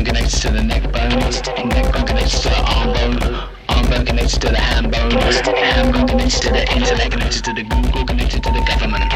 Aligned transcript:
Bone 0.00 0.06
connects 0.06 0.40
to 0.40 0.50
the 0.50 0.62
neck 0.62 0.82
bone. 0.84 1.68
Neck 1.68 1.92
bone 1.92 2.06
connects 2.06 2.40
to 2.40 2.48
the 2.48 2.56
arm 2.56 2.94
bone. 2.94 3.22
Arm 3.68 3.90
bone 3.90 4.06
connects 4.06 4.38
to 4.38 4.48
the 4.48 4.56
hand 4.56 4.90
bone. 4.90 5.10
Hand 5.10 5.92
bone 5.92 6.08
connects 6.08 6.40
to 6.40 6.48
the 6.48 6.62
intellect. 6.72 7.10
Connected 7.12 7.44
to 7.44 7.52
the 7.52 7.62
Google. 7.64 8.06
Connected 8.06 8.42
to 8.44 8.50
the 8.50 8.60
government. 8.64 9.12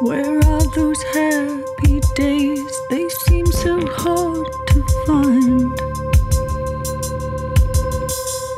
Where 0.00 0.38
are 0.38 0.66
those 0.76 1.02
happy 1.02 2.00
days? 2.14 2.80
They 2.90 3.08
seem 3.08 3.46
so 3.46 3.84
hard 3.96 4.46
to 4.68 4.84
find. 5.06 5.72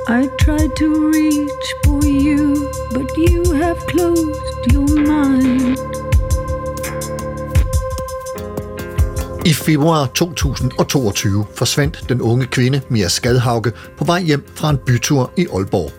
I 0.09 0.28
tried 0.41 0.77
to 0.77 1.11
reach 1.11 1.75
for 1.84 2.05
you, 2.05 2.70
but 2.92 3.16
you 3.16 3.42
have 3.55 3.78
closed 3.87 4.73
your 4.73 5.00
mind. 5.00 5.95
I 9.46 9.52
februar 9.52 10.06
2022 10.06 11.47
forsvandt 11.55 12.05
den 12.08 12.20
unge 12.20 12.47
kvinde 12.47 12.80
Mia 12.89 13.08
Skadhauke 13.08 13.72
på 13.98 14.05
vej 14.05 14.22
hjem 14.22 14.47
fra 14.55 14.70
en 14.70 14.78
bytur 14.86 15.33
i 15.36 15.47
Aalborg. 15.55 15.92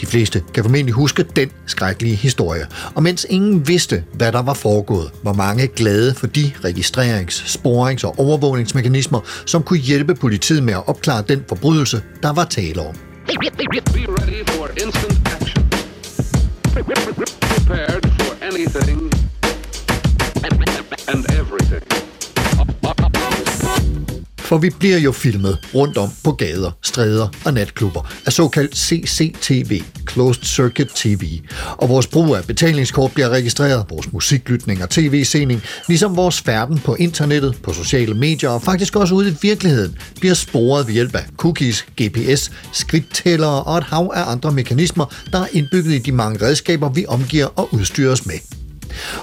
De 0.00 0.06
fleste 0.06 0.42
kan 0.54 0.64
formentlig 0.64 0.94
huske 0.94 1.22
den 1.36 1.50
skrækkelige 1.66 2.16
historie. 2.16 2.66
Og 2.94 3.02
mens 3.02 3.26
ingen 3.30 3.68
vidste, 3.68 4.04
hvad 4.12 4.32
der 4.32 4.42
var 4.42 4.54
foregået, 4.54 5.10
var 5.22 5.32
mange 5.32 5.66
glade 5.66 6.14
for 6.14 6.26
de 6.26 6.52
registrerings-, 6.64 7.58
sporings- 7.58 8.04
og 8.04 8.18
overvågningsmekanismer, 8.18 9.20
som 9.46 9.62
kunne 9.62 9.78
hjælpe 9.78 10.14
politiet 10.14 10.62
med 10.62 10.74
at 10.74 10.88
opklare 10.88 11.24
den 11.28 11.44
forbrydelse, 11.48 12.02
der 12.22 12.32
var 12.32 12.44
tale 12.44 12.80
om. 12.80 12.94
Prepared 17.66 18.02
for 18.18 18.36
anything 18.42 19.10
and 21.08 21.24
everything. 21.30 21.95
For 24.46 24.58
vi 24.58 24.70
bliver 24.70 24.98
jo 24.98 25.12
filmet 25.12 25.58
rundt 25.74 25.98
om 25.98 26.10
på 26.24 26.32
gader, 26.32 26.70
stræder 26.82 27.28
og 27.44 27.54
natklubber 27.54 28.12
af 28.26 28.32
såkaldt 28.32 28.76
CCTV, 28.76 29.82
Closed 30.10 30.42
Circuit 30.44 30.88
TV. 30.94 31.40
Og 31.76 31.88
vores 31.88 32.06
brug 32.06 32.36
af 32.36 32.44
betalingskort 32.44 33.12
bliver 33.12 33.28
registreret, 33.28 33.84
vores 33.90 34.12
musiklytning 34.12 34.82
og 34.82 34.90
tv-sening, 34.90 35.62
ligesom 35.88 36.16
vores 36.16 36.40
færden 36.40 36.78
på 36.78 36.94
internettet, 36.94 37.58
på 37.62 37.72
sociale 37.72 38.14
medier 38.14 38.50
og 38.50 38.62
faktisk 38.62 38.96
også 38.96 39.14
ude 39.14 39.30
i 39.30 39.34
virkeligheden, 39.42 39.98
bliver 40.20 40.34
sporet 40.34 40.86
ved 40.86 40.94
hjælp 40.94 41.14
af 41.14 41.24
cookies, 41.36 41.86
GPS, 42.02 42.50
skridttællere 42.72 43.62
og 43.62 43.78
et 43.78 43.84
hav 43.84 44.12
af 44.14 44.30
andre 44.30 44.52
mekanismer, 44.52 45.14
der 45.32 45.40
er 45.40 45.46
indbygget 45.52 45.92
i 45.92 45.98
de 45.98 46.12
mange 46.12 46.46
redskaber, 46.46 46.88
vi 46.88 47.06
omgiver 47.08 47.46
og 47.46 47.68
udstyrer 47.74 48.12
os 48.12 48.26
med. 48.26 48.55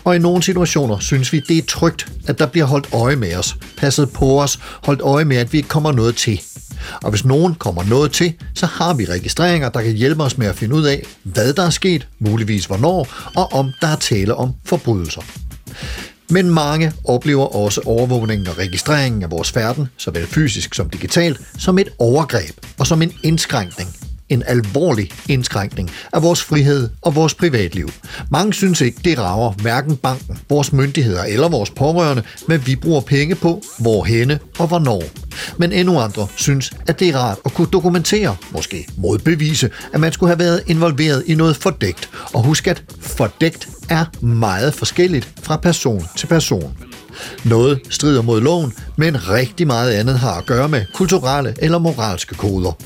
Og 0.04 0.16
i 0.16 0.20
nogle 0.20 0.44
situationer 0.44 1.00
synes 1.00 1.34
vi, 1.34 1.40
det 1.48 1.58
er 1.58 1.62
trygt, 1.68 2.08
at 2.28 2.40
der 2.40 2.46
bliver 2.46 2.66
holdt 2.66 2.88
øje 2.94 3.16
med 3.16 3.36
os, 3.36 3.56
passet 3.78 4.12
på 4.12 4.42
os, 4.42 4.60
holdt 4.84 5.02
øje 5.02 5.26
med, 5.26 5.38
at 5.38 5.54
vi 5.54 5.58
ikke 5.58 5.70
kommer 5.70 5.92
noget 5.92 6.16
til. 6.16 6.42
Og 7.04 7.10
hvis 7.10 7.26
nogen 7.26 7.56
kommer 7.56 7.84
noget 7.84 8.12
til, 8.12 8.34
så 8.54 8.66
har 8.66 8.94
vi 8.94 9.06
registreringer, 9.06 9.70
der 9.70 9.82
kan 9.82 9.94
hjælpe 9.94 10.24
os 10.24 10.38
med 10.38 10.48
at 10.48 10.56
finde 10.56 10.76
ud 10.76 10.84
af, 10.84 11.04
hvad 11.24 11.54
der 11.54 11.66
er 11.66 11.70
sket, 11.70 12.08
muligvis 12.20 12.66
hvornår, 12.66 13.08
og 13.36 13.54
om 13.54 13.72
der 13.82 13.88
er 13.88 13.96
tale 13.96 14.36
om 14.36 14.54
forbrydelser. 14.66 15.22
Men 16.30 16.50
mange 16.50 16.92
oplever 17.04 17.56
også 17.56 17.82
overvågningen 17.86 18.48
og 18.48 18.58
registreringen 18.58 19.24
af 19.24 19.32
vores 19.32 19.52
færden, 19.52 19.88
såvel 19.98 20.28
fysisk 20.28 20.74
som 20.74 20.90
digitalt, 20.90 21.42
som 21.58 21.80
et 21.80 21.90
overgreb 22.00 22.56
og 22.80 22.88
som 22.88 23.02
en 23.02 23.14
indskrænkning 23.24 24.03
en 24.34 24.44
alvorlig 24.48 25.12
indskrænkning 25.30 25.92
af 26.14 26.24
vores 26.24 26.44
frihed 26.44 26.90
og 27.02 27.16
vores 27.16 27.34
privatliv. 27.34 27.90
Mange 28.32 28.54
synes 28.54 28.82
ikke, 28.82 29.00
det 29.04 29.20
rager 29.20 29.52
hverken 29.52 29.98
banken, 29.98 30.40
vores 30.50 30.74
myndigheder 30.74 31.24
eller 31.24 31.50
vores 31.50 31.70
pårørende, 31.70 32.24
men 32.48 32.68
vi 32.68 32.76
bruger 32.76 33.02
penge 33.02 33.36
på, 33.36 33.62
hvorhenne 33.80 34.40
og 34.60 34.68
hvornår. 34.68 35.04
Men 35.58 35.72
endnu 35.72 36.00
andre 36.00 36.28
synes, 36.36 36.72
at 36.88 37.00
det 37.00 37.10
er 37.10 37.18
rart 37.18 37.38
at 37.46 37.54
kunne 37.54 37.68
dokumentere, 37.68 38.36
måske 38.52 38.88
modbevise, 38.98 39.70
at 39.94 40.00
man 40.00 40.12
skulle 40.12 40.30
have 40.30 40.40
været 40.40 40.64
involveret 40.68 41.24
i 41.28 41.36
noget 41.36 41.56
fordækt. 41.56 42.10
Og 42.34 42.44
husk, 42.44 42.68
at 42.68 42.84
fordækt 43.00 43.68
er 43.90 44.06
meget 44.26 44.74
forskelligt 44.74 45.34
fra 45.44 45.58
person 45.58 46.06
til 46.18 46.28
person. 46.28 46.78
Noget 47.46 47.80
strider 47.90 48.22
mod 48.22 48.42
loven, 48.42 48.74
men 48.98 49.30
rigtig 49.30 49.68
meget 49.68 49.92
andet 49.92 50.20
har 50.20 50.34
at 50.34 50.46
gøre 50.46 50.70
med 50.70 50.86
kulturelle 50.94 51.56
eller 51.60 51.78
moralske 51.78 52.36
koder. 52.36 52.78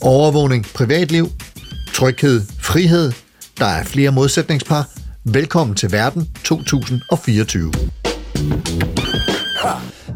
Overvågning, 0.00 0.66
privatliv, 0.74 1.28
tryghed, 1.94 2.42
frihed. 2.60 3.12
Der 3.58 3.66
er 3.66 3.84
flere 3.84 4.10
modsætningspar. 4.10 4.88
Velkommen 5.24 5.76
til 5.76 5.92
Verden 5.92 6.28
2024. 6.44 7.72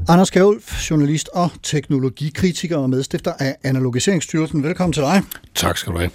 Anders 0.09 0.31
Kjærulf, 0.31 0.91
journalist 0.91 1.29
og 1.33 1.51
teknologikritiker 1.63 2.77
og 2.77 2.91
medstifter 2.91 3.33
af 3.39 3.57
Analogiseringsstyrelsen. 3.65 4.63
Velkommen 4.63 4.93
til 4.93 5.03
dig. 5.03 5.23
Tak 5.55 5.77
skal 5.77 5.93
du 5.93 5.99
have. 5.99 6.11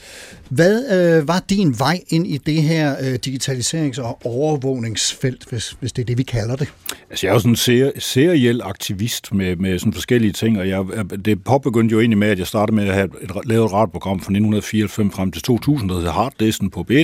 Hvad 0.50 0.92
øh, 1.20 1.28
var 1.28 1.44
din 1.50 1.80
vej 1.80 2.00
ind 2.10 2.28
i 2.28 2.38
det 2.38 2.64
her 2.64 2.96
øh, 3.02 3.20
digitaliserings- 3.28 4.02
og 4.02 4.20
overvågningsfelt, 4.26 5.46
hvis, 5.50 5.76
hvis 5.80 5.92
det 5.92 6.02
er 6.02 6.06
det, 6.06 6.18
vi 6.18 6.24
kalder 6.24 6.56
det? 6.56 6.68
Altså, 7.10 7.28
jeg 7.28 7.32
er 7.32 7.34
jo 7.34 7.40
sådan 7.40 7.52
en 7.52 7.56
ser- 7.56 7.92
seriel 8.00 8.62
aktivist 8.64 9.34
med, 9.34 9.56
med 9.56 9.80
sådan 9.80 9.94
forskellige 9.94 10.32
ting, 10.32 10.60
og 10.60 10.70
jeg, 10.70 10.86
det 11.26 11.44
påbegyndte 11.44 11.94
jo 11.94 12.00
egentlig 12.00 12.18
med, 12.18 12.28
at 12.28 12.40
jeg 12.40 12.48
startede 12.48 12.76
med 12.76 12.88
at 12.88 12.94
have 12.94 13.10
et, 13.22 13.32
lavet 13.46 13.66
et 13.66 13.74
radioprogram 13.74 14.20
fra 14.20 14.32
1994 14.32 15.16
frem 15.16 15.32
til 15.32 15.42
2000, 15.42 15.90
der 15.90 15.96
hedder 15.96 16.12
Harddisken 16.12 16.70
på 16.70 16.86
B1. 16.92 17.04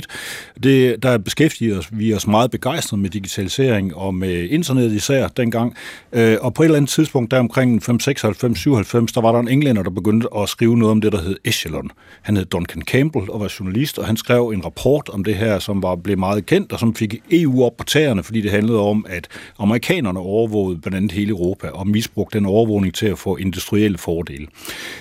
Det, 0.62 1.02
der 1.02 1.18
beskæftiger 1.18 1.78
os, 1.78 1.88
vi 1.92 2.14
os 2.14 2.26
meget 2.26 2.50
begejstrede 2.50 3.02
med 3.02 3.10
digitalisering 3.10 3.94
og 3.94 4.14
med 4.14 4.48
internet 4.50 4.92
især 4.92 5.28
dengang, 5.28 5.74
øh, 6.12 6.36
og 6.40 6.54
på 6.54 6.62
et 6.62 6.64
eller 6.64 6.77
andet 6.78 6.90
tidspunkt, 6.90 7.30
der 7.30 7.38
omkring 7.38 7.82
596, 7.82 8.58
97, 8.58 9.12
der 9.12 9.20
var 9.20 9.32
der 9.32 9.38
en 9.38 9.48
englænder, 9.48 9.82
der 9.82 9.90
begyndte 9.90 10.28
at 10.36 10.48
skrive 10.48 10.78
noget 10.78 10.90
om 10.90 11.00
det, 11.00 11.12
der 11.12 11.22
hed 11.22 11.36
Echelon. 11.44 11.90
Han 12.22 12.36
hed 12.36 12.44
Duncan 12.44 12.82
Campbell 12.82 13.30
og 13.30 13.40
var 13.40 13.54
journalist, 13.60 13.98
og 13.98 14.06
han 14.06 14.16
skrev 14.16 14.48
en 14.54 14.64
rapport 14.64 15.08
om 15.08 15.24
det 15.24 15.34
her, 15.34 15.58
som 15.58 15.82
var 15.82 15.96
blev 15.96 16.18
meget 16.18 16.46
kendt, 16.46 16.72
og 16.72 16.78
som 16.78 16.94
fik 16.94 17.16
EU 17.30 17.64
op 17.64 17.76
på 17.76 17.84
tæerne, 17.84 18.22
fordi 18.22 18.40
det 18.40 18.50
handlede 18.50 18.80
om, 18.80 19.06
at 19.08 19.28
amerikanerne 19.58 20.18
overvågede 20.18 20.80
blandt 20.80 20.96
andet 20.96 21.12
hele 21.12 21.30
Europa, 21.30 21.68
og 21.68 21.88
misbrugte 21.88 22.38
den 22.38 22.46
overvågning 22.46 22.94
til 22.94 23.06
at 23.06 23.18
få 23.18 23.36
industrielle 23.36 23.98
fordele. 23.98 24.46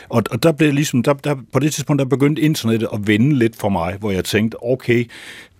Og, 0.09 0.23
og 0.31 0.43
der 0.43 0.51
blev 0.51 0.73
ligesom, 0.73 1.03
der, 1.03 1.13
der, 1.13 1.35
på 1.53 1.59
det 1.59 1.73
tidspunkt, 1.73 1.99
der 1.99 2.05
begyndte 2.05 2.41
internettet 2.41 2.87
at 2.93 3.07
vende 3.07 3.35
lidt 3.35 3.55
for 3.55 3.69
mig, 3.69 3.95
hvor 3.99 4.11
jeg 4.11 4.25
tænkte, 4.25 4.63
okay, 4.63 5.05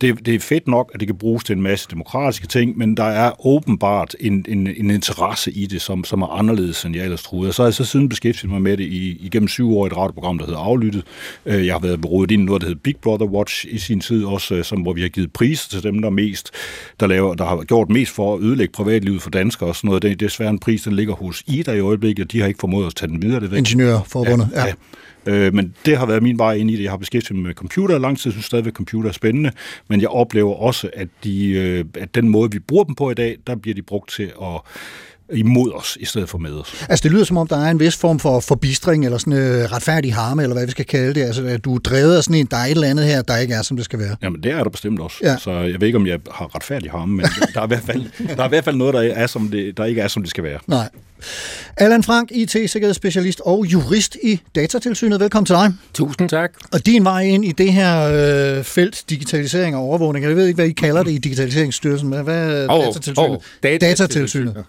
det, 0.01 0.25
det 0.25 0.35
er 0.35 0.39
fedt 0.39 0.67
nok, 0.67 0.91
at 0.93 0.99
det 0.99 1.07
kan 1.07 1.17
bruges 1.17 1.43
til 1.43 1.55
en 1.55 1.61
masse 1.61 1.87
demokratiske 1.91 2.47
ting, 2.47 2.77
men 2.77 2.97
der 2.97 3.03
er 3.03 3.47
åbenbart 3.47 4.15
en, 4.19 4.45
en, 4.47 4.67
en 4.67 4.91
interesse 4.91 5.51
i 5.51 5.65
det, 5.65 5.81
som, 5.81 6.03
som 6.07 6.21
er 6.21 6.27
anderledes, 6.27 6.85
end 6.85 6.95
jeg 6.95 7.03
ellers 7.03 7.23
troede. 7.23 7.49
Og 7.49 7.53
så 7.53 7.61
har 7.61 7.67
jeg 7.67 7.73
så 7.73 7.85
siden 7.85 8.09
beskæftiget 8.09 8.51
mig 8.51 8.61
med 8.61 8.77
det 8.77 8.83
i, 8.83 9.17
igennem 9.25 9.47
syv 9.47 9.77
år 9.77 9.85
i 9.85 9.87
et 9.87 9.97
radioprogram, 9.97 10.37
der 10.37 10.45
hedder 10.45 10.59
Aflyttet. 10.59 11.03
Øh, 11.45 11.65
Jeg 11.65 11.73
har 11.73 11.79
været 11.79 12.01
berodet 12.01 12.31
ind 12.31 12.41
i 12.41 12.45
noget, 12.45 12.61
der 12.61 12.67
hedder 12.67 12.81
Big 12.83 12.95
Brother 13.01 13.27
Watch 13.27 13.65
i 13.69 13.77
sin 13.77 13.99
tid, 14.01 14.23
også 14.25 14.55
øh, 14.55 14.63
som, 14.63 14.81
hvor 14.81 14.93
vi 14.93 15.01
har 15.01 15.09
givet 15.09 15.33
priser 15.33 15.69
til 15.69 15.83
dem, 15.83 16.01
der 16.01 16.09
mest, 16.09 16.51
der, 16.99 17.07
laver, 17.07 17.33
der 17.35 17.45
har 17.45 17.63
gjort 17.63 17.89
mest 17.89 18.11
for 18.11 18.35
at 18.35 18.41
ødelægge 18.43 18.71
privatlivet 18.71 19.21
for 19.21 19.29
danskere 19.29 19.69
og 19.69 19.75
sådan 19.75 19.87
noget. 19.87 20.01
Det 20.03 20.11
er 20.11 20.15
desværre 20.15 20.49
en 20.49 20.59
pris, 20.59 20.81
der 20.81 20.91
ligger 20.91 21.13
hos 21.13 21.43
Ida 21.47 21.71
i 21.71 21.79
øjeblikket, 21.79 22.25
og 22.25 22.31
de 22.31 22.39
har 22.39 22.47
ikke 22.47 22.59
formået 22.59 22.87
at 22.87 22.95
tage 22.95 23.09
den 23.09 23.21
videre. 23.21 23.39
Det 23.39 23.51
ved- 23.51 23.57
Ingeniørforbundet, 23.57 24.49
ja. 24.55 24.65
ja. 24.65 24.73
Øh, 25.25 25.53
men 25.53 25.73
det 25.85 25.97
har 25.97 26.05
været 26.05 26.23
min 26.23 26.37
vej 26.37 26.53
ind 26.53 26.71
i 26.71 26.75
det. 26.75 26.83
Jeg 26.83 26.91
har 26.91 26.97
beskæftiget 26.97 27.35
mig 27.35 27.45
med 27.47 27.53
computer 27.53 27.95
i 27.95 27.99
lang 27.99 28.19
tid, 28.19 28.31
synes 28.31 28.45
stadigvæk, 28.45 28.73
computer 28.73 29.09
er 29.09 29.13
spændende, 29.13 29.51
men 29.87 30.01
jeg 30.01 30.09
oplever 30.09 30.53
også, 30.55 30.89
at, 30.93 31.07
de, 31.23 31.49
øh, 31.49 31.85
at 31.93 32.15
den 32.15 32.29
måde, 32.29 32.51
vi 32.51 32.59
bruger 32.59 32.83
dem 32.83 32.95
på 32.95 33.11
i 33.11 33.13
dag, 33.13 33.37
der 33.47 33.55
bliver 33.55 33.75
de 33.75 33.81
brugt 33.81 34.11
til 34.11 34.23
at 34.41 34.61
imod 35.33 35.71
os, 35.71 35.97
i 35.99 36.05
stedet 36.05 36.29
for 36.29 36.37
med 36.37 36.51
os. 36.51 36.85
Altså, 36.89 37.03
det 37.03 37.11
lyder 37.11 37.23
som 37.23 37.37
om, 37.37 37.47
der 37.47 37.57
er 37.65 37.71
en 37.71 37.79
vis 37.79 37.95
form 37.95 38.19
for 38.19 38.39
forbistring, 38.39 39.05
eller 39.05 39.17
sådan 39.17 39.33
øh, 39.33 39.71
retfærdig 39.71 40.15
harme, 40.15 40.43
eller 40.43 40.55
hvad 40.55 40.65
vi 40.65 40.71
skal 40.71 40.85
kalde 40.85 41.13
det. 41.13 41.23
Altså, 41.23 41.45
at 41.45 41.65
du 41.65 41.75
er 41.75 41.79
drevet 41.79 42.17
af 42.17 42.23
sådan 42.23 42.35
en, 42.39 42.45
der 42.51 42.57
er 42.57 42.65
et 42.65 42.71
eller 42.71 42.87
andet 42.87 43.05
her, 43.05 43.21
der 43.21 43.37
ikke 43.37 43.53
er, 43.53 43.61
som 43.61 43.77
det 43.77 43.85
skal 43.85 43.99
være. 43.99 44.15
Jamen, 44.23 44.43
det 44.43 44.51
er 44.51 44.63
der 44.63 44.69
bestemt 44.69 44.99
også. 44.99 45.17
Ja. 45.23 45.37
Så 45.37 45.51
jeg 45.51 45.81
ved 45.81 45.87
ikke, 45.87 45.97
om 45.97 46.07
jeg 46.07 46.19
har 46.31 46.55
retfærdig 46.55 46.91
harme, 46.91 47.15
men 47.15 47.25
der 47.53 47.61
er 47.61 47.65
i 47.65 47.67
hvert 47.67 47.83
fald, 47.83 48.05
der 48.35 48.43
er 48.43 48.45
i 48.45 48.49
hvert 48.49 48.63
fald 48.63 48.75
noget, 48.75 48.93
der, 48.93 49.01
er, 49.01 49.27
som 49.27 49.47
det, 49.49 49.77
der 49.77 49.85
ikke 49.85 50.01
er, 50.01 50.07
som 50.07 50.23
det 50.23 50.29
skal 50.29 50.43
være. 50.43 50.59
Nej. 50.67 50.89
Allan 51.77 52.03
Frank, 52.03 52.31
IT-sikkerhedsspecialist 52.31 53.41
og 53.45 53.65
jurist 53.65 54.17
i 54.23 54.39
Datatilsynet. 54.55 55.19
Velkommen 55.19 55.45
til 55.45 55.55
dig. 55.55 55.73
Tusind 55.93 56.29
tak. 56.29 56.51
Og 56.71 56.85
din 56.85 57.03
vej 57.03 57.21
ind 57.21 57.45
i 57.45 57.51
det 57.51 57.73
her 57.73 58.03
øh, 58.57 58.63
felt, 58.63 59.03
digitalisering 59.09 59.75
og 59.75 59.81
overvågning, 59.81 60.25
jeg 60.25 60.35
ved 60.35 60.45
ikke, 60.47 60.55
hvad 60.55 60.65
I 60.65 60.71
kalder 60.71 61.03
det 61.03 61.11
i 61.11 61.17
Digitaliseringsstyrelsen, 61.17 62.09
men 62.09 62.23
hvad 62.23 62.51
er 62.51 62.71
Åh, 62.73 62.85
Datatilsynet? 62.85 63.29
åh, 63.29 63.37
Datatilsynet. 63.63 63.81
Datatilsynet. 63.81 64.63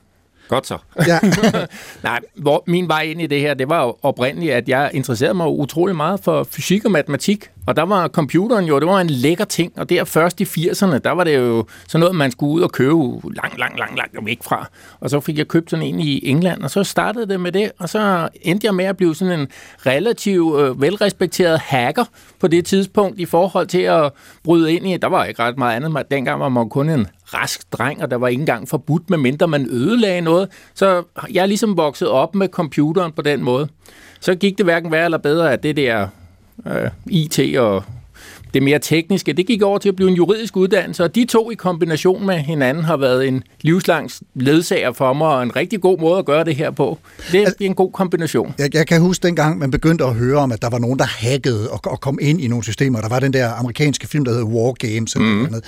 Godt 0.48 0.66
så. 0.66 0.78
Ja. 1.06 1.18
Nej, 2.02 2.20
hvor 2.34 2.64
min 2.66 2.88
vej 2.88 3.02
ind 3.02 3.22
i 3.22 3.26
det 3.26 3.40
her, 3.40 3.54
det 3.54 3.68
var 3.68 3.84
jo 3.84 3.96
oprindeligt, 4.02 4.52
at 4.52 4.68
jeg 4.68 4.90
interesserede 4.94 5.34
mig 5.34 5.48
utrolig 5.48 5.96
meget 5.96 6.20
for 6.20 6.44
fysik 6.50 6.84
og 6.84 6.90
matematik. 6.90 7.50
Og 7.66 7.76
der 7.76 7.82
var 7.82 8.08
computeren 8.08 8.64
jo, 8.64 8.78
det 8.80 8.88
var 8.88 9.00
en 9.00 9.10
lækker 9.10 9.44
ting. 9.44 9.72
Og 9.76 9.90
der 9.90 10.04
først 10.04 10.40
i 10.40 10.44
80'erne, 10.44 10.98
der 10.98 11.10
var 11.10 11.24
det 11.24 11.36
jo 11.36 11.66
sådan 11.88 12.00
noget, 12.00 12.16
man 12.16 12.30
skulle 12.30 12.52
ud 12.52 12.60
og 12.60 12.72
købe 12.72 12.94
lang, 13.34 13.58
lang, 13.58 13.78
lang, 13.78 13.96
lang 13.96 14.26
væk 14.26 14.38
fra. 14.42 14.68
Og 15.00 15.10
så 15.10 15.20
fik 15.20 15.38
jeg 15.38 15.48
købt 15.48 15.70
sådan 15.70 15.86
en 15.86 16.00
i 16.00 16.28
England, 16.28 16.62
og 16.62 16.70
så 16.70 16.84
startede 16.84 17.28
det 17.28 17.40
med 17.40 17.52
det. 17.52 17.72
Og 17.78 17.88
så 17.88 18.28
endte 18.42 18.66
jeg 18.66 18.74
med 18.74 18.84
at 18.84 18.96
blive 18.96 19.14
sådan 19.14 19.40
en 19.40 19.48
relativt 19.86 20.60
øh, 20.60 20.80
velrespekteret 20.80 21.58
hacker 21.58 22.04
på 22.40 22.48
det 22.48 22.66
tidspunkt 22.66 23.18
i 23.18 23.24
forhold 23.24 23.66
til 23.66 23.82
at 23.82 24.12
bryde 24.44 24.72
ind 24.72 24.86
i. 24.86 24.96
Der 24.96 25.08
var 25.08 25.24
ikke 25.24 25.42
ret 25.42 25.58
meget 25.58 25.76
andet. 25.76 26.10
Dengang 26.10 26.40
var 26.40 26.48
man 26.48 26.68
kun 26.68 26.90
en 26.90 27.06
rask 27.34 27.72
dreng, 27.72 28.02
og 28.02 28.10
der 28.10 28.16
var 28.16 28.28
ikke 28.28 28.40
engang 28.40 28.68
forbudt, 28.68 29.10
medmindre 29.10 29.48
man 29.48 29.66
ødelagde 29.70 30.20
noget. 30.20 30.48
Så 30.74 31.02
jeg 31.32 31.42
er 31.42 31.46
ligesom 31.46 31.76
vokset 31.76 32.08
op 32.08 32.34
med 32.34 32.48
computeren 32.48 33.12
på 33.12 33.22
den 33.22 33.42
måde. 33.42 33.68
Så 34.20 34.34
gik 34.34 34.58
det 34.58 34.66
hverken 34.66 34.92
værre 34.92 35.04
eller 35.04 35.18
bedre, 35.18 35.52
at 35.52 35.62
det 35.62 35.76
der 35.76 36.08
øh, 36.66 36.90
IT 37.06 37.58
og 37.58 37.84
det 38.54 38.62
mere 38.62 38.78
tekniske, 38.78 39.32
det 39.32 39.46
gik 39.46 39.62
over 39.62 39.78
til 39.78 39.88
at 39.88 39.96
blive 39.96 40.10
en 40.10 40.16
juridisk 40.16 40.56
uddannelse, 40.56 41.04
og 41.04 41.14
de 41.14 41.24
to 41.24 41.50
i 41.50 41.54
kombination 41.54 42.26
med 42.26 42.38
hinanden 42.38 42.84
har 42.84 42.96
været 42.96 43.28
en 43.28 43.42
livslang 43.60 44.10
ledsager 44.34 44.92
for 44.92 45.12
mig, 45.12 45.28
og 45.28 45.42
en 45.42 45.56
rigtig 45.56 45.80
god 45.80 45.98
måde 45.98 46.18
at 46.18 46.24
gøre 46.24 46.44
det 46.44 46.56
her 46.56 46.70
på. 46.70 46.98
Det 47.32 47.46
er 47.46 47.52
en 47.60 47.74
god 47.74 47.92
kombination. 47.92 48.54
Jeg, 48.58 48.74
jeg 48.74 48.86
kan 48.86 49.00
huske 49.00 49.22
dengang, 49.22 49.58
man 49.58 49.70
begyndte 49.70 50.04
at 50.04 50.14
høre 50.14 50.38
om, 50.38 50.52
at 50.52 50.62
der 50.62 50.70
var 50.70 50.78
nogen, 50.78 50.98
der 50.98 51.04
hackede 51.04 51.70
og, 51.70 51.80
og 51.86 52.00
kom 52.00 52.18
ind 52.22 52.40
i 52.40 52.48
nogle 52.48 52.64
systemer. 52.64 53.00
Der 53.00 53.08
var 53.08 53.20
den 53.20 53.32
der 53.32 53.50
amerikanske 53.50 54.06
film, 54.06 54.24
der 54.24 54.32
hed 54.32 54.42
War 54.42 54.72
Games. 54.72 55.14
Eller 55.14 55.28
mm. 55.28 55.48
noget. 55.50 55.64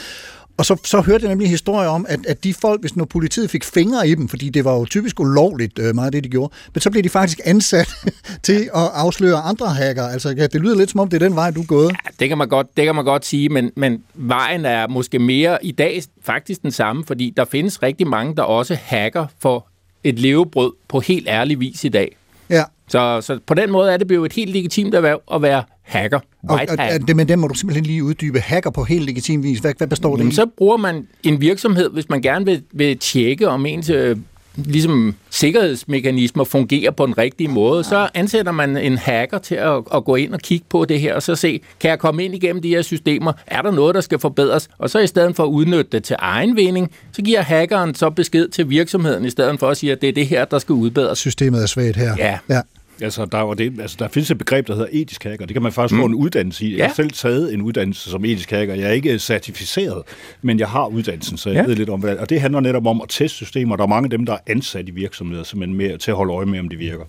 Og 0.60 0.66
så, 0.66 0.76
så 0.84 1.00
hørte 1.00 1.22
jeg 1.22 1.28
nemlig 1.28 1.44
en 1.44 1.50
historie 1.50 1.88
om, 1.88 2.06
at, 2.08 2.26
at 2.26 2.44
de 2.44 2.54
folk, 2.54 2.80
hvis 2.80 2.96
når 2.96 3.04
politiet 3.04 3.50
fik 3.50 3.64
fingre 3.64 4.08
i 4.08 4.14
dem, 4.14 4.28
fordi 4.28 4.48
det 4.48 4.64
var 4.64 4.78
jo 4.78 4.84
typisk 4.84 5.20
ulovligt 5.20 5.78
øh, 5.78 5.94
meget 5.94 6.06
af 6.06 6.12
det, 6.12 6.24
de 6.24 6.28
gjorde, 6.28 6.52
men 6.74 6.80
så 6.80 6.90
blev 6.90 7.02
de 7.02 7.08
faktisk 7.08 7.40
ansat 7.44 7.88
til 8.42 8.70
at 8.74 8.90
afsløre 8.94 9.36
andre 9.36 9.66
hacker. 9.66 10.02
Altså, 10.02 10.34
ja, 10.36 10.46
det 10.46 10.60
lyder 10.60 10.76
lidt 10.76 10.90
som 10.90 11.00
om, 11.00 11.08
det 11.08 11.22
er 11.22 11.28
den 11.28 11.36
vej, 11.36 11.50
du 11.50 11.60
er 11.60 11.66
gået. 11.66 11.90
Ja, 11.90 12.10
det 12.20 12.28
kan 12.28 12.38
man 12.38 12.48
godt, 12.48 12.66
det 12.76 12.84
kan 12.84 12.94
man 12.94 13.04
godt 13.04 13.26
sige, 13.26 13.48
men, 13.48 13.70
men 13.76 14.02
vejen 14.14 14.64
er 14.64 14.88
måske 14.88 15.18
mere 15.18 15.58
i 15.62 15.72
dag 15.72 16.02
faktisk 16.22 16.62
den 16.62 16.72
samme, 16.72 17.04
fordi 17.06 17.32
der 17.36 17.44
findes 17.44 17.82
rigtig 17.82 18.06
mange, 18.06 18.36
der 18.36 18.42
også 18.42 18.78
hacker 18.82 19.26
for 19.38 19.66
et 20.04 20.18
levebrød 20.18 20.72
på 20.88 21.00
helt 21.00 21.28
ærlig 21.28 21.60
vis 21.60 21.84
i 21.84 21.88
dag. 21.88 22.16
Ja. 22.50 22.64
Så, 22.88 23.20
så 23.20 23.38
på 23.46 23.54
den 23.54 23.70
måde 23.70 23.92
er 23.92 23.96
det 23.96 24.06
blevet 24.06 24.26
et 24.26 24.32
helt 24.32 24.52
legitimt 24.52 24.94
erhverv 24.94 25.22
at 25.34 25.42
være 25.42 25.62
hacker. 25.90 26.20
White 26.50 26.70
og, 26.70 27.08
det, 27.08 27.16
men 27.16 27.28
den 27.28 27.38
må 27.38 27.48
du 27.48 27.54
simpelthen 27.54 27.86
lige 27.86 28.04
uddybe. 28.04 28.40
Hacker 28.40 28.70
på 28.70 28.84
helt 28.84 29.04
legitim 29.04 29.42
vis. 29.42 29.58
Hvad, 29.58 29.72
hvad 29.78 29.86
består 29.86 30.10
det 30.10 30.18
Jamen, 30.18 30.32
i? 30.32 30.34
så 30.34 30.46
bruger 30.46 30.76
man 30.76 31.06
en 31.22 31.40
virksomhed, 31.40 31.90
hvis 31.90 32.08
man 32.08 32.22
gerne 32.22 32.44
vil, 32.44 32.62
vil 32.72 32.98
tjekke, 32.98 33.48
om 33.48 33.66
ens 33.66 33.90
øh, 33.90 34.16
ligesom 34.56 35.14
sikkerhedsmekanismer 35.30 36.44
fungerer 36.44 36.90
på 36.90 37.06
den 37.06 37.18
rigtige 37.18 37.48
måde, 37.48 37.84
så 37.84 38.08
ansætter 38.14 38.52
man 38.52 38.76
en 38.76 38.98
hacker 38.98 39.38
til 39.38 39.54
at, 39.54 39.82
at 39.94 40.04
gå 40.04 40.14
ind 40.14 40.34
og 40.34 40.40
kigge 40.40 40.66
på 40.68 40.84
det 40.84 41.00
her, 41.00 41.14
og 41.14 41.22
så 41.22 41.34
se, 41.34 41.60
kan 41.80 41.90
jeg 41.90 41.98
komme 41.98 42.24
ind 42.24 42.34
igennem 42.34 42.62
de 42.62 42.68
her 42.68 42.82
systemer? 42.82 43.32
Er 43.46 43.62
der 43.62 43.70
noget, 43.70 43.94
der 43.94 44.00
skal 44.00 44.18
forbedres? 44.18 44.68
Og 44.78 44.90
så 44.90 44.98
i 44.98 45.06
stedet 45.06 45.36
for 45.36 45.42
at 45.42 45.48
udnytte 45.48 45.90
det 45.92 46.04
til 46.04 46.16
egen 46.18 46.56
vinding, 46.56 46.90
så 47.12 47.22
giver 47.22 47.40
hackeren 47.40 47.94
så 47.94 48.10
besked 48.10 48.48
til 48.48 48.70
virksomheden, 48.70 49.24
i 49.24 49.30
stedet 49.30 49.60
for 49.60 49.68
at 49.68 49.76
sige, 49.76 49.92
at 49.92 50.00
det 50.00 50.08
er 50.08 50.12
det 50.12 50.26
her, 50.26 50.44
der 50.44 50.58
skal 50.58 50.72
udbedres. 50.72 51.18
Systemet 51.18 51.62
er 51.62 51.66
svagt 51.66 51.96
her. 51.96 52.14
Ja. 52.18 52.38
ja. 52.48 52.60
Altså, 53.02 53.24
der, 53.24 53.38
var 53.40 53.54
det, 53.54 53.80
altså, 53.80 53.96
der 53.98 54.08
findes 54.08 54.30
et 54.30 54.38
begreb, 54.38 54.66
der 54.66 54.74
hedder 54.74 54.88
etisk 54.92 55.24
hacker. 55.24 55.46
Det 55.46 55.54
kan 55.54 55.62
man 55.62 55.72
faktisk 55.72 55.94
mm. 55.94 56.00
få 56.00 56.06
en 56.06 56.14
uddannelse 56.14 56.64
i. 56.66 56.70
Jeg 56.70 56.78
Ja. 56.78 56.86
har 56.86 56.94
selv 56.94 57.10
taget 57.10 57.54
en 57.54 57.62
uddannelse 57.62 58.10
som 58.10 58.24
etisk 58.24 58.50
hacker. 58.50 58.74
Jeg 58.74 58.88
er 58.88 58.92
ikke 58.92 59.18
certificeret, 59.18 60.02
men 60.42 60.58
jeg 60.58 60.68
har 60.68 60.86
uddannelsen, 60.86 61.36
så 61.38 61.50
jeg 61.50 61.56
Ja. 61.56 61.66
ved 61.66 61.76
lidt 61.76 61.88
om, 61.90 62.00
hvad 62.00 62.16
Og 62.16 62.30
det 62.30 62.40
handler 62.40 62.60
netop 62.60 62.86
om 62.86 63.00
at 63.00 63.08
teste 63.08 63.36
systemer. 63.36 63.76
Der 63.76 63.82
er 63.82 63.88
mange 63.88 64.06
af 64.06 64.10
dem, 64.10 64.26
der 64.26 64.32
er 64.32 64.38
ansat 64.46 64.88
i 64.88 64.90
virksomheder, 64.90 65.42
simpelthen 65.44 65.76
med, 65.76 65.98
til 65.98 66.10
at 66.10 66.16
holde 66.16 66.32
øje 66.32 66.46
med, 66.46 66.58
om 66.60 66.68
de 66.68 66.76
virker. 66.76 67.04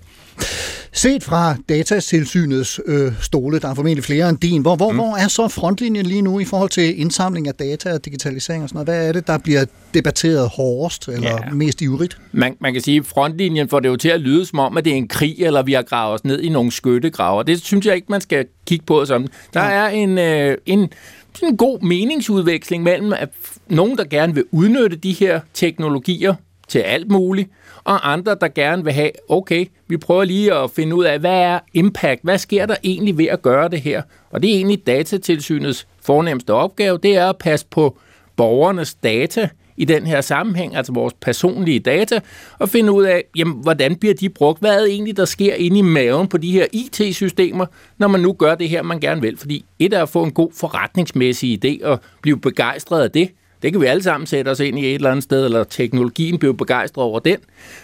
Set 0.94 1.24
fra 1.24 1.56
datatilsynets 1.70 2.80
øh, 2.86 3.12
stole, 3.22 3.60
der 3.60 3.68
er 3.68 3.74
formentlig 3.76 4.04
flere 4.04 4.30
end 4.30 4.38
din, 4.38 4.62
hvor, 4.62 4.76
hvor, 4.76 4.92
mm. 4.92 4.98
hvor 4.98 5.16
er 5.16 5.28
så 5.28 5.48
frontlinjen 5.48 6.06
lige 6.06 6.22
nu 6.22 6.40
i 6.40 6.46
forhold 6.46 6.70
til 6.70 7.00
indsamling 7.00 7.48
af 7.48 7.54
data 7.54 7.94
og 7.94 8.06
digitalisering 8.06 8.64
og 8.64 8.70
sådan 8.70 8.86
noget? 8.86 8.88
Hvad 8.88 9.08
er 9.08 9.12
det, 9.12 9.28
der 9.28 9.38
bliver 9.38 9.66
debatteret 9.94 10.50
hårdest 10.50 11.08
eller 11.08 11.30
Ja. 11.30 11.50
mest 11.54 11.82
ivrigt? 11.82 12.18
Man, 12.32 12.56
man 12.60 12.74
kan 12.74 12.82
sige, 12.82 12.98
at 13.00 13.06
frontlinjen 13.06 13.70
får 13.70 13.80
det 13.80 13.90
jo 13.90 13.96
til 13.96 14.10
at 14.10 14.22
lyde 14.22 14.46
som 14.46 14.60
om, 14.60 14.78
at 14.78 14.86
det 14.86 14.94
er 14.94 14.98
en 14.98 15.08
krig, 15.08 15.36
eller 15.40 15.64
vi 15.64 15.74
har 15.74 15.82
gravet 15.82 16.14
os 16.14 16.24
ned 16.24 16.40
i 16.42 16.50
nogle 16.50 16.72
skyttegraver. 16.72 17.44
Det 17.44 17.62
synes 17.62 17.86
jeg 17.86 17.96
ikke, 17.96 18.08
man 18.10 18.22
skal 18.22 18.46
kigge 18.68 18.86
på 18.86 19.06
sådan. 19.06 19.28
Der 19.54 19.60
er 19.60 19.90
en, 19.90 20.18
øh, 20.18 20.58
en, 20.66 20.90
sådan 21.36 21.50
en 21.50 21.58
god 21.58 21.82
meningsudveksling 21.82 22.84
mellem 22.84 23.14
at 23.14 23.30
nogen, 23.70 23.98
der 23.98 24.04
gerne 24.04 24.34
vil 24.34 24.44
udnytte 24.52 24.98
de 24.98 25.12
her 25.14 25.40
teknologier 25.54 26.34
til 26.72 26.80
alt 26.80 27.12
muligt, 27.12 27.50
og 27.84 28.12
andre, 28.12 28.36
der 28.42 28.48
gerne 28.48 28.84
vil 28.84 28.94
have, 28.94 29.12
okay, 29.30 29.66
vi 29.88 29.98
prøver 29.98 30.24
lige 30.24 30.54
at 30.54 30.72
finde 30.72 30.96
ud 30.96 31.04
af, 31.04 31.20
hvad 31.20 31.42
er 31.42 31.60
impact? 31.74 32.20
Hvad 32.24 32.38
sker 32.38 32.66
der 32.66 32.76
egentlig 32.84 33.18
ved 33.18 33.26
at 33.26 33.42
gøre 33.42 33.70
det 33.70 33.82
her? 33.82 34.02
Og 34.30 34.44
det 34.44 34.50
er 34.50 34.56
egentlig 34.56 34.88
datatilsynets 34.88 35.88
fornemmeste 36.02 36.54
opgave, 36.54 37.00
det 37.04 37.16
er 37.16 37.30
at 37.30 37.38
passe 37.38 37.66
på 37.70 37.98
borgernes 38.36 38.94
data 38.94 39.50
i 39.78 39.86
den 39.86 40.08
her 40.08 40.22
sammenhæng, 40.22 40.76
altså 40.76 40.94
vores 40.94 41.14
personlige 41.14 41.80
data, 41.80 42.20
og 42.60 42.70
finde 42.70 42.92
ud 42.92 43.04
af, 43.04 43.24
jamen, 43.36 43.56
hvordan 43.62 43.96
bliver 43.96 44.14
de 44.14 44.30
brugt? 44.30 44.60
Hvad 44.60 44.76
er 44.76 44.80
det 44.80 44.90
egentlig, 44.90 45.18
der 45.18 45.26
sker 45.26 45.54
inde 45.54 45.80
i 45.80 45.82
maven 45.82 46.28
på 46.28 46.38
de 46.38 46.52
her 46.52 46.66
IT-systemer, 46.74 47.66
når 47.98 48.08
man 48.08 48.22
nu 48.22 48.34
gør 48.34 48.56
det 48.56 48.70
her, 48.70 48.82
man 48.82 49.00
gerne 49.00 49.22
vil? 49.22 49.38
Fordi 49.38 49.66
et 49.80 49.94
er 49.94 50.02
at 50.02 50.10
få 50.10 50.24
en 50.24 50.32
god 50.32 50.52
forretningsmæssig 50.54 51.66
idé 51.66 51.86
og 51.86 52.00
blive 52.22 52.40
begejstret 52.40 53.04
af 53.04 53.12
det. 53.12 53.30
Det 53.62 53.72
kan 53.72 53.82
vi 53.82 53.86
alle 53.86 54.04
sammen 54.04 54.28
sætte 54.28 54.50
os 54.50 54.60
ind 54.60 54.80
i 54.80 54.86
et 54.86 54.96
eller 54.96 55.12
andet 55.12 55.24
sted, 55.24 55.46
eller 55.46 55.64
teknologien 55.64 56.40
bliver 56.40 56.54
begejstret 56.54 57.04
over 57.04 57.20
den. 57.20 57.38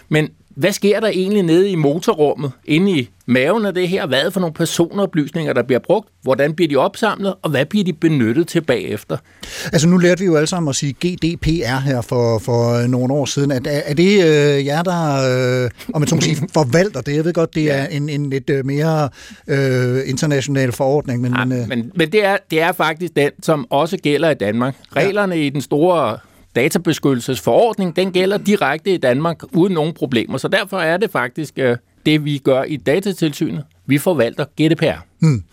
Men 0.08 0.30
hvad 0.58 0.72
sker 0.72 1.00
der 1.00 1.08
egentlig 1.08 1.42
nede 1.42 1.70
i 1.70 1.74
motorrummet, 1.74 2.52
inde 2.64 2.92
i 2.92 3.10
maven 3.26 3.66
af 3.66 3.74
det 3.74 3.88
her? 3.88 4.06
Hvad 4.06 4.26
er 4.26 4.30
for 4.30 4.40
nogle 4.40 4.54
personoplysninger, 4.54 5.52
der 5.52 5.62
bliver 5.62 5.78
brugt? 5.78 6.08
Hvordan 6.22 6.54
bliver 6.54 6.68
de 6.68 6.76
opsamlet, 6.76 7.34
og 7.42 7.50
hvad 7.50 7.64
bliver 7.64 7.84
de 7.84 7.92
benyttet 7.92 8.48
til 8.48 8.60
bagefter? 8.60 9.16
Altså 9.72 9.88
nu 9.88 9.96
lærte 9.96 10.20
vi 10.20 10.26
jo 10.26 10.36
alle 10.36 10.46
sammen 10.46 10.68
at 10.68 10.76
sige 10.76 10.92
GDPR 10.92 11.80
her 11.80 12.00
for, 12.00 12.38
for 12.38 12.82
øh, 12.82 12.88
nogle 12.88 13.14
år 13.14 13.24
siden. 13.24 13.50
Er, 13.50 13.60
er 13.64 13.94
det 13.94 14.24
øh, 14.24 14.66
jer, 14.66 14.82
der 14.82 15.64
øh, 15.64 15.70
om 15.94 16.00
man 16.00 16.08
så 16.08 16.14
må 16.14 16.20
sige, 16.20 16.36
forvalter 16.54 17.00
det? 17.00 17.16
Jeg 17.16 17.24
ved 17.24 17.32
godt, 17.32 17.54
det 17.54 17.72
er 17.72 17.86
en, 17.86 18.08
en 18.08 18.30
lidt 18.30 18.50
øh, 18.50 18.66
mere 18.66 19.08
øh, 19.48 20.00
international 20.06 20.72
forordning, 20.72 21.22
men, 21.22 21.32
men, 21.32 21.52
øh, 21.52 21.68
Men, 21.68 21.92
men 21.94 22.12
det, 22.12 22.24
er, 22.24 22.36
det 22.50 22.60
er 22.60 22.72
faktisk 22.72 23.16
den, 23.16 23.30
som 23.42 23.66
også 23.70 23.96
gælder 23.96 24.30
i 24.30 24.34
Danmark. 24.34 24.74
Reglerne 24.96 25.34
ja. 25.34 25.40
i 25.40 25.48
den 25.48 25.60
store 25.60 26.18
databeskyttelsesforordning, 26.56 27.96
den 27.96 28.12
gælder 28.12 28.38
direkte 28.38 28.94
i 28.94 28.96
Danmark 28.96 29.42
uden 29.52 29.74
nogen 29.74 29.94
problemer. 29.94 30.38
Så 30.38 30.48
derfor 30.48 30.78
er 30.78 30.96
det 30.96 31.10
faktisk 31.10 31.58
øh, 31.58 31.76
det, 32.06 32.24
vi 32.24 32.38
gør 32.38 32.62
i 32.62 32.76
datatilsynet. 32.76 33.64
Vi 33.86 33.98
forvalter 33.98 34.44
GDPR. 34.44 35.04
Mm. 35.20 35.44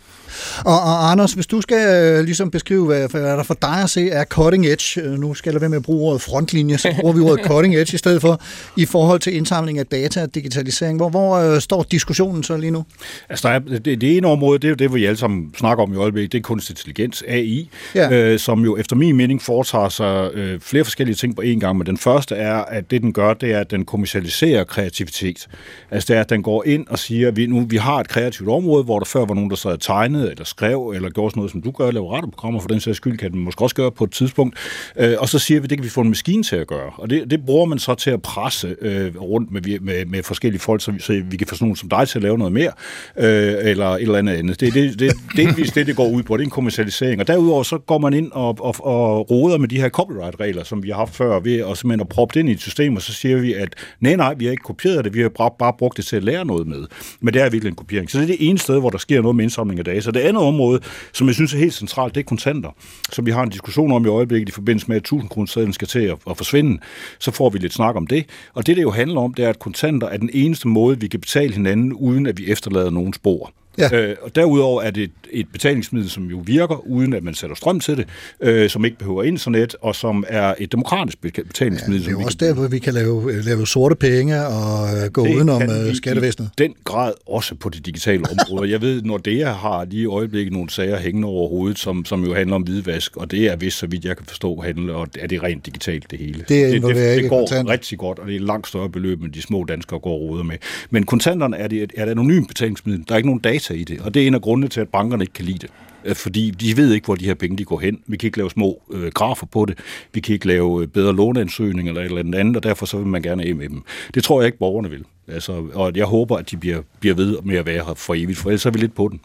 Og, 0.64 0.80
og 0.80 1.10
Anders, 1.10 1.32
hvis 1.32 1.46
du 1.46 1.60
skal 1.60 2.04
øh, 2.18 2.24
ligesom 2.24 2.50
beskrive, 2.50 2.86
hvad, 2.86 3.08
hvad 3.10 3.22
der 3.22 3.42
for 3.42 3.54
dig 3.62 3.82
at 3.82 3.90
se 3.90 4.08
er 4.10 4.24
cutting 4.24 4.66
edge, 4.66 5.00
øh, 5.00 5.10
nu 5.20 5.34
skal 5.34 5.52
jeg 5.52 5.60
være 5.60 5.70
med 5.70 5.76
at 5.78 5.82
bruge 5.82 6.08
ordet 6.08 6.22
frontlinje, 6.22 6.78
så 6.78 6.94
bruger 7.00 7.14
vi 7.14 7.20
ordet 7.20 7.44
cutting 7.50 7.76
edge 7.76 7.94
i 7.94 7.98
stedet 7.98 8.20
for, 8.20 8.40
i 8.76 8.84
forhold 8.84 9.20
til 9.20 9.36
indsamling 9.36 9.78
af 9.78 9.86
data 9.86 10.22
og 10.22 10.34
digitalisering. 10.34 10.96
Hvor, 10.98 11.08
hvor 11.08 11.36
øh, 11.36 11.60
står 11.60 11.82
diskussionen 11.90 12.42
så 12.42 12.56
lige 12.56 12.70
nu? 12.70 12.84
Altså, 13.28 13.48
der 13.48 13.54
er, 13.54 13.58
det, 13.58 13.84
det 14.00 14.16
ene 14.16 14.26
område, 14.28 14.58
det 14.58 14.64
er 14.64 14.68
jo 14.68 14.74
det, 14.74 14.94
vi 14.94 15.04
alle 15.04 15.16
sammen 15.16 15.54
snakker 15.58 15.84
om 15.84 15.92
i 15.92 15.96
øjeblikket, 15.96 16.32
det 16.32 16.38
er 16.38 16.42
kunstig 16.42 16.72
intelligens, 16.72 17.24
AI, 17.28 17.70
Ja. 17.94 18.10
øh, 18.12 18.38
som 18.38 18.64
jo 18.64 18.76
efter 18.76 18.96
min 18.96 19.16
mening 19.16 19.42
foretager 19.42 19.88
sig 19.88 20.30
øh, 20.34 20.60
flere 20.60 20.84
forskellige 20.84 21.16
ting 21.16 21.36
på 21.36 21.42
én 21.42 21.58
gang. 21.58 21.78
Men 21.78 21.86
den 21.86 21.98
første 21.98 22.34
er, 22.34 22.54
at 22.56 22.90
det 22.90 23.02
den 23.02 23.12
gør, 23.12 23.34
det 23.34 23.52
er, 23.52 23.60
at 23.60 23.70
den 23.70 23.84
kommercialiserer 23.84 24.64
kreativitet. 24.64 25.46
Altså 25.90 26.06
det 26.12 26.16
er, 26.16 26.20
at 26.20 26.30
den 26.30 26.42
går 26.42 26.64
ind 26.66 26.86
og 26.88 26.98
siger, 26.98 27.28
at 27.28 27.36
vi, 27.36 27.46
nu, 27.46 27.66
vi 27.68 27.76
har 27.76 27.96
et 28.00 28.08
kreativt 28.08 28.48
område, 28.48 28.84
hvor 28.84 28.98
der 28.98 29.06
før 29.06 29.24
var 29.24 29.34
nogen, 29.34 29.50
der 29.50 29.56
sad 29.56 29.70
og 29.70 29.80
tegnede, 29.80 30.25
eller 30.30 30.44
skrev, 30.44 30.92
eller 30.94 31.10
gjorde 31.10 31.30
sådan 31.30 31.38
noget, 31.38 31.52
som 31.52 31.62
du 31.62 31.70
gør, 31.70 31.90
laver 31.90 32.12
radioprogrammer, 32.12 32.60
for 32.60 32.68
den 32.68 32.80
sags 32.80 32.96
skyld 32.96 33.18
kan 33.18 33.32
den 33.32 33.40
måske 33.40 33.62
også 33.62 33.76
gøre 33.76 33.90
på 33.90 34.04
et 34.04 34.10
tidspunkt. 34.10 34.56
Øh, 34.96 35.14
og 35.18 35.28
så 35.28 35.38
siger 35.38 35.60
vi, 35.60 35.66
det 35.66 35.78
kan 35.78 35.84
vi 35.84 35.88
få 35.88 36.00
en 36.00 36.08
maskine 36.08 36.42
til 36.42 36.56
at 36.56 36.66
gøre. 36.66 36.90
Og 36.96 37.10
det, 37.10 37.30
det 37.30 37.46
bruger 37.46 37.66
man 37.66 37.78
så 37.78 37.94
til 37.94 38.10
at 38.10 38.22
presse 38.22 38.76
øh, 38.80 39.16
rundt 39.16 39.52
med, 39.52 39.80
med, 39.80 40.06
med 40.06 40.22
forskellige 40.22 40.60
folk, 40.60 40.82
så 40.82 40.90
vi, 40.90 41.00
så 41.00 41.22
vi 41.30 41.36
kan 41.36 41.46
få 41.46 41.54
sådan 41.54 41.64
nogen 41.64 41.76
som 41.76 41.88
dig 41.88 42.08
til 42.08 42.18
at 42.18 42.22
lave 42.22 42.38
noget 42.38 42.52
mere, 42.52 42.72
øh, 43.18 43.54
eller 43.70 43.86
et 43.86 44.02
eller 44.02 44.18
andet 44.18 44.32
andet. 44.32 44.60
Det 44.60 44.68
er 44.68 44.72
det, 44.72 44.98
det, 44.98 45.12
delvis 45.36 45.72
det, 45.72 45.86
det 45.86 45.96
går 45.96 46.08
ud 46.08 46.22
på. 46.22 46.36
Det 46.36 46.42
er 46.42 46.44
en 46.44 46.50
kommercialisering. 46.50 47.20
Og 47.20 47.26
derudover 47.26 47.62
så 47.62 47.78
går 47.78 47.98
man 47.98 48.14
ind 48.14 48.32
og, 48.32 48.56
og, 48.60 48.74
og 48.86 49.30
roder 49.30 49.58
med 49.58 49.68
de 49.68 49.80
her 49.80 49.88
copyright-regler, 49.88 50.64
som 50.64 50.82
vi 50.82 50.88
har 50.88 50.96
haft 50.96 51.16
før, 51.16 51.40
ved 51.40 51.58
at 51.70 51.78
simpelthen 51.78 52.00
at 52.00 52.08
proppe 52.08 52.34
det 52.34 52.40
ind 52.40 52.48
i 52.48 52.52
et 52.52 52.60
system, 52.60 52.96
og 52.96 53.02
så 53.02 53.12
siger 53.12 53.36
vi, 53.36 53.54
at 53.54 53.74
nej, 54.00 54.16
nej, 54.16 54.34
vi 54.34 54.44
har 54.44 54.50
ikke 54.50 54.62
kopieret 54.62 55.04
det, 55.04 55.14
vi 55.14 55.20
har 55.20 55.28
bare, 55.28 55.50
bare 55.58 55.72
brugt 55.78 55.96
det 55.96 56.06
til 56.06 56.16
at 56.16 56.24
lære 56.24 56.44
noget 56.44 56.66
med. 56.66 56.86
Men 57.20 57.34
det 57.34 57.42
er 57.42 57.50
virkelig 57.50 57.70
en 57.70 57.76
kopiering. 57.76 58.10
Så 58.10 58.18
det 58.18 58.24
er 58.24 58.26
det 58.26 58.48
ene 58.48 58.58
sted, 58.58 58.80
hvor 58.80 58.90
der 58.90 58.98
sker 58.98 59.22
noget 59.22 59.36
med 59.36 59.44
indsamling 59.44 59.78
af 59.78 59.84
data. 59.84 60.05
Så 60.06 60.10
det 60.10 60.20
andet 60.20 60.42
område, 60.42 60.80
som 61.12 61.26
jeg 61.26 61.34
synes 61.34 61.54
er 61.54 61.58
helt 61.58 61.74
centralt, 61.74 62.14
det 62.14 62.20
er 62.20 62.24
kontanter, 62.24 62.70
som 63.12 63.26
vi 63.26 63.30
har 63.30 63.42
en 63.42 63.48
diskussion 63.48 63.92
om 63.92 64.04
i 64.04 64.08
øjeblikket 64.08 64.48
i 64.48 64.52
forbindelse 64.52 64.88
med, 64.88 64.96
at 64.96 65.00
1000 65.00 65.28
kroner 65.28 65.72
skal 65.72 65.88
til 65.88 65.98
at, 65.98 66.18
at 66.30 66.36
forsvinde. 66.36 66.78
Så 67.18 67.30
får 67.30 67.50
vi 67.50 67.58
lidt 67.58 67.74
snak 67.74 67.96
om 67.96 68.06
det. 68.06 68.26
Og 68.54 68.66
det, 68.66 68.76
det 68.76 68.82
jo 68.82 68.90
handler 68.90 69.20
om, 69.20 69.34
det 69.34 69.44
er, 69.44 69.48
at 69.48 69.58
kontanter 69.58 70.08
er 70.08 70.16
den 70.16 70.30
eneste 70.32 70.68
måde, 70.68 71.00
vi 71.00 71.08
kan 71.08 71.20
betale 71.20 71.52
hinanden, 71.52 71.92
uden 71.92 72.26
at 72.26 72.38
vi 72.38 72.50
efterlader 72.50 72.90
nogen 72.90 73.12
spor. 73.12 73.52
Ja. 73.78 74.02
Øh, 74.02 74.16
og 74.22 74.34
derudover 74.34 74.82
er 74.82 74.90
det 74.90 75.02
et, 75.02 75.10
et 75.30 75.46
betalingsmiddel, 75.52 76.10
som 76.10 76.24
jo 76.24 76.42
virker, 76.44 76.86
uden 76.86 77.12
at 77.12 77.22
man 77.22 77.34
sætter 77.34 77.56
strøm 77.56 77.80
til 77.80 77.96
det, 77.96 78.06
øh, 78.40 78.70
som 78.70 78.84
ikke 78.84 78.98
behøver 78.98 79.22
internet, 79.22 79.76
og 79.80 79.94
som 79.94 80.24
er 80.28 80.54
et 80.58 80.72
demokratisk 80.72 81.20
betalingsmiddel. 81.20 82.02
Ja, 82.02 82.10
det 82.10 82.16
er 82.16 82.20
jo 82.20 82.24
også 82.24 82.38
der, 82.40 82.54
hvor 82.54 82.68
vi 82.68 82.78
kan 82.78 82.94
lave, 82.94 83.42
lave 83.42 83.66
sorte 83.66 83.94
penge 83.94 84.46
og 84.46 84.88
øh, 85.04 85.10
gå 85.10 85.26
det 85.26 85.34
udenom 85.34 85.62
øh, 85.62 85.94
skattevæsenet. 85.94 86.50
den 86.58 86.74
grad 86.84 87.12
også 87.26 87.54
på 87.54 87.68
det 87.68 87.86
digitale 87.86 88.24
område. 88.30 88.70
Jeg 88.70 88.80
ved, 88.80 89.02
Nordea 89.02 89.52
har 89.52 89.84
lige 89.84 90.02
i 90.02 90.06
øjeblikket 90.06 90.52
nogle 90.52 90.70
sager 90.70 90.98
hængende 90.98 91.28
over 91.28 91.48
hovedet, 91.48 91.78
som, 91.78 92.04
som 92.04 92.24
jo 92.24 92.34
handler 92.34 92.56
om 92.56 92.62
hvidvask, 92.62 93.16
og 93.16 93.30
det 93.30 93.46
er 93.46 93.56
vist, 93.56 93.78
så 93.78 93.86
vidt 93.86 94.04
jeg 94.04 94.16
kan 94.16 94.26
forstå, 94.26 94.60
handler, 94.60 94.94
og 94.94 95.08
er 95.18 95.26
det 95.26 95.42
rent 95.42 95.66
digitalt 95.66 96.10
det 96.10 96.18
hele. 96.18 96.38
Det, 96.38 96.48
det, 96.48 96.82
det, 96.82 96.96
det, 96.96 97.22
det 97.22 97.30
går 97.30 97.38
kontant. 97.38 97.68
rigtig 97.68 97.98
godt, 97.98 98.18
og 98.18 98.26
det 98.26 98.32
er 98.32 98.36
et 98.36 98.46
langt 98.46 98.68
større 98.68 98.88
beløb, 98.88 99.22
end 99.22 99.32
de 99.32 99.42
små 99.42 99.64
danskere 99.64 100.00
går 100.00 100.38
og 100.38 100.46
med. 100.46 100.56
Men 100.90 101.04
kontanterne 101.04 101.56
er, 101.56 101.68
det 101.68 101.82
et, 101.82 101.92
er 101.96 102.06
et 102.06 102.10
anonymt 102.10 102.48
betalingsmiddel. 102.48 103.04
Der 103.08 103.14
er 103.14 103.16
ikke 103.16 103.28
nogen 103.28 103.40
data 103.40 103.65
i 103.74 103.84
det, 103.84 104.00
og 104.00 104.14
det 104.14 104.22
er 104.22 104.26
en 104.26 104.34
af 104.34 104.40
grundene 104.40 104.68
til, 104.68 104.80
at 104.80 104.88
bankerne 104.88 105.22
ikke 105.22 105.32
kan 105.32 105.44
lide 105.44 105.58
det 105.58 105.70
øh, 106.04 106.14
fordi 106.14 106.50
de 106.50 106.76
ved 106.76 106.92
ikke, 106.92 107.04
hvor 107.04 107.14
de 107.14 107.24
her 107.24 107.34
penge 107.34 107.56
de 107.56 107.64
går 107.64 107.80
hen. 107.80 107.98
Vi 108.06 108.16
kan 108.16 108.26
ikke 108.26 108.38
lave 108.38 108.50
små 108.50 108.82
øh, 108.92 109.12
grafer 109.14 109.46
på 109.46 109.64
det. 109.64 109.78
Vi 110.14 110.20
kan 110.20 110.32
ikke 110.32 110.46
lave 110.46 110.82
øh, 110.82 110.88
bedre 110.88 111.16
låneansøgninger 111.16 111.92
eller 111.92 112.16
et 112.18 112.24
eller 112.24 112.40
andet, 112.40 112.56
og 112.56 112.62
derfor 112.62 112.86
så 112.86 112.96
vil 112.96 113.06
man 113.06 113.22
gerne 113.22 113.44
af 113.44 113.54
med 113.54 113.68
dem. 113.68 113.82
Det 114.14 114.24
tror 114.24 114.40
jeg 114.40 114.46
ikke, 114.46 114.58
borgerne 114.58 114.90
vil. 114.90 115.04
Altså, 115.28 115.52
og 115.74 115.92
jeg 115.94 116.04
håber, 116.04 116.36
at 116.36 116.50
de 116.50 116.56
bliver, 116.56 116.82
bliver 117.00 117.14
ved 117.14 117.36
med 117.42 117.56
at 117.56 117.66
være 117.66 117.84
her 117.86 117.94
for 117.94 118.14
evigt, 118.14 118.38
for 118.38 118.50
ellers 118.50 118.66
er 118.66 118.70
vi 118.70 118.78
lidt 118.78 118.94
på 118.94 119.08
den. 119.08 119.20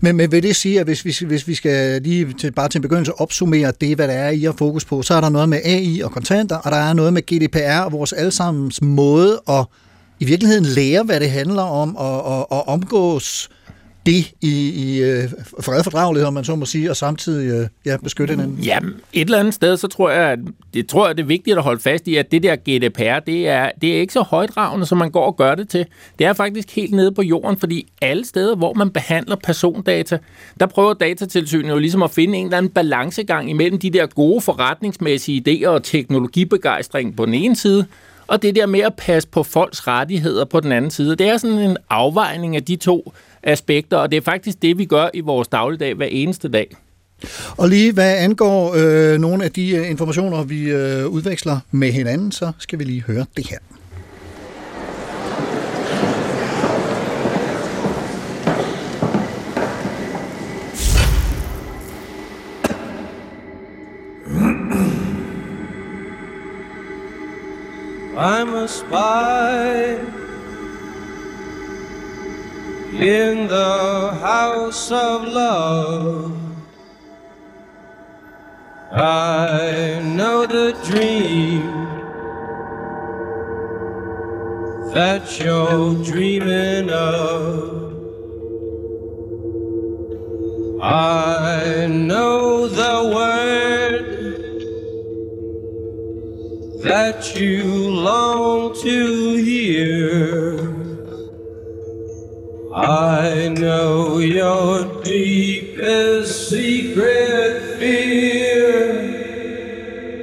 Men, 0.00 0.16
men 0.16 0.32
vil 0.32 0.42
det 0.42 0.56
sige, 0.56 0.80
at 0.80 0.86
hvis 0.86 1.04
vi, 1.04 1.26
hvis 1.26 1.48
vi 1.48 1.54
skal 1.54 2.02
lige 2.02 2.32
til, 2.32 2.52
bare 2.52 2.68
til 2.68 2.78
en 2.78 2.82
begyndelse 2.82 3.20
opsummere 3.20 3.72
det, 3.80 3.96
hvad 3.96 4.08
der 4.08 4.14
er, 4.14 4.30
I 4.30 4.40
har 4.40 4.52
fokus 4.52 4.84
på, 4.84 5.02
så 5.02 5.14
er 5.14 5.20
der 5.20 5.28
noget 5.28 5.48
med 5.48 5.58
AI 5.64 6.00
og 6.00 6.10
kontanter, 6.10 6.56
og 6.56 6.70
der 6.70 6.76
er 6.76 6.92
noget 6.92 7.12
med 7.12 7.22
GDPR 7.22 7.80
og 7.84 7.92
vores 7.92 8.12
allesammens 8.12 8.82
måde 8.82 9.40
at 9.48 9.64
i 10.20 10.24
virkeligheden 10.24 10.64
lære, 10.64 11.02
hvad 11.02 11.20
det 11.20 11.30
handler 11.30 11.62
om, 11.62 11.96
og, 11.96 12.22
og, 12.24 12.52
og 12.52 12.68
omgås 12.68 13.48
det 14.10 14.32
i, 14.40 14.70
i 14.70 15.02
uh, 15.02 15.30
fred 15.60 15.84
fordragelighed, 15.84 16.26
om 16.26 16.34
man 16.34 16.44
så 16.44 16.56
må 16.56 16.64
sige, 16.64 16.90
og 16.90 16.96
samtidig 16.96 17.60
øh, 17.60 17.68
ja, 17.86 17.96
beskytte 17.96 18.32
hinanden? 18.32 18.58
Jamen, 18.58 18.94
et 19.12 19.24
eller 19.24 19.38
andet 19.38 19.54
sted, 19.54 19.76
så 19.76 19.88
tror 19.88 20.10
jeg, 20.10 20.30
at 20.30 20.38
det, 20.74 20.88
tror 20.88 21.06
jeg, 21.06 21.16
det 21.16 21.22
er 21.22 21.26
vigtigt 21.26 21.56
at 21.56 21.62
holde 21.62 21.80
fast 21.80 22.08
i, 22.08 22.16
at 22.16 22.32
det 22.32 22.42
der 22.42 22.56
GDPR, 22.56 23.18
det 23.18 23.48
er, 23.48 23.70
det 23.80 23.96
er 23.96 24.00
ikke 24.00 24.12
så 24.12 24.22
højdragende, 24.22 24.86
som 24.86 24.98
man 24.98 25.10
går 25.10 25.26
og 25.26 25.36
gør 25.36 25.54
det 25.54 25.68
til. 25.68 25.86
Det 26.18 26.26
er 26.26 26.32
faktisk 26.32 26.76
helt 26.76 26.92
nede 26.92 27.12
på 27.12 27.22
jorden, 27.22 27.56
fordi 27.56 27.86
alle 28.02 28.24
steder, 28.24 28.56
hvor 28.56 28.74
man 28.74 28.90
behandler 28.90 29.36
persondata, 29.36 30.18
der 30.60 30.66
prøver 30.66 30.94
datatilsynet 30.94 31.70
jo 31.70 31.78
ligesom 31.78 32.02
at 32.02 32.10
finde 32.10 32.38
en 32.38 32.44
eller 32.44 32.58
anden 32.58 32.72
balancegang 32.72 33.50
imellem 33.50 33.78
de 33.78 33.90
der 33.90 34.06
gode 34.06 34.40
forretningsmæssige 34.40 35.42
idéer 35.48 35.68
og 35.68 35.82
teknologibegejstring 35.82 37.16
på 37.16 37.26
den 37.26 37.34
ene 37.34 37.56
side, 37.56 37.86
og 38.26 38.42
det 38.42 38.56
der 38.56 38.66
med 38.66 38.80
at 38.80 38.94
passe 38.94 39.28
på 39.28 39.42
folks 39.42 39.86
rettigheder 39.86 40.44
på 40.44 40.60
den 40.60 40.72
anden 40.72 40.90
side. 40.90 41.16
Det 41.16 41.28
er 41.28 41.36
sådan 41.36 41.58
en 41.58 41.76
afvejning 41.90 42.56
af 42.56 42.64
de 42.64 42.76
to 42.76 43.12
aspekter, 43.42 43.96
og 43.96 44.10
det 44.10 44.16
er 44.16 44.20
faktisk 44.20 44.62
det, 44.62 44.78
vi 44.78 44.84
gør 44.84 45.08
i 45.14 45.20
vores 45.20 45.48
dagligdag 45.48 45.94
hver 45.94 46.06
eneste 46.06 46.48
dag. 46.48 46.76
Og 47.56 47.68
lige 47.68 47.92
hvad 47.92 48.16
angår 48.18 48.74
øh, 48.76 49.18
nogle 49.18 49.44
af 49.44 49.52
de 49.52 49.70
øh, 49.70 49.90
informationer, 49.90 50.42
vi 50.42 50.70
øh, 50.70 51.06
udveksler 51.06 51.58
med 51.70 51.92
hinanden, 51.92 52.32
så 52.32 52.52
skal 52.58 52.78
vi 52.78 52.84
lige 52.84 53.02
høre 53.02 53.26
det 53.36 53.46
her. 53.46 53.58
I'm 68.16 68.54
a 68.54 68.68
spy 68.68 70.19
in 72.92 73.46
the 73.46 74.10
house 74.20 74.90
of 74.90 75.22
love. 75.26 76.36
I 78.92 80.02
know 80.04 80.46
the 80.46 80.72
dream 80.84 81.62
that 84.92 85.38
you're 85.38 85.94
dreaming 86.02 86.90
of. 86.90 87.80
I 90.82 91.86
know 91.86 92.66
the 92.66 93.12
word 93.14 94.10
that 96.82 97.36
you 97.38 97.90
long 97.90 98.74
to 98.82 99.34
hear. 99.36 99.49
I 102.82 103.48
know 103.48 104.18
your 104.20 105.02
deepest 105.04 106.48
secret 106.48 107.62
fear. 107.78 109.00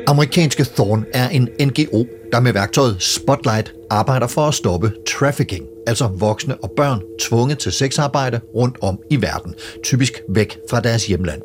Amerikanske 0.08 0.64
Thorn 0.64 1.06
er 1.14 1.30
en 1.30 1.50
NGO, 1.62 2.06
der 2.32 2.40
med 2.40 2.54
værktøjet 2.54 2.98
Spotlight 3.00 3.74
arbejder 3.90 4.28
for 4.28 4.42
at 4.42 4.54
stoppe 4.54 4.92
trafficking, 5.08 5.66
altså 5.88 6.08
voksne 6.08 6.56
og 6.64 6.72
børn 6.78 7.02
tvunget 7.22 7.60
til 7.60 7.72
sexarbejde 7.72 8.40
rundt 8.56 8.78
om 8.82 9.00
i 9.10 9.22
verden, 9.22 9.54
typisk 9.84 10.22
væk 10.30 10.58
fra 10.70 10.80
deres 10.80 11.08
hjemland. 11.08 11.42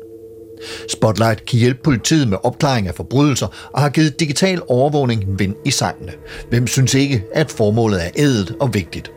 Spotlight 0.89 1.45
kan 1.45 1.59
hjælpe 1.59 1.79
politiet 1.83 2.27
med 2.27 2.37
opklaring 2.43 2.87
af 2.87 2.95
forbrydelser 2.95 3.47
og 3.73 3.81
har 3.81 3.89
givet 3.89 4.19
digital 4.19 4.61
overvågning 4.67 5.39
vind 5.39 5.55
i 5.65 5.71
sangene. 5.71 6.11
Hvem 6.49 6.67
synes 6.67 6.93
ikke, 6.93 7.23
at 7.33 7.51
formålet 7.51 8.05
er 8.05 8.09
ædelt 8.15 8.53
og 8.59 8.73
vigtigt? 8.73 9.11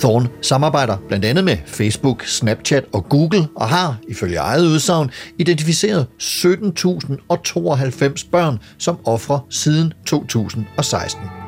Thorn 0.00 0.28
samarbejder 0.42 0.96
blandt 1.08 1.24
andet 1.24 1.44
med 1.44 1.56
Facebook, 1.66 2.26
Snapchat 2.26 2.84
og 2.92 3.08
Google 3.08 3.48
og 3.56 3.68
har, 3.68 3.96
ifølge 4.08 4.36
eget 4.36 4.66
udsagn, 4.66 5.10
identificeret 5.38 6.06
17.092 6.22 8.30
børn 8.30 8.58
som 8.78 8.98
ofre 9.04 9.40
siden 9.50 9.92
2016. 10.06 11.43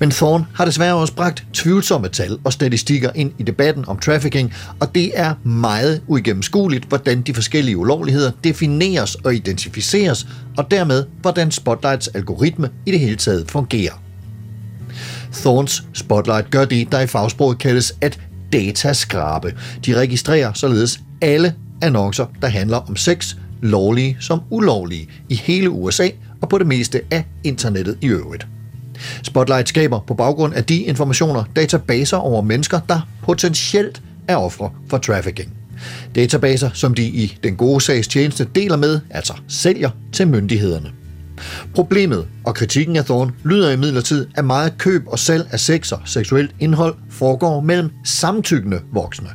Men 0.00 0.10
Thorne 0.10 0.46
har 0.54 0.64
desværre 0.64 0.94
også 0.94 1.14
bragt 1.14 1.44
tvivlsomme 1.52 2.08
tal 2.08 2.38
og 2.44 2.52
statistikker 2.52 3.10
ind 3.14 3.32
i 3.38 3.42
debatten 3.42 3.84
om 3.88 3.98
trafficking, 3.98 4.54
og 4.80 4.94
det 4.94 5.10
er 5.14 5.34
meget 5.44 6.02
uigennemskueligt, 6.06 6.84
hvordan 6.84 7.22
de 7.22 7.34
forskellige 7.34 7.76
ulovligheder 7.76 8.30
defineres 8.44 9.14
og 9.14 9.34
identificeres, 9.34 10.26
og 10.56 10.70
dermed 10.70 11.04
hvordan 11.20 11.50
Spotlights 11.50 12.08
algoritme 12.08 12.70
i 12.86 12.90
det 12.90 13.00
hele 13.00 13.16
taget 13.16 13.50
fungerer. 13.50 14.02
Thorns 15.32 15.84
Spotlight 15.92 16.50
gør 16.50 16.64
det, 16.64 16.92
der 16.92 17.00
i 17.00 17.06
fagsproget 17.06 17.58
kaldes 17.58 17.94
at 18.00 18.20
dataskrabe. 18.52 19.54
De 19.86 20.00
registrerer 20.00 20.52
således 20.52 21.00
alle 21.22 21.54
annoncer, 21.82 22.26
der 22.42 22.48
handler 22.48 22.76
om 22.76 22.96
sex, 22.96 23.34
lovlige 23.62 24.16
som 24.20 24.40
ulovlige, 24.50 25.08
i 25.28 25.34
hele 25.34 25.70
USA 25.70 26.08
og 26.42 26.48
på 26.48 26.58
det 26.58 26.66
meste 26.66 27.00
af 27.10 27.24
internettet 27.44 27.98
i 28.00 28.06
øvrigt. 28.06 28.46
Spotlight 29.22 29.68
skaber 29.68 30.00
på 30.06 30.14
baggrund 30.14 30.54
af 30.54 30.64
de 30.64 30.76
informationer 30.76 31.44
databaser 31.56 32.16
over 32.16 32.42
mennesker, 32.42 32.80
der 32.88 33.08
potentielt 33.22 34.02
er 34.28 34.36
ofre 34.36 34.70
for 34.88 34.98
trafficking. 34.98 35.52
Databaser, 36.14 36.70
som 36.74 36.94
de 36.94 37.02
i 37.02 37.38
den 37.42 37.56
gode 37.56 37.80
sags 37.80 38.08
tjeneste 38.08 38.46
deler 38.54 38.76
med, 38.76 39.00
altså 39.10 39.34
sælger 39.48 39.90
til 40.12 40.28
myndighederne. 40.28 40.90
Problemet 41.74 42.26
og 42.44 42.54
kritikken 42.54 42.96
af 42.96 43.04
Thorn 43.04 43.32
lyder 43.44 43.70
imidlertid, 43.70 44.26
at 44.36 44.44
meget 44.44 44.78
køb 44.78 45.02
og 45.06 45.18
salg 45.18 45.48
af 45.52 45.60
sex 45.60 45.92
og 45.92 46.00
seksuelt 46.04 46.54
indhold 46.60 46.94
foregår 47.10 47.60
mellem 47.60 47.90
samtykkende 48.04 48.80
voksne. 48.92 49.28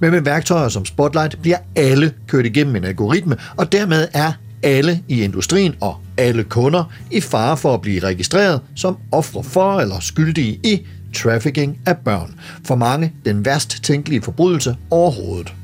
Men 0.00 0.10
med 0.10 0.20
værktøjer 0.20 0.68
som 0.68 0.84
Spotlight 0.84 1.42
bliver 1.42 1.58
alle 1.76 2.12
kørt 2.28 2.46
igennem 2.46 2.76
en 2.76 2.84
algoritme, 2.84 3.36
og 3.56 3.72
dermed 3.72 4.08
er 4.12 4.32
alle 4.62 5.02
i 5.08 5.22
industrien 5.22 5.74
og 5.80 5.96
alle 6.18 6.44
kunder 6.44 6.84
i 7.10 7.20
fare 7.20 7.56
for 7.56 7.74
at 7.74 7.80
blive 7.80 8.00
registreret 8.00 8.60
som 8.74 8.96
ofre 9.12 9.42
for 9.42 9.80
eller 9.80 10.00
skyldige 10.00 10.60
i 10.64 10.86
trafficking 11.14 11.78
af 11.86 11.96
børn. 11.96 12.34
For 12.64 12.74
mange 12.74 13.12
den 13.24 13.44
værst 13.44 13.84
tænkelige 13.84 14.22
forbrydelse 14.22 14.76
overhovedet. 14.90 15.54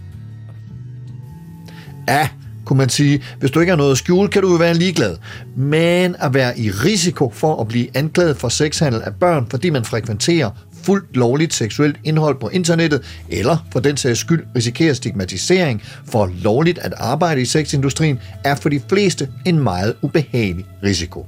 Ja, 2.09 2.29
kunne 2.65 2.79
man 2.79 2.89
sige, 2.89 3.23
hvis 3.39 3.51
du 3.51 3.61
ikke 3.61 3.71
har 3.71 3.77
noget 3.77 3.93
at 3.93 3.99
skjule, 3.99 4.29
kan 4.29 4.43
du 4.43 4.51
jo 4.51 4.57
være 4.57 4.75
ligeglad. 4.75 5.17
Men 5.57 6.17
at 6.19 6.35
være 6.35 6.59
i 6.59 6.71
risiko 6.71 7.31
for 7.35 7.61
at 7.61 7.69
blive 7.69 7.97
anklaget 7.97 8.37
for 8.37 8.49
sexhandel 8.49 9.03
af 9.03 9.15
børn, 9.15 9.47
fordi 9.51 9.71
man 9.71 9.85
frekventerer 9.85 10.51
fuldt 10.83 11.17
lovligt 11.17 11.55
seksuelt 11.55 11.97
indhold 12.05 12.41
på 12.41 12.49
internettet, 12.49 13.03
eller 13.29 13.67
for 13.73 13.81
den 13.81 13.97
sags 13.97 14.21
skyld 14.21 14.45
risikerer 14.57 14.95
stigmatisering 14.95 15.83
for 16.07 16.31
lovligt 16.43 16.79
at 16.79 16.95
arbejde 16.97 17.41
i 17.41 17.45
sexindustrien, 17.45 18.19
er 18.45 18.55
for 18.55 18.69
de 18.69 18.81
fleste 18.89 19.29
en 19.47 19.59
meget 19.59 19.95
ubehagelig 20.03 20.65
risiko. 20.83 21.27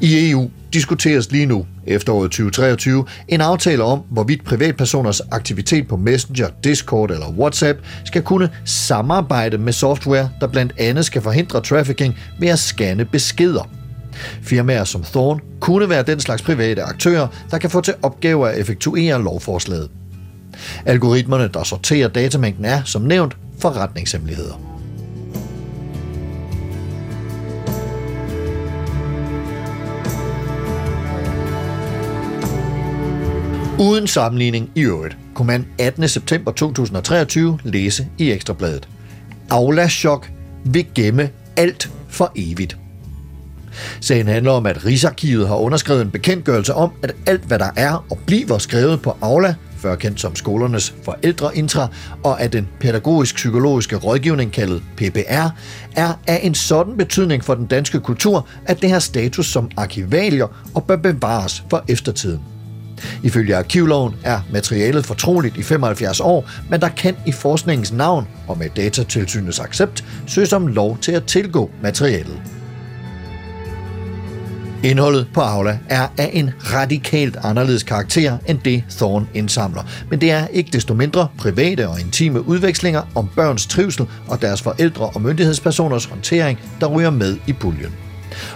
I 0.00 0.30
EU 0.30 0.50
diskuteres 0.72 1.32
lige 1.32 1.46
nu, 1.46 1.66
efteråret 1.86 2.30
2023, 2.30 3.04
en 3.28 3.40
aftale 3.40 3.82
om, 3.82 4.02
hvorvidt 4.10 4.44
privatpersoners 4.44 5.20
aktivitet 5.20 5.88
på 5.88 5.96
Messenger, 5.96 6.48
Discord 6.64 7.10
eller 7.10 7.30
WhatsApp 7.30 7.78
skal 8.04 8.22
kunne 8.22 8.50
samarbejde 8.64 9.58
med 9.58 9.72
software, 9.72 10.30
der 10.40 10.46
blandt 10.46 10.72
andet 10.78 11.04
skal 11.04 11.22
forhindre 11.22 11.60
trafficking 11.60 12.14
ved 12.40 12.48
at 12.48 12.58
scanne 12.58 13.04
beskeder. 13.04 13.81
Firmaer 14.42 14.84
som 14.84 15.02
Thorn 15.02 15.40
kunne 15.60 15.88
være 15.88 16.02
den 16.02 16.20
slags 16.20 16.42
private 16.42 16.82
aktører, 16.82 17.28
der 17.50 17.58
kan 17.58 17.70
få 17.70 17.80
til 17.80 17.94
opgave 18.02 18.50
at 18.50 18.58
effektuere 18.58 19.22
lovforslaget. 19.22 19.90
Algoritmerne, 20.86 21.48
der 21.48 21.64
sorterer 21.64 22.08
datamængden, 22.08 22.64
er, 22.64 22.82
som 22.84 23.02
nævnt, 23.02 23.36
forretningshemmeligheder. 23.58 24.72
Uden 33.80 34.06
sammenligning 34.06 34.70
i 34.74 34.80
øvrigt, 34.80 35.16
kunne 35.34 35.46
man 35.46 35.66
18. 35.78 36.08
september 36.08 36.52
2023 36.52 37.58
læse 37.64 38.08
i 38.18 38.30
Ekstrabladet. 38.30 38.88
Aula-chok 39.50 40.30
vil 40.64 40.86
gemme 40.94 41.30
alt 41.56 41.90
for 42.08 42.32
evigt. 42.36 42.76
Sagen 44.00 44.28
handler 44.28 44.52
om, 44.52 44.66
at 44.66 44.86
Rigsarkivet 44.86 45.48
har 45.48 45.56
underskrevet 45.56 46.02
en 46.02 46.10
bekendtgørelse 46.10 46.74
om, 46.74 46.92
at 47.02 47.14
alt, 47.26 47.42
hvad 47.42 47.58
der 47.58 47.70
er 47.76 48.04
og 48.10 48.18
bliver 48.26 48.58
skrevet 48.58 49.02
på 49.02 49.16
Aula, 49.20 49.54
før 49.78 49.94
kendt 49.94 50.20
som 50.20 50.36
skolernes 50.36 50.94
forældreintra, 51.04 51.88
og 52.24 52.40
at 52.40 52.52
den 52.52 52.68
pædagogisk-psykologiske 52.80 53.96
rådgivning 53.96 54.52
kaldet 54.52 54.82
PPR, 54.96 55.48
er 55.96 56.12
af 56.26 56.40
en 56.42 56.54
sådan 56.54 56.96
betydning 56.96 57.44
for 57.44 57.54
den 57.54 57.66
danske 57.66 58.00
kultur, 58.00 58.48
at 58.66 58.82
det 58.82 58.90
har 58.90 58.98
status 58.98 59.46
som 59.46 59.70
arkivalier 59.76 60.70
og 60.74 60.84
bør 60.84 60.96
bevares 60.96 61.64
for 61.70 61.84
eftertiden. 61.88 62.40
Ifølge 63.22 63.56
arkivloven 63.56 64.14
er 64.24 64.40
materialet 64.52 65.06
fortroligt 65.06 65.56
i 65.56 65.62
75 65.62 66.20
år, 66.20 66.50
men 66.70 66.80
der 66.80 66.88
kan 66.88 67.16
i 67.26 67.32
forskningens 67.32 67.92
navn 67.92 68.28
og 68.48 68.58
med 68.58 68.68
datatilsynets 68.76 69.60
accept 69.60 70.04
søges 70.26 70.52
om 70.52 70.66
lov 70.66 70.98
til 70.98 71.12
at 71.12 71.24
tilgå 71.24 71.70
materialet. 71.82 72.61
Indholdet 74.84 75.28
på 75.34 75.40
Aula 75.40 75.78
er 75.88 76.08
af 76.18 76.30
en 76.32 76.50
radikalt 76.74 77.36
anderledes 77.42 77.82
karakter 77.82 78.38
end 78.46 78.58
det 78.58 78.84
Thorn 78.90 79.28
indsamler, 79.34 79.82
men 80.10 80.20
det 80.20 80.30
er 80.30 80.46
ikke 80.46 80.70
desto 80.72 80.94
mindre 80.94 81.28
private 81.38 81.88
og 81.88 82.00
intime 82.00 82.48
udvekslinger 82.48 83.02
om 83.14 83.28
børns 83.36 83.66
trivsel 83.66 84.06
og 84.28 84.42
deres 84.42 84.62
forældre 84.62 85.06
og 85.06 85.22
myndighedspersoners 85.22 86.04
håndtering, 86.04 86.58
der 86.80 86.86
ryger 86.86 87.10
med 87.10 87.36
i 87.46 87.52
puljen. 87.52 87.92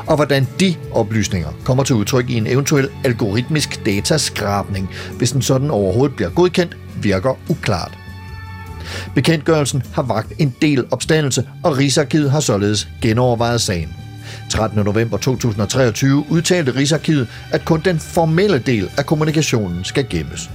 Og 0.07 0.17
hvordan 0.17 0.49
de 0.61 0.75
oplysninger 0.93 1.49
kommer 1.65 1.85
til 1.85 1.97
udtryk 1.97 2.31
i 2.31 2.35
en 2.37 2.47
eventuel 2.47 2.89
algoritmisk 3.05 3.87
dataskrabning, 3.87 4.91
hvis 5.19 5.33
en 5.33 5.43
sådan 5.43 5.71
overhovedet 5.71 6.17
bliver 6.17 6.31
godkendt, 6.31 6.77
virker 7.03 7.39
uklart. 7.49 7.99
Bekendtgørelsen 9.15 9.83
har 9.93 10.03
vagt 10.03 10.33
en 10.39 10.55
del 10.63 10.85
opstandelse, 10.91 11.49
og 11.65 11.79
Rigsarkivet 11.79 12.31
har 12.31 12.41
således 12.41 12.89
genovervejet 13.03 13.61
sagen. 13.61 14.06
13. 14.57 14.85
november 14.85 15.17
2023 15.17 16.25
udtalte 16.31 16.77
Rigsarkivet, 16.77 17.29
at 17.53 17.65
kun 17.65 17.81
den 17.85 17.99
formelle 17.99 18.59
del 18.59 18.91
af 18.99 19.07
kommunikationen 19.07 19.85
skal 19.85 20.07
gemmes. 20.11 20.51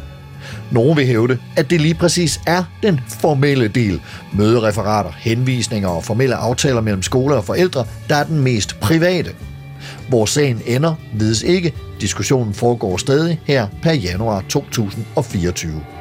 Nogle 0.71 0.95
vil 0.95 1.05
hævde, 1.05 1.37
at 1.57 1.69
det 1.69 1.81
lige 1.81 1.93
præcis 1.93 2.41
er 2.47 2.63
den 2.83 2.99
formelle 3.07 3.67
del, 3.67 4.01
mødereferater, 4.33 5.11
henvisninger 5.17 5.89
og 5.89 6.03
formelle 6.03 6.35
aftaler 6.35 6.81
mellem 6.81 7.01
skoler 7.01 7.35
og 7.35 7.45
forældre, 7.45 7.85
der 8.09 8.15
er 8.15 8.23
den 8.23 8.39
mest 8.39 8.79
private. 8.79 9.31
Hvor 10.09 10.25
sagen 10.25 10.61
ender, 10.65 10.95
vides 11.13 11.43
ikke. 11.43 11.73
Diskussionen 12.01 12.53
foregår 12.53 12.97
stadig 12.97 13.39
her 13.45 13.67
per 13.81 13.93
januar 13.93 14.43
2024. 14.49 16.00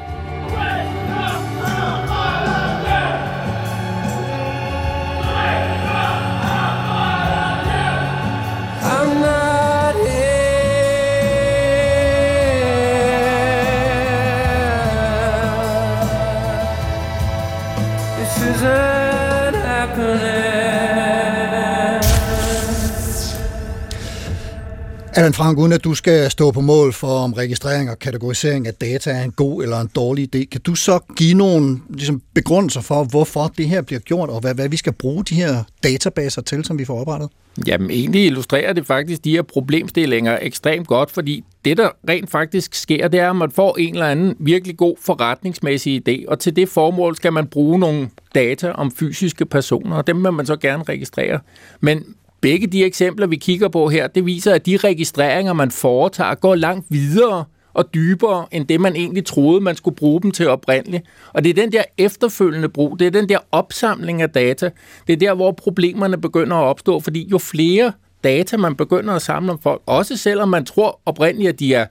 Allan 25.13 25.33
Frank, 25.33 25.57
uden 25.57 25.73
at 25.73 25.83
du 25.83 25.93
skal 25.93 26.31
stå 26.31 26.51
på 26.51 26.61
mål 26.61 26.93
for, 26.93 27.07
om 27.07 27.33
registrering 27.33 27.89
og 27.89 27.99
kategorisering 27.99 28.67
af 28.67 28.73
data 28.73 29.11
er 29.11 29.23
en 29.23 29.31
god 29.31 29.63
eller 29.63 29.79
en 29.79 29.89
dårlig 29.95 30.35
idé, 30.35 30.45
kan 30.45 30.61
du 30.61 30.75
så 30.75 30.99
give 31.17 31.33
nogle 31.33 31.79
ligesom, 31.89 32.21
begrundelser 32.33 32.81
for, 32.81 33.03
hvorfor 33.03 33.51
det 33.57 33.69
her 33.69 33.81
bliver 33.81 33.99
gjort, 33.99 34.29
og 34.29 34.39
hvad, 34.39 34.55
hvad 34.55 34.69
vi 34.69 34.77
skal 34.77 34.93
bruge 34.93 35.23
de 35.23 35.35
her 35.35 35.63
databaser 35.83 36.41
til, 36.41 36.65
som 36.65 36.79
vi 36.79 36.85
får 36.85 36.99
oprettet? 37.01 37.29
Jamen, 37.67 37.91
egentlig 37.91 38.25
illustrerer 38.25 38.73
det 38.73 38.85
faktisk 38.85 39.23
de 39.23 39.31
her 39.31 39.41
problemstillinger 39.41 40.37
ekstremt 40.41 40.87
godt, 40.87 41.11
fordi 41.11 41.43
det, 41.65 41.77
der 41.77 41.89
rent 42.09 42.31
faktisk 42.31 42.75
sker, 42.75 43.07
det 43.07 43.19
er, 43.19 43.29
at 43.29 43.35
man 43.35 43.51
får 43.51 43.77
en 43.77 43.93
eller 43.93 44.07
anden 44.07 44.35
virkelig 44.39 44.77
god 44.77 44.95
forretningsmæssig 45.01 46.09
idé, 46.09 46.25
og 46.27 46.39
til 46.39 46.55
det 46.55 46.69
formål 46.69 47.15
skal 47.15 47.33
man 47.33 47.47
bruge 47.47 47.79
nogle 47.79 48.09
data 48.35 48.71
om 48.71 48.91
fysiske 48.91 49.45
personer, 49.45 49.95
og 49.95 50.07
dem 50.07 50.23
vil 50.23 50.33
man 50.33 50.45
så 50.45 50.55
gerne 50.55 50.83
registrere. 50.83 51.39
Men 51.79 52.03
begge 52.41 52.67
de 52.67 52.83
eksempler, 52.83 53.27
vi 53.27 53.35
kigger 53.35 53.67
på 53.67 53.89
her, 53.89 54.07
det 54.07 54.25
viser, 54.25 54.53
at 54.53 54.65
de 54.65 54.77
registreringer, 54.77 55.53
man 55.53 55.71
foretager, 55.71 56.35
går 56.35 56.55
langt 56.55 56.85
videre 56.89 57.45
og 57.73 57.93
dybere, 57.93 58.45
end 58.51 58.67
det 58.67 58.81
man 58.81 58.95
egentlig 58.95 59.25
troede, 59.25 59.61
man 59.61 59.75
skulle 59.75 59.95
bruge 59.95 60.21
dem 60.21 60.31
til 60.31 60.47
oprindeligt. 60.47 61.03
Og 61.33 61.43
det 61.43 61.49
er 61.49 61.53
den 61.53 61.71
der 61.71 61.83
efterfølgende 61.97 62.69
brug, 62.69 62.99
det 62.99 63.07
er 63.07 63.11
den 63.11 63.29
der 63.29 63.37
opsamling 63.51 64.21
af 64.21 64.29
data, 64.29 64.69
det 65.07 65.13
er 65.13 65.17
der, 65.17 65.33
hvor 65.33 65.51
problemerne 65.51 66.17
begynder 66.17 66.55
at 66.55 66.63
opstå, 66.63 66.99
fordi 66.99 67.27
jo 67.31 67.37
flere 67.37 67.91
data, 68.23 68.57
man 68.57 68.75
begynder 68.75 69.13
at 69.13 69.21
samle 69.21 69.51
om 69.51 69.59
folk, 69.59 69.81
også 69.85 70.17
selvom 70.17 70.49
man 70.49 70.65
tror 70.65 70.99
oprindeligt, 71.05 71.49
at 71.49 71.59
de 71.59 71.73
er 71.73 71.85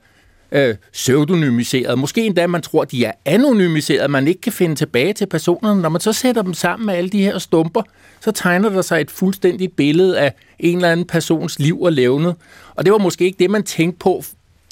øh, 0.51 0.75
pseudonymiseret. 0.93 1.99
Måske 1.99 2.25
endda, 2.25 2.47
man 2.47 2.61
tror, 2.61 2.83
de 2.83 3.05
er 3.05 3.11
anonymiseret, 3.25 4.11
man 4.11 4.27
ikke 4.27 4.41
kan 4.41 4.53
finde 4.53 4.75
tilbage 4.75 5.13
til 5.13 5.25
personerne. 5.25 5.81
Når 5.81 5.89
man 5.89 6.01
så 6.01 6.13
sætter 6.13 6.41
dem 6.41 6.53
sammen 6.53 6.85
med 6.85 6.93
alle 6.93 7.09
de 7.09 7.23
her 7.23 7.39
stumper, 7.39 7.81
så 8.21 8.31
tegner 8.31 8.69
der 8.69 8.81
sig 8.81 9.01
et 9.01 9.11
fuldstændigt 9.11 9.75
billede 9.75 10.19
af 10.19 10.33
en 10.59 10.75
eller 10.75 10.91
anden 10.91 11.05
persons 11.05 11.59
liv 11.59 11.81
og 11.81 11.91
levnet. 11.91 12.35
Og 12.75 12.85
det 12.85 12.91
var 12.91 12.99
måske 12.99 13.25
ikke 13.25 13.39
det, 13.39 13.49
man 13.49 13.63
tænkte 13.63 13.99
på, 13.99 14.23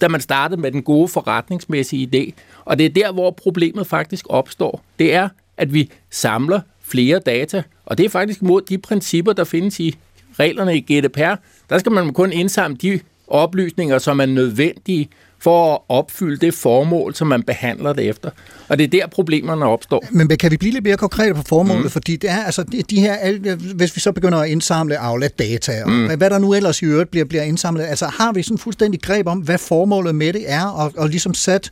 da 0.02 0.08
man 0.08 0.22
startede 0.22 0.62
med 0.62 0.72
den 0.72 0.84
gode 0.84 1.08
forretningsmæssige 1.08 2.10
idé. 2.14 2.42
Og 2.66 2.78
det 2.78 2.86
er 2.86 2.90
der, 2.90 3.12
hvor 3.12 3.32
problemet 3.32 3.88
faktisk 3.88 4.26
opstår. 4.30 4.84
Det 5.00 5.14
er, 5.14 5.30
at 5.58 5.74
vi 5.74 5.92
samler 6.10 6.62
flere 6.82 7.20
data, 7.20 7.64
og 7.86 7.98
det 7.98 8.06
er 8.06 8.10
faktisk 8.10 8.42
mod 8.42 8.62
de 8.62 8.78
principper, 8.78 9.34
der 9.34 9.44
findes 9.44 9.80
i 9.80 9.96
reglerne 10.40 10.78
i 10.78 10.82
GDPR. 10.82 11.36
Der 11.70 11.78
skal 11.78 11.92
man 11.92 12.14
kun 12.14 12.32
indsamle 12.32 12.78
de 12.78 13.00
oplysninger, 13.28 13.98
som 13.98 14.20
er 14.20 14.26
nødvendige 14.26 15.10
for 15.42 15.74
at 15.74 15.80
opfylde 15.90 16.38
det 16.38 16.54
formål, 16.54 17.16
som 17.16 17.28
man 17.28 17.44
behandler 17.44 17.94
det 17.94 18.10
efter. 18.10 18.30
Og 18.70 18.78
det 18.78 18.84
er 18.84 18.88
der, 18.88 19.08
problemerne 19.08 19.66
opstår. 19.66 20.06
Men 20.12 20.28
kan 20.28 20.52
vi 20.52 20.58
blive 20.58 20.74
lidt 20.74 20.84
mere 20.84 20.98
konkrete 20.98 21.34
på 21.34 21.42
formålet? 21.48 21.84
Mm. 21.84 21.90
Fordi 21.90 22.16
det 22.16 22.30
er 22.30 22.44
altså 22.44 22.64
de, 22.90 23.00
her, 23.00 23.36
hvis 23.76 23.96
vi 23.96 24.02
så 24.02 24.12
begynder 24.12 24.38
at 24.38 24.50
indsamle 24.50 24.98
Aula-data, 24.98 25.84
og 25.84 25.90
Mm. 25.92 26.06
hvad, 26.18 26.30
der 26.30 26.40
nu 26.40 26.54
ellers 26.54 26.82
i 26.82 26.86
øvrigt 26.86 27.12
bliver, 27.12 27.26
bliver 27.26 27.44
indsamlet, 27.44 27.84
altså 27.86 28.06
har 28.06 28.32
vi 28.32 28.44
sådan 28.44 28.58
fuldstændig 28.58 29.02
greb 29.02 29.28
om, 29.28 29.40
hvad 29.40 29.58
formålet 29.58 30.16
med 30.16 30.34
det 30.34 30.44
er, 30.48 30.66
og, 30.66 30.94
og 30.98 31.10
ligesom 31.10 31.34
sat, 31.34 31.72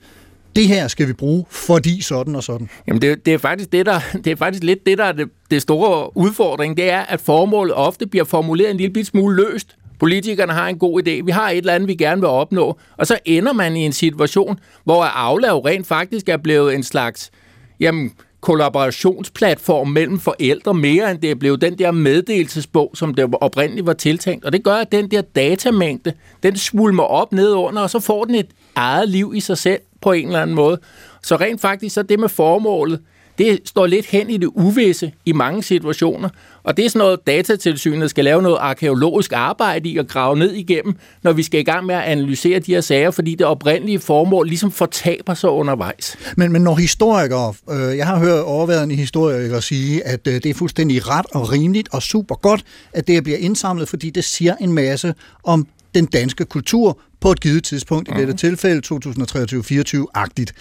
det 0.55 0.67
her 0.67 0.87
skal 0.87 1.07
vi 1.07 1.13
bruge, 1.13 1.45
fordi 1.49 2.01
sådan 2.01 2.35
og 2.35 2.43
sådan. 2.43 2.69
Jamen 2.87 3.01
det, 3.01 3.25
det, 3.25 3.33
er 3.33 3.37
faktisk 3.37 3.71
det, 3.71 3.85
der, 3.85 3.99
det 4.23 4.27
er 4.27 4.35
faktisk 4.35 4.63
lidt 4.63 4.85
det, 4.85 4.97
der 4.97 5.03
er 5.03 5.11
det, 5.11 5.29
det 5.51 5.61
store 5.61 6.17
udfordring. 6.17 6.77
Det 6.77 6.89
er, 6.91 6.99
at 6.99 7.21
formålet 7.21 7.73
ofte 7.75 8.07
bliver 8.07 8.25
formuleret 8.25 8.71
en 8.71 8.77
lille 8.77 9.05
smule 9.05 9.35
løst. 9.35 9.75
Politikerne 9.99 10.53
har 10.53 10.67
en 10.67 10.79
god 10.79 11.01
idé. 11.07 11.25
Vi 11.25 11.31
har 11.31 11.49
et 11.49 11.57
eller 11.57 11.73
andet, 11.73 11.87
vi 11.87 11.95
gerne 11.95 12.21
vil 12.21 12.29
opnå. 12.29 12.77
Og 12.97 13.07
så 13.07 13.19
ender 13.25 13.53
man 13.53 13.77
i 13.77 13.85
en 13.85 13.93
situation, 13.93 14.59
hvor 14.83 15.03
Aula 15.03 15.47
jo 15.47 15.59
rent 15.59 15.87
faktisk 15.87 16.29
er 16.29 16.37
blevet 16.37 16.75
en 16.75 16.83
slags 16.83 17.31
jamen, 17.79 18.11
kollaborationsplatform 18.41 19.87
mellem 19.87 20.19
forældre, 20.19 20.73
mere 20.73 21.11
end 21.11 21.19
det 21.19 21.31
er 21.31 21.35
blevet 21.35 21.61
den 21.61 21.79
der 21.79 21.91
meddelelsesbog, 21.91 22.91
som 22.93 23.13
det 23.13 23.29
oprindeligt 23.41 23.87
var 23.87 23.93
tiltænkt. 23.93 24.45
Og 24.45 24.53
det 24.53 24.63
gør, 24.63 24.75
at 24.75 24.91
den 24.91 25.11
der 25.11 25.21
datamængde, 25.21 26.13
den 26.43 26.57
svulmer 26.57 27.03
op 27.03 27.31
nedunder, 27.31 27.81
og 27.81 27.89
så 27.89 27.99
får 27.99 28.25
den 28.25 28.35
et 28.35 28.47
eget 28.75 29.09
liv 29.09 29.33
i 29.35 29.39
sig 29.39 29.57
selv 29.57 29.81
på 30.01 30.11
en 30.11 30.27
eller 30.27 30.41
anden 30.41 30.55
måde. 30.55 30.79
Så 31.23 31.35
rent 31.35 31.61
faktisk, 31.61 31.95
så 31.95 32.03
det 32.03 32.19
med 32.19 32.29
formålet, 32.29 32.99
det 33.37 33.59
står 33.65 33.85
lidt 33.85 34.05
hen 34.05 34.29
i 34.29 34.37
det 34.37 34.49
uvisse 34.55 35.11
i 35.25 35.31
mange 35.31 35.63
situationer, 35.63 36.29
og 36.63 36.77
det 36.77 36.85
er 36.85 36.89
sådan 36.89 36.99
noget, 36.99 37.27
datatilsynet 37.27 38.09
skal 38.09 38.23
lave 38.23 38.41
noget 38.41 38.57
arkeologisk 38.59 39.33
arbejde 39.35 39.89
i 39.89 39.97
og 39.97 40.07
grave 40.07 40.35
ned 40.35 40.53
igennem, 40.53 40.95
når 41.23 41.31
vi 41.31 41.43
skal 41.43 41.59
i 41.59 41.63
gang 41.63 41.85
med 41.85 41.95
at 41.95 42.03
analysere 42.03 42.59
de 42.59 42.73
her 42.73 42.81
sager, 42.81 43.11
fordi 43.11 43.35
det 43.35 43.47
oprindelige 43.47 43.99
formål 43.99 44.47
ligesom 44.47 44.71
fortaber 44.71 45.33
sig 45.33 45.49
undervejs. 45.49 46.17
Men, 46.37 46.51
men 46.51 46.61
når 46.61 46.75
historikere, 46.75 47.53
øh, 47.69 47.97
jeg 47.97 48.07
har 48.07 48.19
hørt 48.19 48.43
overværende 48.43 48.95
historikere 48.95 49.61
sige, 49.61 50.07
at 50.07 50.27
øh, 50.27 50.33
det 50.33 50.45
er 50.45 50.53
fuldstændig 50.53 51.09
ret 51.09 51.25
og 51.31 51.51
rimeligt 51.51 51.89
og 51.91 52.03
super 52.03 52.35
godt, 52.35 52.63
at 52.93 53.07
det 53.07 53.23
bliver 53.23 53.37
indsamlet, 53.37 53.89
fordi 53.89 54.09
det 54.09 54.23
siger 54.23 54.55
en 54.61 54.73
masse 54.73 55.13
om 55.43 55.67
den 55.95 56.05
danske 56.05 56.45
kultur 56.45 56.99
på 57.19 57.31
et 57.31 57.39
givet 57.39 57.63
tidspunkt, 57.63 58.09
i 58.09 58.11
dette 58.17 58.33
tilfælde 58.33 58.81
2023-24-agtigt. 58.93 60.51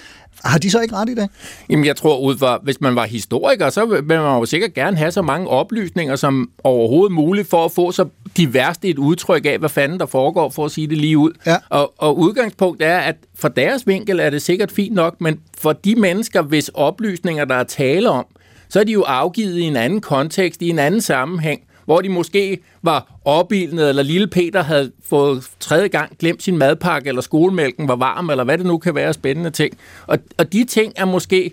Har 0.44 0.58
de 0.58 0.70
så 0.70 0.80
ikke 0.80 0.94
ret 0.94 1.08
i 1.08 1.14
det? 1.14 1.28
Jamen, 1.68 1.84
jeg 1.84 1.96
tror, 1.96 2.20
ud 2.20 2.38
fra, 2.38 2.60
hvis 2.62 2.80
man 2.80 2.96
var 2.96 3.06
historiker, 3.06 3.70
så 3.70 3.84
vil 3.84 4.04
man 4.04 4.16
jo 4.18 4.44
sikkert 4.44 4.74
gerne 4.74 4.96
have 4.96 5.10
så 5.10 5.22
mange 5.22 5.48
oplysninger 5.48 6.16
som 6.16 6.50
overhovedet 6.64 7.14
muligt 7.14 7.50
for 7.50 7.64
at 7.64 7.72
få 7.72 7.92
så 7.92 8.08
de 8.36 8.54
værste 8.54 8.88
et 8.88 8.98
udtryk 8.98 9.46
af, 9.46 9.58
hvad 9.58 9.68
fanden 9.68 10.00
der 10.00 10.06
foregår, 10.06 10.50
for 10.50 10.64
at 10.64 10.70
sige 10.70 10.86
det 10.86 10.98
lige 10.98 11.18
ud. 11.18 11.32
Ja. 11.46 11.56
Og, 11.68 11.92
og 11.98 12.18
udgangspunkt 12.18 12.82
er, 12.82 12.98
at 12.98 13.16
for 13.34 13.48
deres 13.48 13.86
vinkel 13.86 14.20
er 14.20 14.30
det 14.30 14.42
sikkert 14.42 14.72
fint 14.72 14.94
nok, 14.94 15.20
men 15.20 15.40
for 15.58 15.72
de 15.72 15.94
mennesker, 15.94 16.42
hvis 16.42 16.68
oplysninger, 16.68 17.44
der 17.44 17.54
er 17.54 17.64
tale 17.64 18.10
om, 18.10 18.26
så 18.68 18.80
er 18.80 18.84
de 18.84 18.92
jo 18.92 19.02
afgivet 19.02 19.58
i 19.58 19.62
en 19.62 19.76
anden 19.76 20.00
kontekst, 20.00 20.62
i 20.62 20.68
en 20.68 20.78
anden 20.78 21.00
sammenhæng, 21.00 21.60
hvor 21.86 22.00
de 22.00 22.08
måske 22.08 22.58
var 22.82 23.18
opildnet, 23.24 23.88
eller 23.88 24.02
lille 24.02 24.26
Peter 24.26 24.62
havde 24.62 24.92
fået 25.04 25.44
tredje 25.60 25.88
gang 25.88 26.18
glemt 26.18 26.42
sin 26.42 26.58
madpakke, 26.58 27.08
eller 27.08 27.22
skolemælken 27.22 27.88
var 27.88 27.96
varm, 27.96 28.30
eller 28.30 28.44
hvad 28.44 28.58
det 28.58 28.66
nu 28.66 28.78
kan 28.78 28.94
være 28.94 29.08
af 29.08 29.14
spændende 29.14 29.50
ting. 29.50 29.74
Og, 30.06 30.18
og 30.38 30.52
de 30.52 30.64
ting 30.64 30.92
er 30.96 31.04
måske 31.04 31.50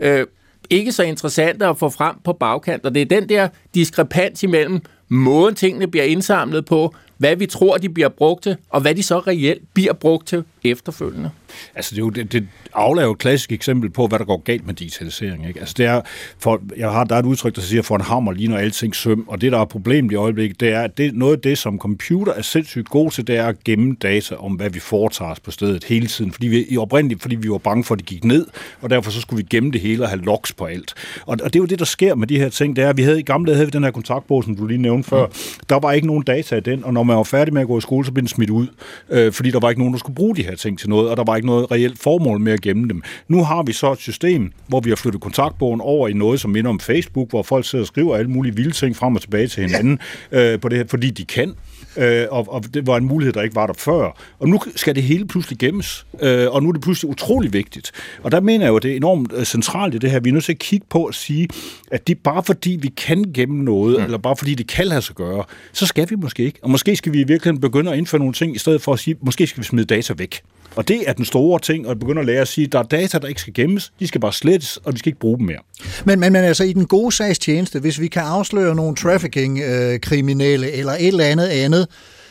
øh, 0.00 0.26
ikke 0.70 0.92
så 0.92 1.02
interessante 1.02 1.66
at 1.66 1.78
få 1.78 1.88
frem 1.88 2.16
på 2.24 2.32
bagkant, 2.32 2.86
og 2.86 2.94
det 2.94 3.02
er 3.02 3.20
den 3.20 3.28
der 3.28 3.48
diskrepans 3.74 4.42
imellem 4.42 4.80
måden 5.08 5.54
tingene 5.54 5.86
bliver 5.86 6.04
indsamlet 6.04 6.64
på, 6.64 6.94
hvad 7.18 7.36
vi 7.36 7.46
tror, 7.46 7.76
de 7.76 7.88
bliver 7.88 8.08
brugt 8.08 8.42
til, 8.42 8.56
og 8.70 8.80
hvad 8.80 8.94
de 8.94 9.02
så 9.02 9.18
reelt 9.18 9.62
bliver 9.74 9.92
brugt 9.92 10.26
til 10.26 10.44
efterfølgende. 10.70 11.30
Altså, 11.74 11.90
det, 11.94 12.00
er 12.00 12.04
jo, 12.04 12.10
det, 12.10 12.32
det 12.32 12.48
Aula 12.72 13.00
er 13.00 13.06
jo 13.06 13.12
et 13.12 13.18
klassisk 13.18 13.52
eksempel 13.52 13.90
på, 13.90 14.06
hvad 14.06 14.18
der 14.18 14.24
går 14.24 14.42
galt 14.42 14.66
med 14.66 14.74
digitalisering. 14.74 15.48
Ikke? 15.48 15.60
Altså, 15.60 15.74
det 15.78 15.86
er, 15.86 16.00
for, 16.38 16.62
jeg 16.76 16.90
har, 16.90 17.04
der 17.04 17.14
er 17.14 17.18
et 17.18 17.26
udtryk, 17.26 17.56
der 17.56 17.62
siger, 17.62 17.82
for 17.82 17.96
en 17.96 18.00
hammer 18.00 18.32
ligner 18.32 18.58
alting 18.58 18.96
søm, 18.96 19.24
og 19.28 19.40
det, 19.40 19.52
der 19.52 19.58
er 19.58 19.64
problemet 19.64 20.12
i 20.12 20.14
øjeblikket, 20.14 20.60
det 20.60 20.68
er, 20.68 20.80
at 20.82 20.98
det, 20.98 21.14
noget 21.14 21.36
af 21.36 21.40
det, 21.40 21.58
som 21.58 21.78
computer 21.78 22.32
er 22.32 22.42
sindssygt 22.42 22.88
god 22.88 23.10
til, 23.10 23.26
det 23.26 23.36
er 23.36 23.46
at 23.46 23.64
gemme 23.64 23.96
data 24.02 24.34
om, 24.34 24.52
hvad 24.52 24.70
vi 24.70 24.80
foretager 24.80 25.30
os 25.30 25.40
på 25.40 25.50
stedet 25.50 25.84
hele 25.84 26.06
tiden. 26.06 26.32
Fordi 26.32 26.48
vi, 26.48 26.66
i 26.68 26.76
oprindeligt, 26.76 27.22
fordi 27.22 27.34
vi 27.34 27.50
var 27.50 27.58
bange 27.58 27.84
for, 27.84 27.94
at 27.94 27.98
det 27.98 28.06
gik 28.06 28.24
ned, 28.24 28.46
og 28.80 28.90
derfor 28.90 29.10
så 29.10 29.20
skulle 29.20 29.42
vi 29.42 29.46
gemme 29.50 29.70
det 29.70 29.80
hele 29.80 30.02
og 30.02 30.08
have 30.08 30.22
logs 30.22 30.52
på 30.52 30.64
alt. 30.64 30.94
Og, 31.26 31.38
og 31.42 31.52
det 31.52 31.56
er 31.56 31.60
jo 31.60 31.66
det, 31.66 31.78
der 31.78 31.84
sker 31.84 32.14
med 32.14 32.26
de 32.26 32.38
her 32.38 32.48
ting, 32.48 32.76
det 32.76 32.84
er, 32.84 32.88
at 32.88 32.96
vi 32.96 33.02
havde 33.02 33.20
i 33.20 33.22
gamle 33.22 33.46
dage 33.46 33.56
havde 33.56 33.66
vi 33.66 33.70
den 33.70 33.84
her 33.84 33.90
kontaktbog, 33.90 34.44
som 34.44 34.56
du 34.56 34.66
lige 34.66 34.82
nævnte 34.82 35.08
før. 35.08 35.26
Der 35.68 35.78
var 35.78 35.92
ikke 35.92 36.06
nogen 36.06 36.22
data 36.22 36.56
i 36.56 36.60
den, 36.60 36.84
og 36.84 36.92
når 36.92 37.02
man 37.02 37.16
var 37.16 37.22
færdig 37.22 37.54
med 37.54 37.62
at 37.62 37.68
gå 37.68 37.78
i 37.78 37.80
skole, 37.80 38.06
så 38.06 38.12
blev 38.12 38.22
den 38.22 38.28
smidt 38.28 38.50
ud, 38.50 38.66
øh, 39.10 39.32
fordi 39.32 39.50
der 39.50 39.60
var 39.60 39.68
ikke 39.68 39.80
nogen, 39.80 39.92
der 39.94 39.98
skulle 39.98 40.16
bruge 40.16 40.36
de 40.36 40.42
her 40.42 40.55
ting 40.56 40.78
til 40.78 40.88
noget, 40.88 41.10
og 41.10 41.16
der 41.16 41.24
var 41.24 41.36
ikke 41.36 41.46
noget 41.46 41.70
reelt 41.70 41.98
formål 41.98 42.40
med 42.40 42.52
at 42.52 42.60
gemme 42.60 42.88
dem. 42.88 43.02
Nu 43.28 43.44
har 43.44 43.62
vi 43.62 43.72
så 43.72 43.92
et 43.92 43.98
system, 43.98 44.52
hvor 44.68 44.80
vi 44.80 44.90
har 44.90 44.96
flyttet 44.96 45.22
kontaktbogen 45.22 45.80
over 45.80 46.08
i 46.08 46.12
noget, 46.12 46.40
som 46.40 46.50
minder 46.50 46.70
om 46.70 46.80
Facebook, 46.80 47.30
hvor 47.30 47.42
folk 47.42 47.66
sidder 47.66 47.82
og 47.82 47.86
skriver 47.86 48.16
alle 48.16 48.30
mulige 48.30 48.56
vilde 48.56 48.70
ting 48.70 48.96
frem 48.96 49.14
og 49.14 49.20
tilbage 49.20 49.46
til 49.46 49.62
hinanden, 49.62 49.98
ja. 50.32 50.52
øh, 50.52 50.60
på 50.60 50.68
det 50.68 50.78
her, 50.78 50.84
fordi 50.88 51.10
de 51.10 51.24
kan. 51.24 51.54
Øh, 51.96 52.26
og, 52.30 52.46
og 52.48 52.74
det 52.74 52.86
var 52.86 52.96
en 52.96 53.04
mulighed, 53.04 53.32
der 53.32 53.42
ikke 53.42 53.54
var 53.54 53.66
der 53.66 53.74
før. 53.74 54.22
Og 54.38 54.48
nu 54.48 54.60
skal 54.76 54.94
det 54.94 55.02
hele 55.02 55.26
pludselig 55.26 55.58
gemmes, 55.58 56.06
øh, 56.20 56.50
og 56.50 56.62
nu 56.62 56.68
er 56.68 56.72
det 56.72 56.82
pludselig 56.82 57.10
utrolig 57.10 57.52
vigtigt. 57.52 57.92
Og 58.22 58.32
der 58.32 58.40
mener 58.40 58.64
jeg 58.64 58.70
jo, 58.70 58.76
at 58.76 58.82
det 58.82 58.92
er 58.92 58.96
enormt 58.96 59.32
øh, 59.32 59.44
centralt 59.44 59.94
i 59.94 59.98
det 59.98 60.10
her. 60.10 60.20
Vi 60.20 60.28
er 60.28 60.32
nødt 60.32 60.44
til 60.44 60.52
at 60.52 60.58
kigge 60.58 60.86
på 60.90 61.04
at 61.04 61.14
sige, 61.14 61.48
at 61.90 62.06
det 62.06 62.18
bare 62.18 62.42
fordi 62.42 62.78
vi 62.82 62.88
kan 62.88 63.24
gemme 63.34 63.64
noget, 63.64 63.98
mm. 63.98 64.04
eller 64.04 64.18
bare 64.18 64.36
fordi 64.36 64.54
det 64.54 64.66
kan 64.66 64.86
lade 64.86 65.02
sig 65.02 65.14
gøre, 65.14 65.44
så 65.72 65.86
skal 65.86 66.10
vi 66.10 66.16
måske 66.16 66.44
ikke. 66.44 66.58
Og 66.62 66.70
måske 66.70 66.96
skal 66.96 67.12
vi 67.12 67.20
i 67.20 67.24
virkeligheden 67.24 67.60
begynde 67.60 67.92
at 67.92 67.98
indføre 67.98 68.18
nogle 68.18 68.34
ting, 68.34 68.56
i 68.56 68.58
stedet 68.58 68.82
for 68.82 68.92
at 68.92 68.98
sige, 68.98 69.16
måske 69.20 69.46
skal 69.46 69.60
vi 69.60 69.66
smide 69.66 69.86
data 69.86 70.14
væk. 70.16 70.40
Og 70.76 70.88
det 70.88 71.08
er 71.08 71.12
den 71.12 71.24
store 71.24 71.58
ting, 71.58 71.88
at 71.88 71.98
begynder 71.98 72.20
at 72.20 72.26
lære 72.26 72.40
at 72.40 72.48
sige, 72.48 72.64
at 72.64 72.72
der 72.72 72.78
er 72.78 72.82
data, 72.82 73.18
der 73.18 73.28
ikke 73.28 73.40
skal 73.40 73.54
gemmes, 73.54 73.92
de 74.00 74.06
skal 74.06 74.20
bare 74.20 74.32
slettes, 74.32 74.76
og 74.76 74.92
de 74.92 74.98
skal 74.98 75.08
ikke 75.10 75.20
bruge 75.20 75.38
dem 75.38 75.46
mere. 75.46 75.58
Men, 76.04 76.20
men, 76.20 76.32
men 76.32 76.44
altså 76.44 76.64
i 76.64 76.72
den 76.72 76.86
gode 76.86 77.12
sags 77.12 77.38
tjeneste, 77.38 77.80
hvis 77.80 78.00
vi 78.00 78.08
kan 78.08 78.22
afsløre 78.22 78.74
nogle 78.74 78.96
trafficking-kriminelle 78.96 80.66
øh, 80.66 80.78
eller 80.78 80.92
et 80.92 81.06
eller 81.06 81.24
andet 81.24 81.46
andet, 81.46 81.88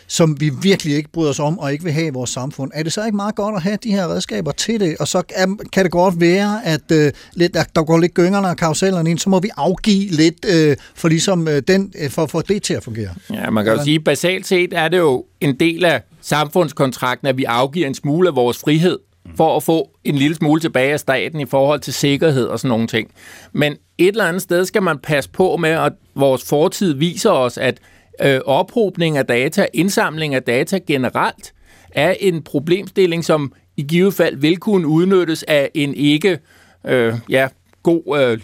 som 0.08 0.42
vi 0.42 0.52
virkelig 0.62 0.96
ikke 0.96 1.10
bryder 1.12 1.30
os 1.30 1.40
om 1.40 1.60
og 1.60 1.72
ikke 1.72 1.84
vil 1.84 1.94
have 1.94 2.08
i 2.08 2.10
vores 2.10 2.30
samfund. 2.30 2.72
Er 2.74 2.84
det 2.84 2.94
så 2.94 3.06
ikke 3.06 3.16
meget 3.16 3.36
godt 3.36 3.56
at 3.56 3.62
have 3.62 3.78
de 3.84 3.92
her 3.92 4.08
redskaber 4.08 4.52
til 4.52 4.80
det? 4.80 4.98
Og 5.00 5.08
så 5.08 5.24
er, 5.36 5.46
kan 5.74 5.84
det 5.84 5.92
godt 5.92 6.20
være, 6.20 6.66
at 6.66 6.92
øh, 6.92 7.12
lidt, 7.34 7.54
der, 7.54 7.64
der 7.76 7.84
går 7.84 7.98
lidt 7.98 8.14
gyngerne 8.14 8.48
og 8.48 8.58
karusellerne 8.58 9.10
ind, 9.10 9.20
så 9.20 9.30
må 9.30 9.40
vi 9.40 9.50
afgive 9.58 10.12
lidt 10.12 10.46
øh, 10.56 10.78
for, 10.96 11.08
ligesom, 11.08 11.48
øh, 11.48 11.62
den, 11.68 11.94
øh, 12.00 12.10
for, 12.10 12.26
for 12.26 12.42
det 12.42 12.64
til 12.64 12.74
at 12.74 12.84
fungere. 12.84 13.10
Ja, 13.34 13.50
man 13.50 13.66
kan 13.66 13.74
jo 13.74 13.84
sige, 13.84 14.00
basalt 14.00 14.48
set 14.48 14.74
er 14.74 14.88
det 14.88 14.98
jo 14.98 15.26
en 15.42 15.60
del 15.60 15.86
af 15.86 16.02
samfundskontrakten, 16.22 17.28
at 17.28 17.38
vi 17.38 17.44
afgiver 17.44 17.88
en 17.88 17.96
smule 17.96 18.28
af 18.28 18.36
vores 18.36 18.58
frihed 18.58 19.00
for 19.38 19.58
at 19.58 19.64
få 19.64 19.90
en 20.04 20.16
lille 20.16 20.36
smule 20.36 20.62
tilbage 20.62 20.94
af 20.94 21.00
staten 21.00 21.40
i 21.40 21.46
forhold 21.46 21.80
til 21.80 21.94
sikkerhed 21.94 22.46
og 22.46 22.60
sådan 22.60 22.70
nogle 22.70 22.88
ting. 22.88 23.12
Men 23.54 23.76
et 23.98 24.08
eller 24.08 24.26
andet 24.26 24.42
sted 24.42 24.66
skal 24.66 24.84
man 24.84 25.00
passe 25.00 25.30
på 25.30 25.58
med, 25.58 25.70
at 25.70 25.94
vores 26.16 26.44
fortid 26.50 26.94
viser 26.94 27.32
os, 27.32 27.58
at 27.58 27.78
øh, 28.22 28.40
ophobning 28.46 29.18
af 29.18 29.26
data, 29.26 29.68
indsamling 29.74 30.36
af 30.36 30.44
data 30.44 30.78
generelt, 30.88 31.54
er 31.92 32.16
en 32.20 32.44
problemstilling, 32.44 33.26
som 33.26 33.54
i 33.78 33.84
givet 33.84 34.14
fald 34.14 34.36
vil 34.36 34.58
kunne 34.58 34.88
udnyttes 34.88 35.44
af 35.48 35.72
en 35.74 35.94
ikke 35.94 36.40
øh, 36.86 37.14
ja, 37.30 37.48
god 37.84 38.20
øh, 38.20 38.40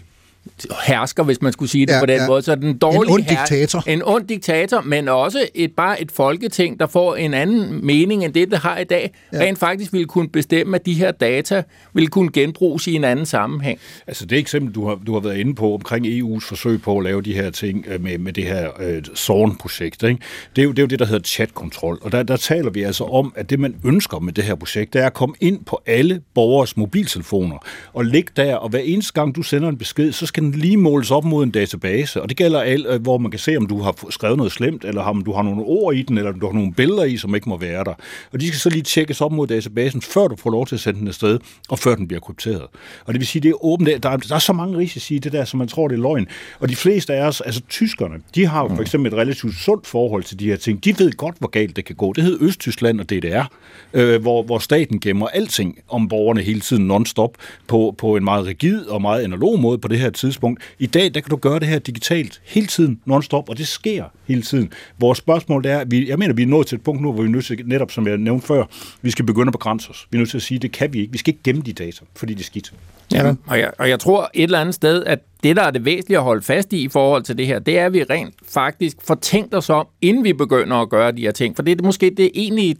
hersker, 0.86 1.22
hvis 1.22 1.42
man 1.42 1.52
skulle 1.52 1.70
sige 1.70 1.86
det 1.86 1.92
Ja, 1.92 2.00
på 2.00 2.06
den 2.06 2.16
ja. 2.20 2.26
måde. 2.26 2.42
Så 2.42 2.54
den 2.54 2.78
dårlige 2.78 3.02
En 3.02 3.10
ond 3.14 3.22
her- 3.22 3.36
diktator. 3.46 3.84
En 3.86 4.02
ond 4.04 4.26
diktator, 4.28 4.80
men 4.80 5.08
også 5.08 5.48
et, 5.54 5.72
bare 5.76 6.02
et 6.02 6.12
folketing, 6.12 6.80
der 6.80 6.86
får 6.86 7.16
en 7.16 7.34
anden 7.34 7.86
mening 7.86 8.24
end 8.24 8.32
det, 8.34 8.50
det 8.50 8.58
har 8.58 8.78
i 8.78 8.84
dag, 8.84 9.10
Ja. 9.32 9.38
ja. 9.38 9.44
rent 9.44 9.58
faktisk 9.58 9.92
ville 9.92 10.06
kunne 10.06 10.28
bestemme, 10.28 10.76
at 10.76 10.86
de 10.86 10.94
her 10.94 11.10
data 11.10 11.62
ville 11.94 12.08
kunne 12.08 12.32
genbruges 12.32 12.86
i 12.86 12.94
en 12.94 13.04
anden 13.04 13.26
sammenhæng. 13.26 13.78
Altså 14.06 14.26
det 14.26 14.38
eksempel, 14.38 14.74
du 14.74 14.86
har, 14.88 14.98
du 15.06 15.12
har 15.12 15.20
været 15.20 15.36
inde 15.36 15.54
på 15.54 15.74
omkring 15.74 16.06
EU's 16.06 16.48
forsøg 16.48 16.82
på 16.82 16.98
at 16.98 17.04
lave 17.04 17.22
de 17.22 17.32
her 17.34 17.50
ting 17.50 17.84
øh, 17.88 18.02
med, 18.02 18.18
med 18.18 18.32
det 18.32 18.44
her 18.44 18.70
øh, 18.80 19.02
SORN-projekt, 19.14 20.02
ikke? 20.02 20.18
Det, 20.56 20.62
er 20.62 20.66
jo, 20.66 20.70
det 20.70 20.78
er 20.78 20.82
jo 20.82 20.86
det, 20.86 20.98
der 20.98 21.04
hedder 21.04 21.22
chatkontrol. 21.22 21.98
Og 22.02 22.12
der, 22.12 22.22
der 22.22 22.36
taler 22.36 22.70
vi 22.70 22.82
altså 22.82 23.04
om, 23.04 23.32
at 23.36 23.50
det 23.50 23.60
man 23.60 23.74
ønsker 23.84 24.18
med 24.18 24.32
det 24.32 24.44
her 24.44 24.54
projekt, 24.54 24.92
det 24.92 25.02
er 25.02 25.06
at 25.06 25.14
komme 25.14 25.34
ind 25.40 25.64
på 25.64 25.80
alle 25.86 26.20
borgers 26.34 26.76
mobiltelefoner 26.76 27.56
og 27.92 28.04
ligge 28.04 28.30
der, 28.36 28.54
og 28.56 28.68
hver 28.68 28.78
eneste 28.78 29.12
gang 29.12 29.36
du 29.36 29.42
sender 29.42 29.68
en 29.68 29.78
besked, 29.78 30.12
så 30.12 30.26
skal 30.26 30.42
den 30.42 30.51
lige 30.56 30.76
måles 30.76 31.10
op 31.10 31.24
mod 31.24 31.44
en 31.44 31.50
database. 31.50 32.22
Og 32.22 32.28
det 32.28 32.36
gælder 32.36 32.60
alt, 32.60 32.86
øh, 32.86 33.02
hvor 33.02 33.18
man 33.18 33.30
kan 33.30 33.40
se, 33.40 33.56
om 33.56 33.66
du 33.66 33.80
har 33.80 34.06
skrevet 34.10 34.36
noget 34.36 34.52
slemt, 34.52 34.84
eller 34.84 35.02
om 35.02 35.24
du 35.24 35.32
har 35.32 35.42
nogle 35.42 35.62
ord 35.62 35.94
i 35.94 36.02
den, 36.02 36.18
eller 36.18 36.32
om 36.32 36.40
du 36.40 36.46
har 36.46 36.54
nogle 36.54 36.72
billeder 36.72 37.04
i, 37.04 37.16
som 37.16 37.34
ikke 37.34 37.48
må 37.48 37.56
være 37.56 37.84
der. 37.84 37.94
Og 38.32 38.40
de 38.40 38.48
skal 38.48 38.58
så 38.58 38.70
lige 38.70 38.82
tjekkes 38.82 39.20
op 39.20 39.32
mod 39.32 39.46
databasen, 39.46 40.02
før 40.02 40.28
du 40.28 40.36
får 40.36 40.50
lov 40.50 40.66
til 40.66 40.74
at 40.74 40.80
sende 40.80 41.00
den 41.00 41.08
afsted, 41.08 41.38
og 41.68 41.78
før 41.78 41.94
den 41.94 42.08
bliver 42.08 42.20
krypteret. 42.20 42.66
Og 43.04 43.14
det 43.14 43.20
vil 43.20 43.26
sige, 43.26 43.42
det 43.42 43.48
er 43.48 43.64
åbent. 43.64 44.02
Der 44.02 44.10
er, 44.10 44.16
der 44.16 44.34
er 44.34 44.38
så 44.38 44.52
mange 44.52 44.78
risici 44.78 45.14
i 45.14 45.18
det 45.18 45.32
der, 45.32 45.44
som 45.44 45.58
man 45.58 45.68
tror, 45.68 45.88
det 45.88 45.94
er 45.94 46.02
løgn. 46.02 46.26
Og 46.60 46.68
de 46.68 46.76
fleste 46.76 47.14
af 47.14 47.26
os, 47.26 47.40
altså 47.40 47.60
tyskerne, 47.68 48.14
de 48.34 48.46
har 48.46 48.62
jo 48.62 48.68
for 48.68 48.82
eksempel 48.82 49.12
et 49.12 49.18
relativt 49.18 49.54
sundt 49.54 49.86
forhold 49.86 50.24
til 50.24 50.38
de 50.38 50.46
her 50.46 50.56
ting. 50.56 50.84
De 50.84 50.98
ved 50.98 51.12
godt, 51.12 51.34
hvor 51.38 51.48
galt 51.48 51.76
det 51.76 51.84
kan 51.84 51.96
gå. 51.96 52.12
Det 52.12 52.24
hed 52.24 52.38
Østtyskland 52.40 53.00
og 53.00 53.10
DDR, 53.10 53.44
øh, 53.92 54.22
hvor, 54.22 54.42
hvor 54.42 54.58
staten 54.58 55.00
gemmer 55.00 55.26
alting 55.26 55.78
om 55.88 56.08
borgerne 56.08 56.42
hele 56.42 56.60
tiden 56.60 56.90
non-stop 56.90 57.36
på, 57.66 57.94
på 57.98 58.16
en 58.16 58.24
meget 58.24 58.46
rigid 58.46 58.86
og 58.86 59.02
meget 59.02 59.22
analog 59.22 59.60
måde 59.60 59.78
på 59.78 59.88
det 59.88 59.98
her 59.98 60.10
tidspunkt. 60.10 60.41
I 60.78 60.86
dag, 60.86 61.14
der 61.14 61.20
kan 61.20 61.30
du 61.30 61.36
gøre 61.36 61.58
det 61.60 61.68
her 61.68 61.78
digitalt 61.78 62.40
hele 62.44 62.66
tiden 62.66 63.00
non-stop, 63.06 63.48
og 63.48 63.58
det 63.58 63.66
sker 63.66 64.04
hele 64.28 64.42
tiden. 64.42 64.72
Vores 64.98 65.18
spørgsmål 65.18 65.66
er, 65.66 65.78
at 65.78 65.90
vi, 65.90 66.08
jeg 66.08 66.18
mener, 66.18 66.34
vi 66.34 66.42
er 66.42 66.46
nået 66.46 66.66
til 66.66 66.76
et 66.76 66.82
punkt 66.82 67.02
nu, 67.02 67.12
hvor 67.12 67.22
vi 67.22 67.28
er 67.28 67.32
nødt 67.32 67.44
til, 67.44 67.62
netop 67.64 67.90
som 67.90 68.06
jeg 68.06 68.18
nævnte 68.18 68.46
før, 68.46 68.64
vi 69.02 69.10
skal 69.10 69.24
begynde 69.24 69.48
at 69.48 69.52
begrænse 69.52 69.90
os. 69.90 70.06
Vi 70.10 70.16
er 70.16 70.18
nødt 70.18 70.30
til 70.30 70.38
at 70.38 70.42
sige, 70.42 70.58
det 70.58 70.72
kan 70.72 70.92
vi 70.92 71.00
ikke. 71.00 71.12
Vi 71.12 71.18
skal 71.18 71.34
ikke 71.34 71.42
gemme 71.44 71.62
de 71.62 71.72
data, 71.72 72.04
fordi 72.16 72.34
det 72.34 72.40
er 72.40 72.44
skidt. 72.44 72.72
Ja. 73.12 73.34
Og, 73.46 73.58
jeg, 73.58 73.70
og 73.78 73.88
jeg 73.88 74.00
tror 74.00 74.30
et 74.34 74.42
eller 74.42 74.60
andet 74.60 74.74
sted, 74.74 75.04
at 75.04 75.18
det, 75.42 75.56
der 75.56 75.62
er 75.62 75.70
det 75.70 75.84
væsentlige 75.84 76.18
at 76.18 76.24
holde 76.24 76.42
fast 76.42 76.72
i 76.72 76.84
i 76.84 76.88
forhold 76.88 77.22
til 77.22 77.38
det 77.38 77.46
her, 77.46 77.58
det 77.58 77.78
er, 77.78 77.86
at 77.86 77.92
vi 77.92 78.02
rent 78.02 78.34
faktisk 78.48 78.96
får 79.04 79.14
tænkt 79.14 79.54
os 79.54 79.70
om, 79.70 79.86
inden 80.00 80.24
vi 80.24 80.32
begynder 80.32 80.76
at 80.76 80.88
gøre 80.88 81.12
de 81.12 81.20
her 81.20 81.30
ting. 81.30 81.56
For 81.56 81.62
det 81.62 81.80
er 81.80 81.84
måske 81.84 82.14
det 82.16 82.30
egentlige 82.34 82.76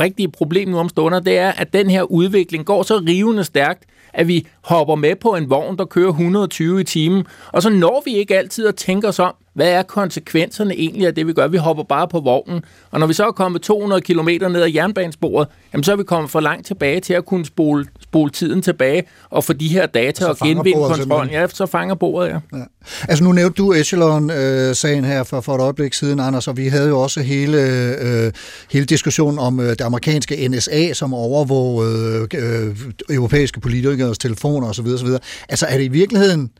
rigtige 0.00 0.28
problem 0.28 0.68
nu 0.68 0.78
om 0.78 0.88
stunder, 0.88 1.20
det 1.20 1.38
er, 1.38 1.52
at 1.52 1.72
den 1.72 1.90
her 1.90 2.02
udvikling 2.02 2.64
går 2.64 2.82
så 2.82 2.98
rivende 2.98 3.44
stærkt, 3.44 3.84
at 4.14 4.28
vi 4.28 4.46
hopper 4.62 4.94
med 4.94 5.16
på 5.16 5.34
en 5.34 5.50
vogn, 5.50 5.78
der 5.78 5.84
kører 5.84 6.08
120 6.08 6.80
i 6.80 6.84
timen, 6.84 7.26
og 7.52 7.62
så 7.62 7.70
når 7.70 8.02
vi 8.04 8.16
ikke 8.16 8.38
altid 8.38 8.66
at 8.66 8.74
tænke 8.74 9.08
os 9.08 9.18
om, 9.18 9.34
hvad 9.54 9.68
er 9.68 9.82
konsekvenserne 9.82 10.74
egentlig 10.74 11.06
af 11.06 11.14
det, 11.14 11.26
vi 11.26 11.32
gør? 11.32 11.48
Vi 11.48 11.56
hopper 11.56 11.84
bare 11.84 12.08
på 12.08 12.20
vognen, 12.20 12.64
og 12.90 13.00
når 13.00 13.06
vi 13.06 13.12
så 13.12 13.26
er 13.26 13.32
kommet 13.32 13.62
200 13.62 14.02
km 14.02 14.28
ned 14.28 14.62
ad 14.62 14.70
jernbanesporet, 14.74 15.48
jamen 15.72 15.84
så 15.84 15.92
er 15.92 15.96
vi 15.96 16.04
kommet 16.04 16.30
for 16.30 16.40
langt 16.40 16.66
tilbage 16.66 17.00
til 17.00 17.14
at 17.14 17.24
kunne 17.24 17.44
spole, 17.44 17.86
spole 18.02 18.30
tiden 18.30 18.62
tilbage 18.62 19.02
og 19.30 19.44
få 19.44 19.52
de 19.52 19.68
her 19.68 19.86
data 19.86 20.24
Så 20.24 20.28
og 20.28 20.36
genvinde 20.36 20.72
kontrollen. 20.72 21.32
Ja, 21.32 21.46
så 21.48 21.66
fanger 21.66 21.94
bordet, 21.94 22.28
ja. 22.28 22.58
Ja. 22.58 22.64
Altså 23.08 23.24
nu 23.24 23.32
nævnte 23.32 23.62
du 23.62 23.72
Echelon-sagen 23.72 25.04
her 25.04 25.22
for, 25.24 25.40
for 25.40 25.54
et 25.54 25.60
øjeblik 25.60 25.94
siden, 25.94 26.20
Anders, 26.20 26.48
og 26.48 26.56
vi 26.56 26.68
havde 26.68 26.88
jo 26.88 27.00
også 27.00 27.20
hele, 27.20 27.58
øh, 28.00 28.32
hele 28.72 28.86
diskussionen 28.86 29.38
om 29.38 29.60
øh, 29.60 29.70
det 29.70 29.80
amerikanske 29.80 30.48
NSA, 30.48 30.92
som 30.92 31.14
overvågede 31.14 32.28
øh, 32.36 32.76
europæiske 33.10 33.60
politikers 33.60 34.18
telefoner 34.18 34.68
osv. 34.68 34.86
osv. 34.86 35.08
Altså 35.48 35.66
er 35.66 35.76
det 35.76 35.84
i 35.84 35.88
virkeligheden, 35.88 36.50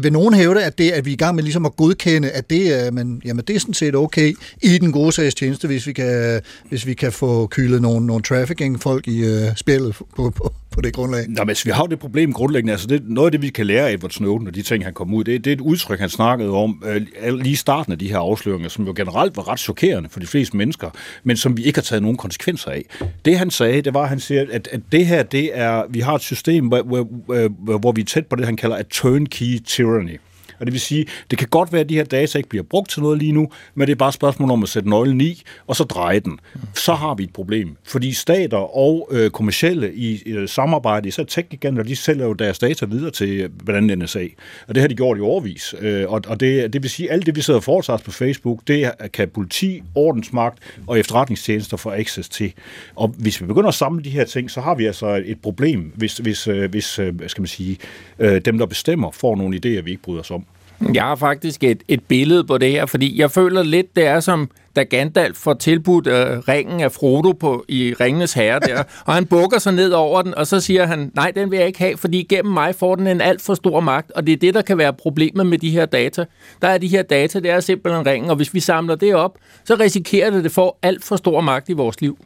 vil 0.00 0.12
nogen 0.12 0.34
hævde, 0.34 0.64
at, 0.64 0.78
det, 0.78 0.90
at 0.90 1.04
vi 1.04 1.10
er 1.10 1.12
i 1.12 1.16
gang 1.16 1.34
med 1.34 1.42
ligesom 1.42 1.66
at 1.66 1.76
godkende, 1.76 2.30
at 2.30 2.50
det 2.50 2.86
er, 2.86 2.90
men, 2.90 3.22
jamen, 3.24 3.44
det 3.44 3.56
er 3.56 3.60
sådan 3.60 3.74
set 3.74 3.94
okay 3.94 4.34
i 4.62 4.78
den 4.78 4.92
gode 4.92 5.12
sags 5.12 5.34
tjeneste, 5.34 5.66
hvis 5.66 5.86
vi 5.86 5.92
kan, 5.92 6.40
hvis 6.68 6.86
vi 6.86 6.94
kan 6.94 7.12
få 7.12 7.46
kylet 7.46 7.82
nogle, 7.82 8.06
nogle 8.06 8.22
trafficking-folk 8.22 9.08
i 9.08 9.24
øh, 9.24 9.56
spillet 9.56 9.96
på, 10.16 10.30
på, 10.30 10.52
på 10.76 10.82
det 10.82 10.94
grundlag? 10.94 11.24
Nå, 11.28 11.42
men 11.42 11.48
altså, 11.48 11.64
vi 11.64 11.70
har 11.70 11.82
jo 11.82 11.86
det 11.86 11.98
problem 11.98 12.32
grundlæggende. 12.32 12.72
Altså, 12.72 12.86
det, 12.86 13.02
noget 13.04 13.26
af 13.26 13.32
det, 13.32 13.42
vi 13.42 13.48
kan 13.48 13.66
lære 13.66 13.88
af 13.88 13.92
Edward 13.92 14.10
Snowden 14.10 14.48
og 14.48 14.54
de 14.54 14.62
ting, 14.62 14.84
han 14.84 14.94
kom 14.94 15.14
ud, 15.14 15.24
det, 15.24 15.44
det 15.44 15.50
er 15.50 15.54
et 15.54 15.60
udtryk, 15.60 16.00
han 16.00 16.08
snakkede 16.08 16.50
om 16.50 16.82
øh, 16.86 17.34
lige 17.34 17.52
i 17.52 17.54
starten 17.54 17.92
af 17.92 17.98
de 17.98 18.08
her 18.08 18.18
afsløringer, 18.18 18.68
som 18.68 18.86
jo 18.86 18.92
generelt 18.96 19.36
var 19.36 19.48
ret 19.48 19.60
chokerende 19.60 20.08
for 20.08 20.20
de 20.20 20.26
fleste 20.26 20.56
mennesker, 20.56 20.90
men 21.24 21.36
som 21.36 21.56
vi 21.56 21.62
ikke 21.62 21.76
har 21.76 21.82
taget 21.82 22.02
nogen 22.02 22.16
konsekvenser 22.16 22.70
af. 22.70 22.84
Det 23.24 23.38
han 23.38 23.50
sagde, 23.50 23.82
det 23.82 23.94
var, 23.94 24.02
at 24.02 24.08
han 24.08 24.20
siger, 24.20 24.44
at, 24.52 24.68
at 24.72 24.80
det 24.92 25.06
her, 25.06 25.22
det 25.22 25.58
er, 25.58 25.82
vi 25.90 26.00
har 26.00 26.14
et 26.14 26.22
system, 26.22 26.66
hvor, 26.66 26.82
hvor, 26.82 27.08
hvor, 27.48 27.78
hvor 27.78 27.92
vi 27.92 28.00
er 28.00 28.04
tæt 28.04 28.26
på 28.26 28.36
det, 28.36 28.44
han 28.44 28.56
kalder 28.56 28.78
et 28.78 28.86
turnkey 28.88 29.60
tyranny. 29.64 30.18
Og 30.60 30.66
det 30.66 30.72
vil 30.72 30.80
sige, 30.80 31.06
det 31.30 31.38
kan 31.38 31.48
godt 31.48 31.72
være, 31.72 31.80
at 31.80 31.88
de 31.88 31.94
her 31.94 32.04
data 32.04 32.38
ikke 32.38 32.48
bliver 32.48 32.64
brugt 32.64 32.90
til 32.90 33.02
noget 33.02 33.18
lige 33.18 33.32
nu, 33.32 33.48
men 33.74 33.86
det 33.86 33.92
er 33.92 33.96
bare 33.96 34.08
et 34.08 34.14
spørgsmål 34.14 34.50
om 34.50 34.62
at 34.62 34.68
sætte 34.68 34.88
nøglen 34.88 35.20
i, 35.20 35.42
og 35.66 35.76
så 35.76 35.84
dreje 35.84 36.20
den. 36.20 36.38
Så 36.74 36.94
har 36.94 37.14
vi 37.14 37.22
et 37.22 37.32
problem. 37.32 37.76
Fordi 37.84 38.12
stater 38.12 38.76
og 38.76 39.08
øh, 39.10 39.30
kommersielle 39.30 39.94
i 39.94 40.22
øh, 40.26 40.48
samarbejde, 40.48 41.08
især 41.08 41.24
tech-giganter, 41.24 41.82
de 41.82 41.96
sælger 41.96 42.26
jo 42.26 42.32
deres 42.32 42.58
data 42.58 42.86
videre 42.86 43.10
til 43.10 43.28
øh, 43.28 43.50
blandt 43.64 43.90
andet 43.90 44.04
NSA. 44.04 44.26
Og 44.68 44.74
det 44.74 44.80
har 44.80 44.88
de 44.88 44.94
gjort 44.94 45.18
i 45.18 45.20
overvis. 45.20 45.74
Øh, 45.80 46.12
og 46.12 46.22
og 46.26 46.40
det, 46.40 46.72
det 46.72 46.82
vil 46.82 46.90
sige, 46.90 47.08
at 47.08 47.14
alt 47.14 47.26
det, 47.26 47.36
vi 47.36 47.40
sidder 47.40 47.58
og 47.58 47.64
foretager 47.64 47.96
os 47.96 48.02
på 48.02 48.10
Facebook, 48.10 48.60
det 48.66 48.90
kan 49.12 49.28
politi, 49.28 49.82
ordensmagt 49.94 50.58
og 50.86 50.98
efterretningstjenester 50.98 51.76
få 51.76 51.90
access 51.90 52.28
til. 52.28 52.52
Og 52.96 53.08
hvis 53.08 53.40
vi 53.40 53.46
begynder 53.46 53.68
at 53.68 53.74
samle 53.74 54.04
de 54.04 54.10
her 54.10 54.24
ting, 54.24 54.50
så 54.50 54.60
har 54.60 54.74
vi 54.74 54.86
altså 54.86 55.22
et 55.24 55.40
problem, 55.42 55.92
hvis, 55.94 56.18
hvis, 56.18 56.48
øh, 56.48 56.70
hvis 56.70 56.98
øh, 56.98 57.14
skal 57.26 57.42
man 57.42 57.48
sige, 57.48 57.78
øh, 58.18 58.40
dem, 58.40 58.58
der 58.58 58.66
bestemmer, 58.66 59.10
får 59.10 59.36
nogle 59.36 59.56
idéer, 59.56 59.82
vi 59.82 59.90
ikke 59.90 60.02
bryder 60.02 60.20
os 60.20 60.30
om. 60.30 60.45
Jeg 60.94 61.02
har 61.02 61.16
faktisk 61.16 61.64
et, 61.64 61.82
et 61.88 62.04
billede 62.04 62.44
på 62.44 62.58
det 62.58 62.70
her, 62.70 62.86
fordi 62.86 63.20
jeg 63.20 63.30
føler 63.30 63.62
lidt, 63.62 63.96
det 63.96 64.06
er 64.06 64.20
som, 64.20 64.50
da 64.76 64.82
Gandalf 64.82 65.36
får 65.36 65.54
tilbudt 65.54 66.06
øh, 66.06 66.38
ringen 66.38 66.80
af 66.80 66.92
Frodo 66.92 67.32
på, 67.32 67.64
i 67.68 67.94
Ringenes 68.00 68.32
Herre 68.32 68.60
der, 68.60 68.82
og 69.04 69.14
han 69.14 69.26
bukker 69.26 69.58
sig 69.58 69.72
ned 69.72 69.92
over 69.92 70.22
den, 70.22 70.34
og 70.34 70.46
så 70.46 70.60
siger 70.60 70.86
han, 70.86 71.12
nej, 71.14 71.32
den 71.34 71.50
vil 71.50 71.56
jeg 71.56 71.66
ikke 71.66 71.78
have, 71.78 71.96
fordi 71.96 72.22
gennem 72.22 72.52
mig 72.52 72.74
får 72.74 72.94
den 72.94 73.06
en 73.06 73.20
alt 73.20 73.42
for 73.42 73.54
stor 73.54 73.80
magt, 73.80 74.10
og 74.10 74.26
det 74.26 74.32
er 74.32 74.36
det, 74.36 74.54
der 74.54 74.62
kan 74.62 74.78
være 74.78 74.92
problemet 74.92 75.46
med 75.46 75.58
de 75.58 75.70
her 75.70 75.86
data. 75.86 76.24
Der 76.62 76.68
er 76.68 76.78
de 76.78 76.88
her 76.88 77.02
data, 77.02 77.40
det 77.40 77.50
er 77.50 77.60
simpelthen 77.60 78.06
ringen, 78.06 78.30
og 78.30 78.36
hvis 78.36 78.54
vi 78.54 78.60
samler 78.60 78.94
det 78.94 79.14
op, 79.14 79.38
så 79.64 79.74
risikerer 79.74 80.30
det, 80.30 80.38
at 80.38 80.44
det 80.44 80.52
får 80.52 80.78
alt 80.82 81.04
for 81.04 81.16
stor 81.16 81.40
magt 81.40 81.68
i 81.68 81.72
vores 81.72 82.00
liv. 82.00 82.18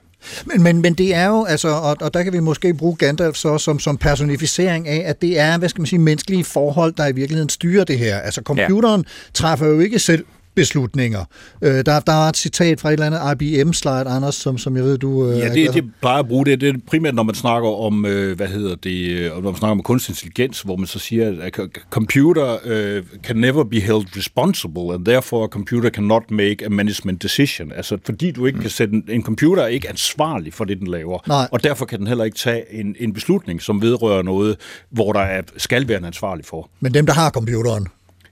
Men, 0.45 0.63
men, 0.63 0.83
men 0.83 0.95
det 0.95 1.15
er 1.15 1.27
jo, 1.27 1.45
altså, 1.45 1.69
og, 1.69 1.97
og 2.01 2.15
der 2.15 2.23
kan 2.23 2.33
vi 2.33 2.41
måske 2.41 2.75
bruge 2.75 2.97
Gandalf 2.97 3.37
så 3.37 3.59
som, 3.59 3.79
som 3.79 3.97
personificering 3.97 4.89
af, 4.89 5.03
at 5.07 5.23
det 5.23 5.39
er, 5.39 5.59
hvad 5.59 5.69
skal 5.69 5.81
man 5.81 5.87
sige, 5.87 5.99
menneskelige 5.99 6.45
forhold, 6.45 6.93
der 6.93 7.07
i 7.07 7.13
virkeligheden 7.13 7.49
styrer 7.49 7.85
det 7.85 7.99
her. 7.99 8.19
Altså 8.19 8.43
computeren 8.45 9.01
ja. 9.01 9.31
træffer 9.35 9.67
jo 9.67 9.81
ikke 9.81 9.99
selv 9.99 10.25
beslutninger. 10.55 11.25
Øh, 11.63 11.85
der, 11.87 12.01
der 12.01 12.13
er 12.13 12.29
et 12.29 12.37
citat 12.37 12.81
fra 12.81 12.89
et 12.89 12.93
eller 12.93 13.07
andet 13.07 13.43
IBM-slide, 13.43 14.09
Anders, 14.09 14.35
som, 14.35 14.59
som 14.59 14.77
jeg 14.77 14.85
ved, 14.85 14.99
du... 14.99 15.31
Øh, 15.31 15.39
ja, 15.39 15.55
det, 15.55 15.75
det 15.75 15.85
plejer 16.01 16.19
at 16.19 16.29
bruge 16.29 16.47
det. 16.47 16.61
Det 16.61 16.69
er 16.69 16.79
primært, 16.87 17.15
når 17.15 17.23
man 17.23 17.35
snakker 17.35 17.69
om, 17.69 18.07
øh, 18.07 18.37
hvad 18.37 18.47
hedder 18.47 18.75
det, 18.75 19.11
øh, 19.11 19.31
når 19.31 19.51
man 19.51 19.57
snakker 19.57 19.71
om 19.71 19.83
kunstig 19.83 20.13
intelligens, 20.13 20.61
hvor 20.63 20.77
man 20.77 20.87
så 20.87 20.99
siger, 20.99 21.43
at 21.43 21.61
computer 21.91 22.57
øh, 22.65 23.03
can 23.23 23.37
never 23.37 23.65
be 23.65 23.81
held 23.81 24.17
responsible, 24.17 24.95
and 24.95 25.05
therefore 25.05 25.45
a 25.45 25.49
computer 25.49 25.91
cannot 25.91 26.31
make 26.31 26.67
a 26.67 26.69
management 26.69 27.23
decision. 27.23 27.73
Altså, 27.73 27.99
fordi 28.05 28.31
du 28.31 28.47
ikke 28.47 28.57
mm. 28.57 28.63
kan 28.63 28.71
sætte 28.71 28.95
en, 28.95 29.05
en 29.09 29.23
computer 29.23 29.63
er 29.63 29.67
ikke 29.67 29.89
ansvarlig 29.89 30.55
for 30.55 30.65
det, 30.65 30.79
den 30.79 30.87
laver. 30.87 31.19
Nej. 31.29 31.49
Og 31.53 31.65
derfor 31.65 31.85
kan 31.87 31.99
den 31.99 32.07
heller 32.07 32.25
ikke 32.25 32.39
tage 32.39 32.75
en, 32.75 32.97
en 32.99 33.13
beslutning, 33.13 33.63
som 33.63 33.83
vedrører 33.83 34.23
noget, 34.23 34.57
hvor 34.91 35.13
der 35.13 35.21
er, 35.21 35.43
skal 35.57 35.89
være 35.89 35.99
en 35.99 36.05
ansvarlig 36.05 36.45
for. 36.45 36.71
Men 36.81 36.95
dem, 36.95 37.07
der 37.07 37.13
har 37.13 37.31
computeren, 37.31 37.87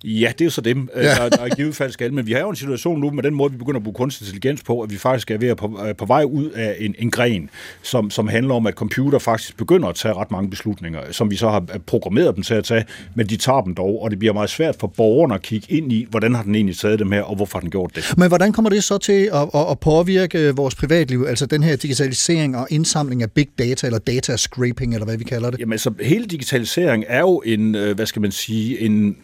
Ja, 0.04 0.32
det 0.32 0.40
er 0.40 0.44
jo 0.44 0.50
så 0.50 0.60
dem, 0.60 0.88
ja. 0.96 1.02
der, 1.02 1.28
der 1.28 1.38
er 1.38 1.48
givet 1.48 1.76
fald 1.76 1.92
skal. 1.92 2.12
Men 2.12 2.26
vi 2.26 2.32
har 2.32 2.40
jo 2.40 2.50
en 2.50 2.56
situation 2.56 3.00
nu 3.00 3.10
med 3.10 3.22
den 3.22 3.34
måde, 3.34 3.52
vi 3.52 3.58
begynder 3.58 3.78
at 3.78 3.84
bruge 3.84 3.94
kunstig 3.94 4.26
intelligens 4.26 4.62
på, 4.62 4.80
at 4.80 4.90
vi 4.90 4.96
faktisk 4.96 5.30
er 5.30 5.38
ved 5.38 5.48
at 5.48 5.56
på, 5.56 5.80
på 5.98 6.04
vej 6.04 6.24
ud 6.24 6.50
af 6.50 6.76
en, 6.78 6.94
en 6.98 7.10
gren, 7.10 7.50
som, 7.82 8.10
som 8.10 8.28
handler 8.28 8.54
om, 8.54 8.66
at 8.66 8.74
computer 8.74 9.18
faktisk 9.18 9.56
begynder 9.56 9.88
at 9.88 9.94
tage 9.94 10.14
ret 10.14 10.30
mange 10.30 10.50
beslutninger, 10.50 11.00
som 11.10 11.30
vi 11.30 11.36
så 11.36 11.50
har 11.50 11.64
programmeret 11.86 12.36
dem 12.36 12.42
til 12.44 12.54
at 12.54 12.64
tage, 12.64 12.84
men 13.14 13.26
de 13.26 13.36
tager 13.36 13.60
dem 13.60 13.74
dog, 13.74 14.02
og 14.02 14.10
det 14.10 14.18
bliver 14.18 14.34
meget 14.34 14.50
svært 14.50 14.76
for 14.80 14.86
borgerne 14.86 15.34
at 15.34 15.42
kigge 15.42 15.66
ind 15.72 15.92
i, 15.92 16.06
hvordan 16.10 16.34
har 16.34 16.42
den 16.42 16.54
egentlig 16.54 16.76
taget 16.76 16.98
dem 16.98 17.12
her, 17.12 17.22
og 17.22 17.36
hvorfor 17.36 17.58
har 17.58 17.60
den 17.60 17.70
gjort 17.70 17.96
det. 17.96 18.14
Men 18.16 18.28
hvordan 18.28 18.52
kommer 18.52 18.70
det 18.70 18.84
så 18.84 18.98
til 18.98 19.30
at, 19.32 19.48
at, 19.54 19.70
at 19.70 19.80
påvirke 19.80 20.56
vores 20.56 20.74
privatliv, 20.74 21.24
altså 21.28 21.46
den 21.46 21.62
her 21.62 21.76
digitalisering 21.76 22.56
og 22.56 22.66
indsamling 22.70 23.22
af 23.22 23.30
big 23.30 23.48
data, 23.58 23.86
eller 23.86 23.98
data 23.98 24.36
scraping, 24.36 24.94
eller 24.94 25.04
hvad 25.04 25.16
vi 25.16 25.24
kalder 25.24 25.50
det? 25.50 25.60
Jamen 25.60 25.72
altså, 25.72 25.92
hele 26.00 26.26
digitalisering 26.26 27.04
er 27.08 27.20
jo 27.20 27.42
en, 27.46 27.74
øh, 27.74 27.96
hvad 27.96 28.06
skal 28.06 28.22
man 28.22 28.32
sige, 28.32 28.80
en 28.80 29.16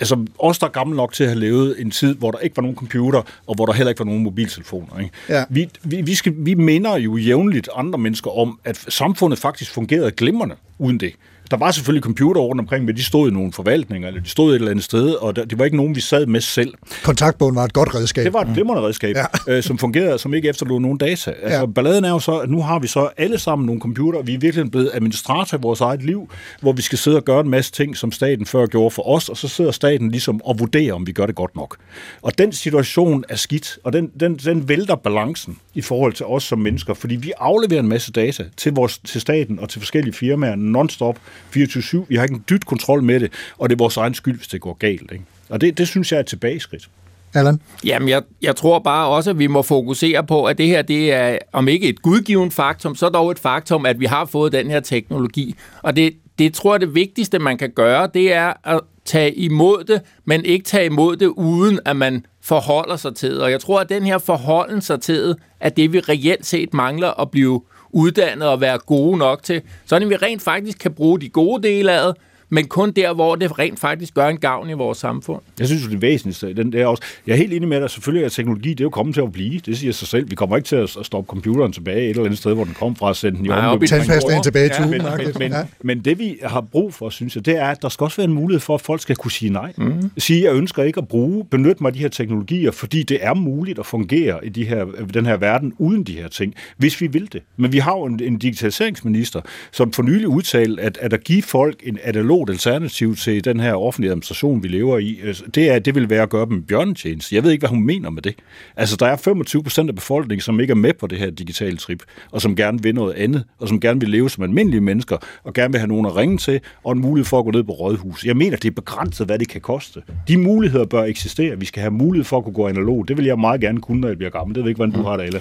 altså 0.00 0.26
os, 0.38 0.58
der 0.58 0.66
er 0.66 0.70
gamle 0.70 0.96
nok 0.96 1.12
til 1.12 1.24
at 1.24 1.30
have 1.30 1.40
levet 1.40 1.80
en 1.80 1.90
tid, 1.90 2.14
hvor 2.14 2.30
der 2.30 2.38
ikke 2.38 2.56
var 2.56 2.62
nogen 2.62 2.76
computer, 2.76 3.22
og 3.46 3.54
hvor 3.54 3.66
der 3.66 3.72
heller 3.72 3.88
ikke 3.88 3.98
var 3.98 4.04
nogen 4.04 4.22
mobiltelefoner. 4.22 4.98
Ikke? 4.98 5.10
Ja. 5.28 5.44
Vi, 5.50 5.68
vi, 5.82 6.02
vi, 6.02 6.14
skal, 6.14 6.34
vi 6.36 6.54
minder 6.54 6.96
jo 6.96 7.16
jævnligt 7.16 7.68
andre 7.74 7.98
mennesker 7.98 8.38
om, 8.38 8.58
at 8.64 8.84
samfundet 8.88 9.38
faktisk 9.38 9.70
fungerede 9.70 10.10
glimrende 10.10 10.54
uden 10.78 11.00
det. 11.00 11.12
Der 11.50 11.56
var 11.56 11.70
selvfølgelig 11.70 12.02
computer 12.02 12.40
rundt 12.40 12.60
omkring, 12.60 12.84
men 12.84 12.96
de 12.96 13.04
stod 13.04 13.30
i 13.30 13.32
nogle 13.34 13.52
forvaltninger, 13.52 14.08
eller 14.08 14.20
de 14.20 14.28
stod 14.28 14.50
et 14.50 14.54
eller 14.54 14.70
andet 14.70 14.84
sted, 14.84 15.10
og 15.10 15.36
der, 15.36 15.44
det 15.44 15.58
var 15.58 15.64
ikke 15.64 15.76
nogen, 15.76 15.96
vi 15.96 16.00
sad 16.00 16.26
med 16.26 16.40
selv. 16.40 16.74
Kontaktbogen 17.04 17.54
var 17.54 17.64
et 17.64 17.72
godt 17.72 17.94
redskab. 17.94 18.24
Det 18.24 18.32
var 18.32 18.40
et 18.40 18.50
glimrende 18.54 18.82
redskab, 18.82 19.16
ja. 19.16 19.24
øh, 19.52 19.62
som 19.62 19.78
fungerede, 19.78 20.18
som 20.18 20.34
ikke 20.34 20.48
efterlod 20.48 20.80
nogen 20.80 20.98
data. 20.98 21.30
Altså, 21.42 21.58
ja. 21.58 21.66
Balladen 21.66 22.04
er 22.04 22.10
jo 22.10 22.18
så, 22.18 22.38
at 22.38 22.50
nu 22.50 22.62
har 22.62 22.78
vi 22.78 22.86
så 22.86 23.08
alle 23.16 23.38
sammen 23.38 23.66
nogle 23.66 23.80
computer, 23.80 24.22
vi 24.22 24.34
er 24.34 24.38
virkelig 24.38 24.70
blevet 24.70 24.90
administrator 24.94 25.58
i 25.58 25.60
vores 25.60 25.80
eget 25.80 26.02
liv, 26.02 26.30
hvor 26.60 26.72
vi 26.72 26.82
skal 26.82 26.98
sidde 26.98 27.16
og 27.16 27.24
gøre 27.24 27.40
en 27.40 27.50
masse 27.50 27.72
ting, 27.72 27.96
som 27.96 28.12
staten 28.12 28.46
før 28.46 28.66
gjorde 28.66 28.90
for 28.90 29.08
os, 29.08 29.28
og 29.28 29.36
så 29.36 29.48
sidder 29.48 29.70
staten 29.70 30.10
ligesom 30.10 30.40
og 30.44 30.58
vurderer, 30.58 30.94
om 30.94 31.06
vi 31.06 31.12
gør 31.12 31.26
det 31.26 31.34
godt 31.34 31.56
nok. 31.56 31.76
Og 32.22 32.38
den 32.38 32.52
situation 32.52 33.24
er 33.28 33.36
skidt, 33.36 33.78
og 33.84 33.92
den, 33.92 34.10
den, 34.20 34.36
den 34.36 34.68
vælter 34.68 34.94
balancen 34.94 35.58
i 35.74 35.80
forhold 35.80 36.12
til 36.12 36.26
os 36.26 36.42
som 36.42 36.58
mennesker, 36.58 36.94
fordi 36.94 37.16
vi 37.16 37.32
afleverer 37.38 37.80
en 37.80 37.88
masse 37.88 38.12
data 38.12 38.44
til, 38.56 38.72
vores, 38.72 38.98
til 38.98 39.20
staten 39.20 39.58
og 39.58 39.68
til 39.68 39.80
forskellige 39.80 40.14
firmaer 40.14 40.56
non-stop 40.56 41.18
24-7. 41.56 42.04
Vi 42.08 42.16
har 42.16 42.22
ikke 42.22 42.34
en 42.34 42.44
dyt 42.50 42.66
kontrol 42.66 43.02
med 43.02 43.20
det, 43.20 43.32
og 43.58 43.68
det 43.68 43.74
er 43.74 43.78
vores 43.78 43.96
egen 43.96 44.14
skyld, 44.14 44.36
hvis 44.36 44.48
det 44.48 44.60
går 44.60 44.74
galt. 44.74 45.12
Ikke? 45.12 45.24
Og 45.48 45.60
det, 45.60 45.78
det 45.78 45.88
synes 45.88 46.12
jeg 46.12 46.16
er 46.16 46.20
et 46.20 46.26
tilbageskridt. 46.26 46.88
Allan? 47.34 47.60
Jamen, 47.84 48.08
jeg, 48.08 48.22
jeg 48.42 48.56
tror 48.56 48.78
bare 48.78 49.08
også, 49.08 49.30
at 49.30 49.38
vi 49.38 49.46
må 49.46 49.62
fokusere 49.62 50.26
på, 50.26 50.44
at 50.44 50.58
det 50.58 50.66
her, 50.66 50.82
det 50.82 51.12
er 51.12 51.38
om 51.52 51.68
ikke 51.68 51.88
et 51.88 52.02
gudgivet 52.02 52.52
faktum, 52.52 52.94
så 52.94 53.08
dog 53.08 53.30
et 53.30 53.38
faktum, 53.38 53.86
at 53.86 54.00
vi 54.00 54.04
har 54.04 54.24
fået 54.24 54.52
den 54.52 54.70
her 54.70 54.80
teknologi. 54.80 55.54
Og 55.82 55.96
det, 55.96 56.14
det 56.38 56.54
tror 56.54 56.74
jeg, 56.74 56.80
det 56.80 56.94
vigtigste, 56.94 57.38
man 57.38 57.58
kan 57.58 57.70
gøre, 57.70 58.08
det 58.14 58.32
er 58.32 58.52
at 58.64 58.80
tage 59.04 59.34
imod 59.34 59.84
det, 59.84 60.00
men 60.24 60.44
ikke 60.44 60.64
tage 60.64 60.86
imod 60.86 61.16
det, 61.16 61.26
uden 61.26 61.80
at 61.84 61.96
man 61.96 62.26
forholder 62.42 62.96
sig 62.96 63.14
til 63.14 63.30
det. 63.30 63.42
Og 63.42 63.50
jeg 63.50 63.60
tror, 63.60 63.80
at 63.80 63.88
den 63.88 64.02
her 64.02 64.18
forholden 64.18 64.80
sig 64.80 65.00
til 65.00 65.22
det, 65.22 65.36
er 65.60 65.68
det, 65.68 65.92
vi 65.92 66.00
reelt 66.00 66.46
set 66.46 66.74
mangler 66.74 67.20
at 67.20 67.30
blive 67.30 67.62
uddannet 67.90 68.48
og 68.48 68.60
være 68.60 68.78
gode 68.78 69.18
nok 69.18 69.42
til, 69.42 69.62
så 69.86 69.98
vi 69.98 70.16
rent 70.16 70.42
faktisk 70.42 70.78
kan 70.78 70.92
bruge 70.92 71.20
de 71.20 71.28
gode 71.28 71.68
dele 71.68 71.92
af 71.92 72.06
det, 72.06 72.22
men 72.50 72.66
kun 72.66 72.90
der, 72.90 73.14
hvor 73.14 73.34
det 73.34 73.58
rent 73.58 73.80
faktisk 73.80 74.14
gør 74.14 74.28
en 74.28 74.36
gavn 74.36 74.70
i 74.70 74.72
vores 74.72 74.98
samfund. 74.98 75.40
Jeg 75.58 75.66
synes 75.66 75.84
jo, 75.84 75.90
det 75.90 76.02
væsentligste, 76.02 76.54
den 76.54 76.72
der 76.72 76.86
også, 76.86 77.02
jeg 77.26 77.32
er 77.32 77.36
helt 77.36 77.52
enig 77.52 77.68
med 77.68 77.80
dig, 77.80 77.90
selvfølgelig 77.90 78.24
er 78.24 78.28
teknologi, 78.28 78.70
det 78.70 78.80
er 78.80 78.84
jo 78.84 78.90
kommet 78.90 79.14
til 79.14 79.20
at 79.20 79.32
blive, 79.32 79.60
det 79.66 79.78
siger 79.78 79.92
sig 79.92 80.08
selv. 80.08 80.30
Vi 80.30 80.34
kommer 80.34 80.56
ikke 80.56 80.66
til 80.66 80.76
at 80.76 80.88
stoppe 81.02 81.28
computeren 81.28 81.72
tilbage 81.72 82.02
et 82.02 82.10
eller 82.10 82.24
andet 82.24 82.38
sted, 82.38 82.54
hvor 82.54 82.64
den 82.64 82.74
kom 82.74 82.96
fra, 82.96 83.10
at 83.10 83.16
sende 83.16 83.38
den 83.38 83.46
i 83.46 83.48
omløb. 83.48 83.88
Tilbage 83.88 84.66
i 84.66 84.70
ja, 84.78 84.86
men, 84.86 85.02
men, 85.02 85.32
men, 85.38 85.52
ja. 85.52 85.64
men, 85.80 86.00
det 86.00 86.18
vi 86.18 86.38
har 86.42 86.60
brug 86.60 86.94
for, 86.94 87.10
synes 87.10 87.36
jeg, 87.36 87.46
det 87.46 87.56
er, 87.56 87.66
at 87.66 87.82
der 87.82 87.88
skal 87.88 88.04
også 88.04 88.16
være 88.16 88.24
en 88.24 88.34
mulighed 88.34 88.60
for, 88.60 88.74
at 88.74 88.80
folk 88.80 89.00
skal 89.00 89.16
kunne 89.16 89.32
sige 89.32 89.52
nej. 89.52 89.72
Mm. 89.76 90.10
Sige, 90.18 90.44
jeg 90.44 90.54
ønsker 90.54 90.82
ikke 90.82 90.98
at 90.98 91.08
bruge, 91.08 91.44
benytte 91.44 91.82
mig 91.82 91.88
af 91.88 91.92
de 91.92 91.98
her 91.98 92.08
teknologier, 92.08 92.70
fordi 92.70 93.02
det 93.02 93.18
er 93.20 93.34
muligt 93.34 93.78
at 93.78 93.86
fungere 93.86 94.46
i 94.46 94.48
de 94.48 94.64
her, 94.64 94.84
den 95.14 95.26
her 95.26 95.36
verden 95.36 95.72
uden 95.78 96.04
de 96.04 96.12
her 96.12 96.28
ting, 96.28 96.54
hvis 96.76 97.00
vi 97.00 97.06
vil 97.06 97.32
det. 97.32 97.42
Men 97.56 97.72
vi 97.72 97.78
har 97.78 97.92
jo 97.92 98.04
en, 98.04 98.20
en 98.22 98.38
digitaliseringsminister, 98.38 99.40
som 99.72 99.92
for 99.92 100.02
nylig 100.02 100.28
udtalte, 100.28 100.82
at, 100.82 100.98
at 101.00 101.12
at 101.18 101.24
give 101.24 101.42
folk 101.42 101.80
en 101.82 101.98
analogt 102.38 102.50
alternativ 102.50 103.16
til 103.16 103.44
den 103.44 103.60
her 103.60 103.74
offentlige 103.74 104.10
administration, 104.10 104.62
vi 104.62 104.68
lever 104.68 104.98
i, 104.98 105.20
altså, 105.24 105.44
det, 105.54 105.70
er, 105.70 105.78
det 105.78 105.94
vil 105.94 106.10
være 106.10 106.22
at 106.22 106.30
gøre 106.30 106.46
dem 106.46 106.62
bjørnetjeneste. 106.62 107.34
Jeg 107.34 107.44
ved 107.44 107.50
ikke, 107.50 107.60
hvad 107.60 107.70
hun 107.70 107.82
mener 107.86 108.10
med 108.10 108.22
det. 108.22 108.34
Altså, 108.76 108.96
der 108.96 109.06
er 109.06 109.16
25 109.16 109.62
procent 109.62 109.88
af 109.88 109.94
befolkningen, 109.94 110.40
som 110.40 110.60
ikke 110.60 110.70
er 110.70 110.74
med 110.74 110.92
på 110.94 111.06
det 111.06 111.18
her 111.18 111.30
digitale 111.30 111.76
trip, 111.76 112.02
og 112.30 112.42
som 112.42 112.56
gerne 112.56 112.82
vil 112.82 112.94
noget 112.94 113.14
andet, 113.14 113.44
og 113.58 113.68
som 113.68 113.80
gerne 113.80 114.00
vil 114.00 114.08
leve 114.08 114.30
som 114.30 114.44
almindelige 114.44 114.80
mennesker, 114.80 115.16
og 115.44 115.54
gerne 115.54 115.72
vil 115.72 115.78
have 115.78 115.88
nogen 115.88 116.06
at 116.06 116.16
ringe 116.16 116.38
til, 116.38 116.60
og 116.84 116.92
en 116.92 117.00
mulighed 117.00 117.26
for 117.26 117.38
at 117.38 117.44
gå 117.44 117.50
ned 117.50 117.62
på 117.62 117.72
rådhus. 117.72 118.24
Jeg 118.24 118.36
mener, 118.36 118.56
det 118.56 118.68
er 118.68 118.74
begrænset, 118.74 119.26
hvad 119.26 119.38
det 119.38 119.48
kan 119.48 119.60
koste. 119.60 120.02
De 120.28 120.36
muligheder 120.36 120.84
bør 120.84 121.04
eksistere. 121.04 121.58
Vi 121.58 121.66
skal 121.66 121.80
have 121.80 121.90
mulighed 121.90 122.24
for 122.24 122.38
at 122.38 122.44
kunne 122.44 122.54
gå 122.54 122.68
analog. 122.68 123.08
Det 123.08 123.16
vil 123.16 123.24
jeg 123.24 123.38
meget 123.38 123.60
gerne 123.60 123.80
kunne, 123.80 124.00
når 124.00 124.08
jeg 124.08 124.16
bliver 124.18 124.30
gammel. 124.30 124.54
Det 124.54 124.64
ved 124.64 124.70
ikke, 124.70 124.78
hvordan 124.78 124.94
du 124.94 125.02
har 125.02 125.16
det, 125.16 125.26
eller. 125.26 125.40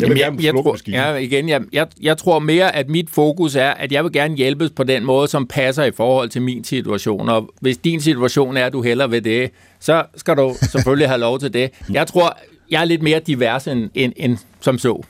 Jeg 0.00 0.08
vil 0.08 0.18
Jamen, 0.18 0.18
gerne 0.18 0.36
jeg, 0.36 0.54
jeg, 0.54 0.62
tror, 0.62 0.78
ja, 0.88 1.14
igen, 1.14 1.48
jeg, 1.48 1.60
jeg, 1.72 1.86
jeg 2.02 2.18
tror 2.18 2.38
mere, 2.38 2.76
at 2.76 2.88
mit 2.88 3.10
fokus 3.10 3.56
er, 3.56 3.70
at 3.70 3.92
jeg 3.92 4.04
vil 4.04 4.12
gerne 4.12 4.36
hjælpes 4.36 4.70
på 4.70 4.84
den 4.84 5.04
måde, 5.04 5.28
som 5.28 5.46
passer 5.46 5.84
i 5.84 5.90
forhold 5.90 6.28
til 6.34 6.42
min 6.42 6.64
situation. 6.64 7.28
Og 7.28 7.50
hvis 7.60 7.76
din 7.76 8.00
situation 8.00 8.56
er, 8.56 8.66
at 8.66 8.72
du 8.72 8.82
heller 8.82 9.06
ved 9.06 9.22
det, 9.22 9.50
så 9.80 10.04
skal 10.16 10.36
du 10.36 10.54
selvfølgelig 10.72 11.08
have 11.08 11.20
lov 11.20 11.38
til 11.38 11.52
det. 11.54 11.70
Jeg 11.92 12.06
tror, 12.06 12.38
jeg 12.70 12.80
er 12.80 12.84
lidt 12.84 13.02
mere 13.02 13.20
divers 13.20 13.66
end, 13.66 13.90
end, 13.94 14.12
end 14.16 14.38
som 14.60 14.78
så. 14.78 15.02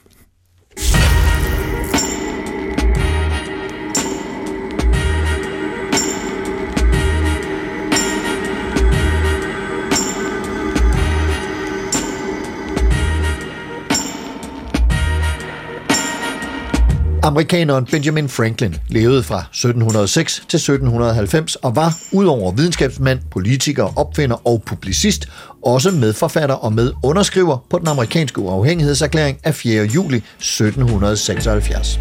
Amerikaneren 17.24 17.84
Benjamin 17.84 18.28
Franklin 18.28 18.74
levede 18.88 19.22
fra 19.22 19.38
1706 19.38 20.34
til 20.34 20.56
1790 20.56 21.56
og 21.56 21.76
var, 21.76 21.96
udover 22.12 22.52
videnskabsmand, 22.52 23.20
politiker, 23.30 23.98
opfinder 23.98 24.46
og 24.46 24.62
publicist, 24.66 25.28
også 25.62 25.90
medforfatter 25.90 26.54
og 26.54 26.72
medunderskriver 26.72 27.66
på 27.70 27.78
den 27.78 27.88
amerikanske 27.88 28.40
uafhængighedserklæring 28.40 29.38
af 29.44 29.54
4. 29.54 29.84
juli 29.84 30.16
1776. 30.16 32.00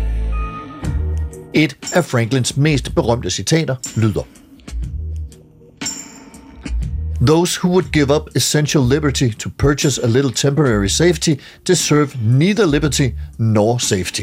Et 1.53 1.77
af 1.93 2.05
Franklins 2.05 2.57
mest 2.57 2.95
berømte 2.95 3.29
citater 3.29 3.75
lyder 3.95 4.27
Those 7.27 7.59
who 7.63 7.69
would 7.69 7.91
give 7.91 8.15
up 8.15 8.29
essential 8.35 8.83
liberty 8.89 9.29
to 9.39 9.49
purchase 9.57 10.03
a 10.03 10.07
little 10.07 10.31
temporary 10.31 10.87
safety 10.87 11.29
deserve 11.67 12.09
neither 12.23 12.65
liberty 12.65 13.09
nor 13.37 13.77
safety. 13.77 14.21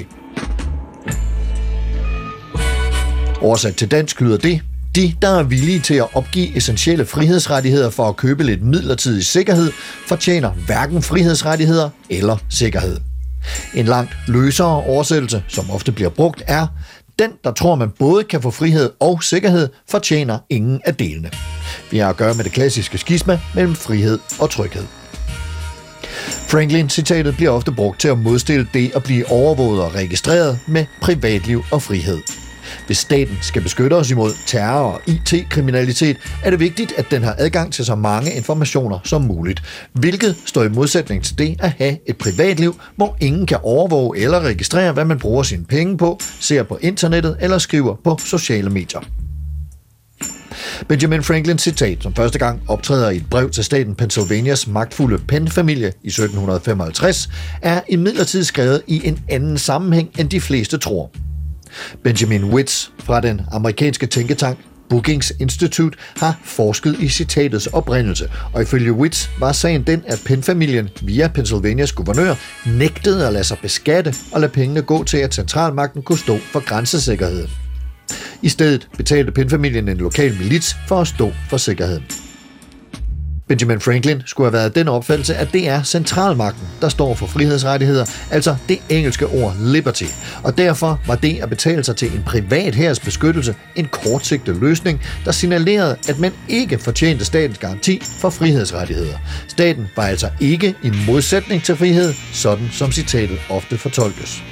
Oversat 3.40 3.76
til 3.76 3.90
dansk 3.90 4.20
lyder 4.20 4.36
det, 4.36 4.60
de, 4.94 5.14
der 5.22 5.38
er 5.38 5.42
villige 5.42 5.80
til 5.80 5.94
at 5.94 6.06
opgive 6.14 6.56
essentielle 6.56 7.06
frihedsrettigheder 7.06 7.90
for 7.90 8.08
at 8.08 8.16
købe 8.16 8.44
lidt 8.44 8.62
midlertidig 8.62 9.26
sikkerhed, 9.26 9.72
fortjener 10.06 10.50
hverken 10.50 11.02
frihedsrettigheder 11.02 11.90
eller 12.10 12.36
sikkerhed. 12.48 12.96
En 13.74 13.86
langt 13.86 14.16
løsere 14.26 14.82
oversættelse, 14.82 15.42
som 15.48 15.70
ofte 15.70 15.92
bliver 15.92 16.10
brugt, 16.10 16.42
er, 16.46 16.66
den, 17.18 17.30
der 17.44 17.52
tror, 17.52 17.74
man 17.74 17.90
både 17.98 18.24
kan 18.24 18.42
få 18.42 18.50
frihed 18.50 18.90
og 19.00 19.22
sikkerhed, 19.22 19.68
fortjener 19.88 20.38
ingen 20.50 20.80
af 20.84 20.94
delene. 20.94 21.30
Vi 21.90 21.98
har 21.98 22.08
at 22.08 22.16
gøre 22.16 22.34
med 22.34 22.44
det 22.44 22.52
klassiske 22.52 22.98
skisma 22.98 23.40
mellem 23.54 23.74
frihed 23.74 24.18
og 24.38 24.50
tryghed. 24.50 24.84
Franklin-citatet 26.48 27.36
bliver 27.36 27.50
ofte 27.50 27.72
brugt 27.72 28.00
til 28.00 28.08
at 28.08 28.18
modstille 28.18 28.68
det 28.74 28.92
at 28.94 29.02
blive 29.02 29.30
overvåget 29.30 29.82
og 29.82 29.94
registreret 29.94 30.58
med 30.68 30.86
privatliv 31.00 31.62
og 31.70 31.82
frihed. 31.82 32.18
Hvis 32.86 32.98
staten 32.98 33.38
skal 33.42 33.62
beskytte 33.62 33.94
os 33.94 34.10
imod 34.10 34.32
terror 34.46 34.92
og 34.92 35.00
IT-kriminalitet, 35.06 36.16
er 36.44 36.50
det 36.50 36.60
vigtigt, 36.60 36.92
at 36.96 37.10
den 37.10 37.22
har 37.22 37.34
adgang 37.38 37.72
til 37.72 37.84
så 37.84 37.94
mange 37.94 38.32
informationer 38.32 38.98
som 39.04 39.22
muligt, 39.22 39.62
hvilket 39.92 40.36
står 40.46 40.62
i 40.62 40.68
modsætning 40.68 41.24
til 41.24 41.38
det 41.38 41.56
at 41.58 41.72
have 41.78 41.98
et 42.06 42.16
privatliv, 42.16 42.80
hvor 42.96 43.16
ingen 43.20 43.46
kan 43.46 43.58
overvåge 43.62 44.18
eller 44.18 44.40
registrere, 44.40 44.92
hvad 44.92 45.04
man 45.04 45.18
bruger 45.18 45.42
sine 45.42 45.64
penge 45.64 45.98
på, 45.98 46.20
ser 46.40 46.62
på 46.62 46.78
internettet 46.82 47.36
eller 47.40 47.58
skriver 47.58 47.96
på 48.04 48.18
sociale 48.24 48.70
medier. 48.70 49.00
Benjamin 50.88 51.22
Franklins 51.22 51.62
citat, 51.62 52.02
som 52.02 52.14
første 52.14 52.38
gang 52.38 52.62
optræder 52.68 53.10
i 53.10 53.16
et 53.16 53.30
brev 53.30 53.50
til 53.50 53.64
staten 53.64 53.94
Pennsylvanias 53.94 54.66
magtfulde 54.66 55.18
Penn-familie 55.18 55.92
i 56.04 56.08
1755, 56.08 57.28
er 57.62 57.80
imidlertid 57.88 58.44
skrevet 58.44 58.82
i 58.86 59.00
en 59.04 59.18
anden 59.28 59.58
sammenhæng, 59.58 60.10
end 60.18 60.30
de 60.30 60.40
fleste 60.40 60.78
tror. 60.78 61.10
Benjamin 62.04 62.44
Witz 62.44 62.88
fra 62.98 63.20
den 63.20 63.40
amerikanske 63.52 64.06
tænketank 64.06 64.58
Bookings 64.90 65.32
Institute 65.38 65.98
har 66.16 66.40
forsket 66.44 66.96
i 67.00 67.08
citatets 67.08 67.66
oprindelse, 67.66 68.30
og 68.52 68.62
ifølge 68.62 68.92
Witz 68.92 69.28
var 69.38 69.52
sagen 69.52 69.82
den, 69.82 70.02
at 70.06 70.22
Penn-familien 70.26 70.88
via 71.02 71.28
Pennsylvanias 71.28 71.92
guvernør 71.92 72.34
nægtede 72.66 73.26
at 73.26 73.32
lade 73.32 73.44
sig 73.44 73.58
beskatte 73.62 74.14
og 74.32 74.40
lade 74.40 74.52
pengene 74.52 74.82
gå 74.82 75.04
til, 75.04 75.16
at 75.16 75.34
centralmagten 75.34 76.02
kunne 76.02 76.18
stå 76.18 76.38
for 76.38 76.60
grænsesikkerheden. 76.60 77.50
I 78.42 78.48
stedet 78.48 78.88
betalte 78.96 79.32
Penn-familien 79.32 79.88
en 79.88 79.96
lokal 79.96 80.36
milits 80.38 80.76
for 80.88 81.00
at 81.00 81.08
stå 81.08 81.32
for 81.50 81.56
sikkerheden. 81.56 82.29
Benjamin 83.50 83.80
Franklin 83.80 84.22
skulle 84.26 84.46
have 84.50 84.52
været 84.52 84.74
den 84.74 84.88
opfattelse, 84.88 85.34
at 85.34 85.52
det 85.52 85.68
er 85.68 85.82
centralmagten, 85.82 86.68
der 86.80 86.88
står 86.88 87.14
for 87.14 87.26
frihedsrettigheder, 87.26 88.04
altså 88.30 88.56
det 88.68 88.78
engelske 88.88 89.26
ord 89.26 89.56
liberty. 89.60 90.04
Og 90.42 90.58
derfor 90.58 91.00
var 91.06 91.14
det 91.14 91.38
at 91.42 91.48
betale 91.48 91.84
sig 91.84 91.96
til 91.96 92.12
en 92.16 92.22
privat 92.26 92.74
hærs 92.74 93.00
beskyttelse 93.00 93.54
en 93.76 93.88
kortsigtet 93.92 94.56
løsning, 94.56 95.00
der 95.24 95.32
signalerede, 95.32 95.96
at 96.08 96.18
man 96.18 96.32
ikke 96.48 96.78
fortjente 96.78 97.24
statens 97.24 97.58
garanti 97.58 98.02
for 98.20 98.30
frihedsrettigheder. 98.30 99.18
Staten 99.48 99.88
var 99.96 100.06
altså 100.06 100.30
ikke 100.40 100.74
en 100.84 100.94
modsætning 101.06 101.62
til 101.62 101.76
frihed, 101.76 102.12
sådan 102.32 102.68
som 102.72 102.92
citatet 102.92 103.38
ofte 103.48 103.78
fortolkes. 103.78 104.42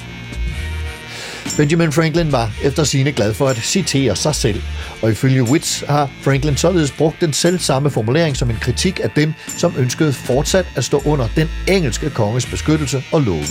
Benjamin 1.58 1.92
Franklin 1.92 2.32
var 2.32 2.50
efter 2.62 2.84
sine 2.84 3.12
glad 3.12 3.34
for 3.34 3.48
at 3.48 3.56
citere 3.56 4.16
sig 4.16 4.34
selv, 4.34 4.62
og 5.02 5.10
ifølge 5.10 5.42
Witz 5.42 5.82
har 5.88 6.10
Franklin 6.22 6.56
således 6.56 6.90
brugt 6.90 7.20
den 7.20 7.32
selv 7.32 7.58
samme 7.58 7.90
formulering 7.90 8.36
som 8.36 8.50
en 8.50 8.56
kritik 8.60 9.00
af 9.04 9.10
dem, 9.10 9.34
som 9.56 9.74
ønskede 9.78 10.12
fortsat 10.12 10.66
at 10.76 10.84
stå 10.84 11.02
under 11.04 11.28
den 11.36 11.48
engelske 11.68 12.10
konges 12.10 12.46
beskyttelse 12.46 13.02
og 13.12 13.22
love. 13.22 13.44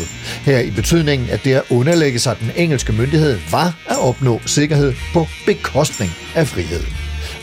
Her 0.46 0.60
i 0.60 0.72
betydningen, 0.72 1.30
at 1.30 1.44
det 1.44 1.54
at 1.54 1.64
underlægge 1.70 2.20
sig 2.20 2.40
den 2.40 2.52
engelske 2.56 2.94
myndighed 2.94 3.40
var 3.52 3.76
at 3.90 3.98
opnå 4.00 4.42
sikkerhed 4.46 4.94
på 5.14 5.28
bekostning 5.46 6.12
af 6.36 6.48
frihed. 6.48 6.84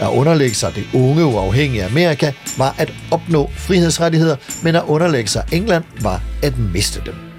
At 0.01 0.09
underlægge 0.09 0.55
sig 0.55 0.75
det 0.75 0.85
unge 0.95 1.25
uafhængige 1.25 1.85
Amerika 1.85 2.33
var 2.59 2.75
at 2.79 2.93
opnå 3.11 3.51
frihedsrettigheder, 3.57 4.37
men 4.63 4.77
at 4.77 4.83
underlægge 4.87 5.31
sig 5.31 5.45
England 5.53 5.85
var 6.03 6.23
at 6.43 6.59
miste 6.59 7.03
dem. 7.07 7.34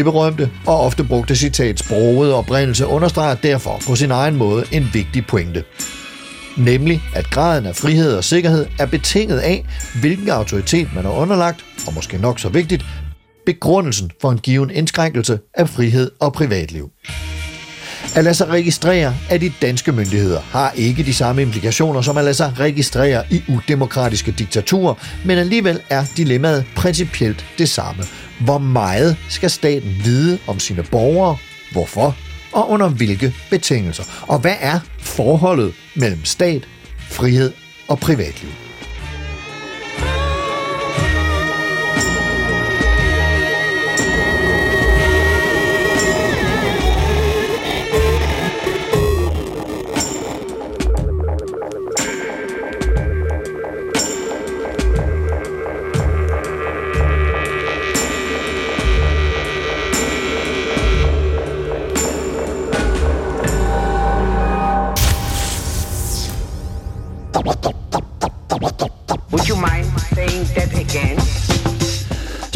Det 0.00 0.04
berømte 0.04 0.50
og 0.66 0.80
ofte 0.80 1.04
brugte 1.04 1.36
citat 1.36 1.78
sproget 1.78 2.32
oprindelse 2.32 2.86
understreger 2.86 3.34
derfor 3.34 3.80
på 3.86 3.96
sin 3.96 4.10
egen 4.10 4.36
måde 4.36 4.64
en 4.72 4.90
vigtig 4.92 5.26
pointe. 5.26 5.64
Nemlig, 6.56 7.02
at 7.14 7.30
graden 7.30 7.66
af 7.66 7.76
frihed 7.76 8.16
og 8.16 8.24
sikkerhed 8.24 8.66
er 8.78 8.86
betinget 8.86 9.38
af, 9.38 9.66
hvilken 10.00 10.28
autoritet 10.28 10.88
man 10.94 11.06
er 11.06 11.10
underlagt, 11.10 11.64
og 11.86 11.94
måske 11.94 12.18
nok 12.18 12.40
så 12.40 12.48
vigtigt, 12.48 12.84
begrundelsen 13.46 14.10
for 14.20 14.30
en 14.30 14.38
given 14.38 14.70
indskrænkelse 14.70 15.38
af 15.54 15.68
frihed 15.68 16.10
og 16.20 16.32
privatliv. 16.32 16.90
At 18.16 18.24
lade 18.24 18.34
sig 18.34 18.48
registrere 18.48 19.14
af 19.30 19.40
de 19.40 19.52
danske 19.62 19.92
myndigheder 19.92 20.40
har 20.40 20.72
ikke 20.76 21.02
de 21.02 21.14
samme 21.14 21.42
implikationer 21.42 22.02
som 22.02 22.16
at 22.16 22.24
lade 22.24 22.34
sig 22.34 22.52
registrere 22.58 23.24
i 23.30 23.42
udemokratiske 23.48 24.32
diktaturer, 24.32 24.94
men 25.24 25.38
alligevel 25.38 25.80
er 25.90 26.04
dilemmaet 26.16 26.64
principielt 26.76 27.46
det 27.58 27.68
samme. 27.68 28.02
Hvor 28.40 28.58
meget 28.58 29.16
skal 29.28 29.50
staten 29.50 30.00
vide 30.04 30.38
om 30.46 30.58
sine 30.58 30.82
borgere? 30.82 31.36
Hvorfor? 31.72 32.16
Og 32.52 32.70
under 32.70 32.88
hvilke 32.88 33.34
betingelser? 33.50 34.04
Og 34.28 34.38
hvad 34.38 34.56
er 34.60 34.80
forholdet 34.98 35.74
mellem 35.96 36.24
stat, 36.24 36.68
frihed 36.98 37.52
og 37.88 37.98
privatliv? 37.98 38.50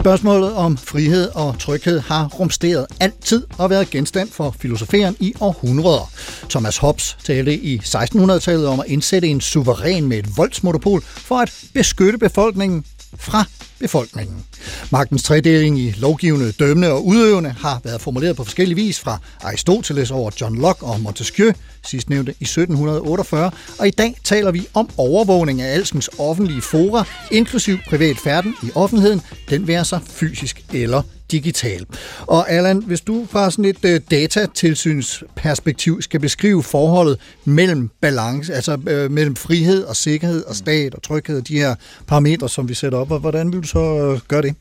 Spørgsmålet 0.04 0.52
om 0.52 0.76
frihed 0.76 1.28
og 1.34 1.58
tryghed 1.58 2.00
har 2.00 2.28
rumsteret 2.28 2.86
altid 3.00 3.46
og 3.58 3.70
været 3.70 3.90
genstand 3.90 4.30
for 4.30 4.54
filosoferen 4.60 5.16
i 5.20 5.34
århundreder. 5.40 6.10
Thomas 6.50 6.78
Hobbes 6.78 7.16
talte 7.24 7.54
i 7.54 7.78
1600-tallet 7.84 8.66
om 8.66 8.80
at 8.80 8.86
indsætte 8.86 9.28
en 9.28 9.40
suveræn 9.40 10.06
med 10.06 10.18
et 10.18 10.36
voldsmonopol 10.36 11.02
for 11.02 11.36
at 11.36 11.64
beskytte 11.74 12.18
befolkningen 12.18 12.84
fra 13.18 13.44
befolkningen. 13.78 14.44
Magtens 14.90 15.22
tredeling 15.22 15.78
i 15.78 15.90
lovgivende, 15.90 16.52
dømmende 16.52 16.92
og 16.92 17.06
udøvende 17.06 17.50
har 17.50 17.80
været 17.84 18.00
formuleret 18.00 18.36
på 18.36 18.44
forskellige 18.44 18.76
vis 18.76 19.00
fra 19.00 19.18
Aristoteles 19.42 20.10
over 20.10 20.30
John 20.40 20.60
Locke 20.60 20.86
og 20.86 21.00
Montesquieu, 21.00 21.52
sidstnævnte 21.86 22.34
i 22.40 22.44
1748, 22.44 23.50
og 23.78 23.88
i 23.88 23.90
dag 23.90 24.16
taler 24.24 24.50
vi 24.50 24.66
om 24.74 24.88
overvågning 24.96 25.62
af 25.62 25.74
alskens 25.74 26.10
offentlige 26.18 26.62
fora, 26.62 27.04
inklusiv 27.30 27.78
privat 27.88 28.16
færden 28.18 28.54
i 28.62 28.70
offentligheden, 28.74 29.20
den 29.50 29.66
være 29.66 29.84
sig 29.84 30.00
fysisk 30.06 30.64
eller 30.72 31.02
digital. 31.34 31.86
Og 32.26 32.50
Allan, 32.50 32.82
hvis 32.86 33.00
du 33.00 33.26
fra 33.30 33.50
sådan 33.50 33.64
et 33.64 33.84
øh, 33.84 34.00
datatilsynsperspektiv 34.10 36.02
skal 36.02 36.20
beskrive 36.20 36.62
forholdet 36.62 37.18
mellem 37.44 37.90
balance, 38.00 38.54
altså 38.54 38.78
øh, 38.88 39.10
mellem 39.10 39.36
frihed 39.36 39.84
og 39.84 39.96
sikkerhed 39.96 40.44
og 40.44 40.54
stat 40.54 40.94
og 40.94 41.02
tryghed, 41.02 41.42
de 41.42 41.58
her 41.58 41.74
parametre, 42.06 42.48
som 42.48 42.68
vi 42.68 42.74
sætter 42.74 42.98
op, 42.98 43.10
og 43.10 43.18
hvordan 43.18 43.52
vil 43.52 43.62
du 43.62 43.66
så 43.66 43.78
øh, 43.78 44.20
gøre 44.28 44.42
det? 44.42 44.54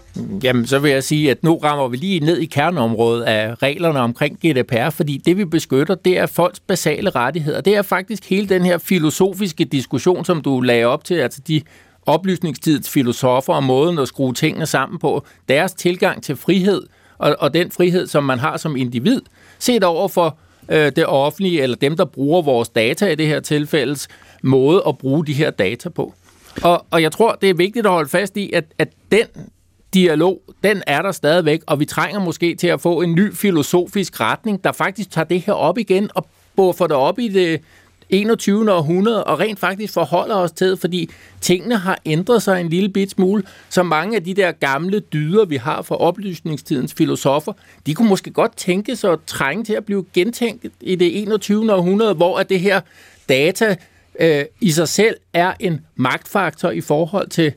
Jamen, 0.44 0.68
så 0.68 0.80
vil 0.80 0.92
jeg 0.92 1.04
sige, 1.04 1.32
at 1.32 1.44
nu 1.44 1.58
rammer 1.58 1.88
vi 1.88 1.98
lige 1.98 2.20
ned 2.20 2.38
i 2.38 2.46
kerneområdet 2.46 3.24
af 3.24 3.64
reglerne 3.64 4.00
omkring 4.00 4.40
GDPR, 4.46 4.90
fordi 4.90 5.22
det, 5.26 5.38
vi 5.38 5.46
beskytter, 5.46 5.96
det 5.96 6.18
er 6.18 6.26
folks 6.26 6.60
basale 6.60 7.10
rettigheder. 7.10 7.62
Det 7.62 7.76
er 7.76 7.82
faktisk 7.82 8.30
hele 8.30 8.50
den 8.50 8.66
her 8.66 8.78
filosofiske 8.78 9.66
diskussion, 9.66 10.26
som 10.26 10.42
du 10.42 10.62
lagde 10.62 10.86
op 10.86 11.04
til, 11.04 11.16
altså 11.16 11.42
de 11.48 11.62
oplysningstidets 12.06 12.90
filosofer 12.90 13.54
og 13.54 13.64
måden 13.64 14.00
at 14.00 14.08
skrue 14.08 14.34
tingene 14.34 14.66
sammen 14.66 15.00
på, 15.00 15.26
deres 15.50 15.74
tilgang 15.74 16.24
til 16.24 16.36
frihed 16.36 16.84
og, 17.18 17.36
og 17.40 17.54
den 17.54 17.72
frihed, 17.72 18.08
som 18.08 18.24
man 18.24 18.40
har 18.40 18.58
som 18.58 18.76
individ, 18.76 19.22
set 19.60 19.84
over 19.84 20.08
for 20.08 20.38
øh, 20.70 20.92
det 20.96 21.06
offentlige, 21.06 21.62
eller 21.62 21.76
dem, 21.76 21.98
der 21.98 22.06
bruger 22.06 22.42
vores 22.42 22.70
data 22.70 23.08
i 23.08 23.16
det 23.16 23.28
her 23.28 23.40
tilfældes 23.40 24.08
måde 24.44 24.84
at 24.88 24.98
bruge 24.98 25.26
de 25.26 25.34
her 25.34 25.52
data 25.52 25.90
på. 25.90 26.14
Og, 26.64 26.86
og 26.92 27.02
jeg 27.02 27.12
tror, 27.12 27.38
det 27.42 27.50
er 27.50 27.54
vigtigt 27.54 27.86
at 27.86 27.92
holde 27.92 28.10
fast 28.10 28.38
i, 28.38 28.52
at, 28.54 28.66
at 28.78 28.90
den 29.12 29.26
dialog, 29.94 30.42
den 30.64 30.84
er 30.88 31.02
der 31.02 31.12
stadigvæk, 31.12 31.62
og 31.68 31.80
vi 31.80 31.86
trænger 31.86 32.20
måske 32.20 32.56
til 32.56 32.68
at 32.68 32.82
få 32.82 33.02
en 33.02 33.16
ny 33.16 33.34
filosofisk 33.34 34.20
retning, 34.20 34.64
der 34.64 34.72
faktisk 34.72 35.12
tager 35.12 35.26
det 35.26 35.42
her 35.42 35.54
op 35.54 35.78
igen 35.78 36.10
og 36.16 36.26
buffer 36.56 36.88
det 36.88 36.96
op 36.96 37.20
i 37.20 37.28
det 37.28 37.62
21. 38.10 38.74
århundrede 38.74 39.24
og 39.24 39.40
rent 39.40 39.60
faktisk 39.60 39.94
forholder 39.94 40.36
os 40.36 40.52
til, 40.52 40.78
fordi 40.78 41.10
tingene 41.42 41.78
har 41.78 42.00
ændret 42.06 42.44
sig 42.44 42.62
en 42.62 42.70
lille 42.70 42.90
bit 42.90 43.12
smule, 43.12 43.44
så 43.70 43.84
mange 43.84 44.16
af 44.16 44.24
de 44.24 44.34
der 44.34 44.52
gamle 44.52 45.00
dyder, 45.00 45.46
vi 45.46 45.56
har 45.56 45.82
fra 45.82 45.96
oplysningstidens 45.96 46.94
filosofer, 46.94 47.54
de 47.86 47.94
kunne 47.94 48.10
måske 48.10 48.32
godt 48.32 48.58
tænke 48.58 48.96
sig 48.96 49.12
at 49.12 49.20
trænge 49.28 49.64
til 49.64 49.74
at 49.74 49.86
blive 49.86 50.06
gentænkt 50.14 50.66
i 50.82 50.96
det 50.96 51.22
21. 51.22 51.74
århundrede, 51.74 52.14
hvor 52.14 52.38
at 52.38 52.50
det 52.50 52.60
her 52.60 52.82
data 53.30 53.76
øh, 54.20 54.46
i 54.62 54.72
sig 54.72 54.88
selv 54.88 55.16
er 55.34 55.54
en 55.60 55.82
magtfaktor 55.96 56.70
i 56.70 56.82
forhold 56.82 57.30
til 57.30 57.54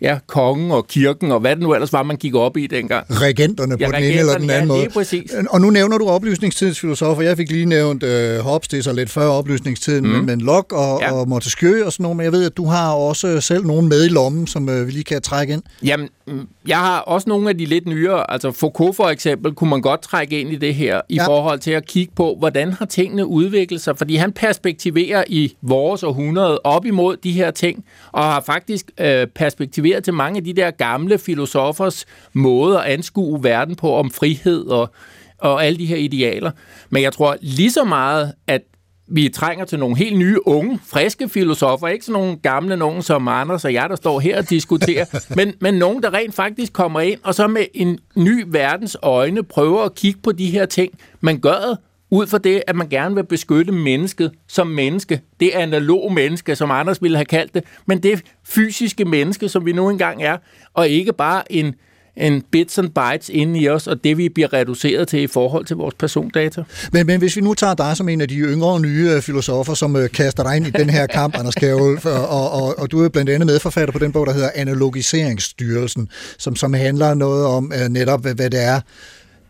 ja, 0.00 0.18
kongen 0.26 0.70
og 0.70 0.86
kirken 0.86 1.32
og 1.32 1.40
hvad 1.40 1.50
det 1.50 1.62
nu 1.62 1.74
ellers 1.74 1.92
var, 1.92 2.02
man 2.02 2.16
gik 2.16 2.34
op 2.34 2.56
i 2.56 2.66
dengang. 2.66 3.06
Regenterne 3.10 3.76
på 3.76 3.80
Ja, 3.80 3.86
den 3.86 3.94
ene 3.94 4.18
eller 4.18 4.38
den 4.38 4.50
anden 4.50 4.70
ja, 4.70 4.76
måde. 4.76 4.88
præcis. 4.92 5.34
Og 5.50 5.60
nu 5.60 5.70
nævner 5.70 5.98
du 5.98 6.08
oplysningstidens 6.08 6.80
filosofer. 6.80 7.22
Jeg 7.22 7.36
fik 7.36 7.50
lige 7.50 7.66
nævnt 7.66 8.02
øh, 8.02 8.38
Hobbes, 8.38 8.68
det 8.68 8.78
er 8.78 8.82
så 8.82 8.92
lidt 8.92 9.10
før 9.10 9.26
oplysningstiden, 9.26 10.04
mm. 10.04 10.10
men, 10.10 10.26
men 10.26 10.40
Locke 10.40 10.76
og, 10.76 11.00
ja. 11.00 11.12
Og 11.12 11.28
Montesquieu 11.28 11.84
og 11.86 11.92
sådan 11.92 12.02
noget. 12.02 12.16
Men 12.16 12.24
jeg 12.24 12.32
ved, 12.32 12.46
at 12.46 12.56
du 12.56 12.66
har 12.66 12.92
også 12.92 13.40
selv 13.40 13.64
nogen 13.66 13.88
med 13.88 14.04
i 14.04 14.08
lommen, 14.08 14.46
som 14.46 14.68
øh, 14.68 14.86
vi 14.86 14.92
lige 14.92 15.04
kan 15.04 15.22
trække 15.22 15.52
ind. 15.52 15.62
Jamen, 15.84 16.08
mm, 16.26 16.48
jeg 16.66 16.78
har 16.78 16.98
også 16.98 17.28
nogle 17.28 17.48
af 17.48 17.58
de 17.58 17.64
lidt 17.64 17.86
nyere, 17.86 18.30
altså 18.30 18.52
Foucault 18.52 18.96
for 18.96 19.08
eksempel, 19.08 19.52
kunne 19.52 19.70
man 19.70 19.80
godt 19.80 20.02
trække 20.02 20.40
ind 20.40 20.52
i 20.52 20.56
det 20.56 20.74
her, 20.74 21.00
i 21.08 21.14
ja. 21.14 21.26
forhold 21.26 21.58
til 21.58 21.70
at 21.70 21.86
kigge 21.86 22.12
på, 22.16 22.36
hvordan 22.38 22.72
har 22.72 22.86
tingene 22.86 23.26
udviklet 23.26 23.80
sig, 23.80 23.98
fordi 23.98 24.16
han 24.16 24.32
perspektiverer 24.32 25.24
i 25.26 25.54
vores 25.62 26.02
århundrede 26.02 26.60
op 26.64 26.86
imod 26.86 27.16
de 27.16 27.32
her 27.32 27.50
ting, 27.50 27.84
og 28.12 28.24
har 28.24 28.40
faktisk 28.40 28.90
øh, 29.00 29.26
perspektiveret 29.26 29.87
til 30.00 30.14
mange 30.14 30.36
af 30.36 30.44
de 30.44 30.52
der 30.52 30.70
gamle 30.70 31.18
filosofers 31.18 32.06
måde 32.32 32.78
at 32.78 32.84
anskue 32.84 33.44
verden 33.44 33.76
på 33.76 33.94
om 33.94 34.10
frihed 34.10 34.66
og, 34.66 34.90
og 35.38 35.64
alle 35.64 35.78
de 35.78 35.86
her 35.86 35.96
idealer. 35.96 36.50
Men 36.90 37.02
jeg 37.02 37.12
tror 37.12 37.36
lige 37.40 37.72
så 37.72 37.84
meget, 37.84 38.32
at 38.46 38.62
vi 39.10 39.28
trænger 39.28 39.64
til 39.64 39.78
nogle 39.78 39.96
helt 39.96 40.18
nye, 40.18 40.38
unge, 40.46 40.80
friske 40.86 41.28
filosofer. 41.28 41.88
Ikke 41.88 42.04
sådan 42.04 42.22
nogle 42.22 42.36
gamle 42.36 42.76
nogen 42.76 43.02
som 43.02 43.28
Anders 43.28 43.64
og 43.64 43.72
jeg, 43.72 43.90
der 43.90 43.96
står 43.96 44.20
her 44.20 44.38
og 44.38 44.50
diskuterer, 44.50 45.04
men, 45.36 45.54
men 45.60 45.74
nogen, 45.74 46.02
der 46.02 46.14
rent 46.14 46.34
faktisk 46.34 46.72
kommer 46.72 47.00
ind, 47.00 47.20
og 47.22 47.34
så 47.34 47.46
med 47.46 47.64
en 47.74 47.98
ny 48.16 48.44
verdens 48.46 48.96
øjne 49.02 49.42
prøver 49.42 49.82
at 49.82 49.94
kigge 49.94 50.20
på 50.22 50.32
de 50.32 50.50
her 50.50 50.66
ting. 50.66 50.92
Man 51.20 51.38
gør 51.38 51.76
ud 52.10 52.26
fra 52.26 52.38
det, 52.38 52.62
at 52.66 52.76
man 52.76 52.88
gerne 52.88 53.14
vil 53.14 53.24
beskytte 53.24 53.72
mennesket 53.72 54.30
som 54.48 54.66
menneske. 54.66 55.20
Det 55.40 55.50
analoge 55.54 56.14
menneske, 56.14 56.56
som 56.56 56.70
Anders 56.70 57.02
ville 57.02 57.16
have 57.16 57.24
kaldt 57.24 57.54
det, 57.54 57.64
men 57.86 58.02
det 58.02 58.22
fysiske 58.44 59.04
menneske, 59.04 59.48
som 59.48 59.66
vi 59.66 59.72
nu 59.72 59.90
engang 59.90 60.22
er, 60.22 60.36
og 60.74 60.88
ikke 60.88 61.12
bare 61.12 61.52
en, 61.52 61.74
en 62.16 62.42
bits 62.50 62.78
and 62.78 62.90
bytes 62.90 63.28
inde 63.28 63.60
i 63.60 63.68
os, 63.68 63.86
og 63.86 64.04
det 64.04 64.18
vi 64.18 64.28
bliver 64.28 64.52
reduceret 64.52 65.08
til 65.08 65.20
i 65.20 65.26
forhold 65.26 65.64
til 65.64 65.76
vores 65.76 65.94
persondata. 65.94 66.62
Men, 66.92 67.06
men 67.06 67.18
hvis 67.18 67.36
vi 67.36 67.40
nu 67.40 67.54
tager 67.54 67.74
dig 67.74 67.96
som 67.96 68.08
en 68.08 68.20
af 68.20 68.28
de 68.28 68.34
yngre 68.34 68.80
nye 68.80 69.10
øh, 69.10 69.22
filosofer, 69.22 69.74
som 69.74 69.96
øh, 69.96 70.10
kaster 70.10 70.42
dig 70.42 70.56
ind 70.56 70.66
i 70.66 70.70
den 70.70 70.90
her 70.90 71.06
kamp, 71.06 71.38
Anders 71.38 71.54
Kjærul, 71.54 71.98
og, 72.04 72.28
og, 72.28 72.50
og, 72.50 72.78
og 72.78 72.90
du 72.90 73.04
er 73.04 73.08
blandt 73.08 73.30
andet 73.30 73.46
medforfatter 73.46 73.92
på 73.92 73.98
den 73.98 74.12
bog, 74.12 74.26
der 74.26 74.32
hedder 74.32 74.50
Analogiseringsstyrelsen, 74.54 76.08
som, 76.38 76.56
som 76.56 76.74
handler 76.74 77.14
noget 77.14 77.46
om 77.46 77.72
øh, 77.82 77.88
netop, 77.88 78.22
hvad, 78.22 78.34
hvad 78.34 78.50
det 78.50 78.64
er, 78.64 78.80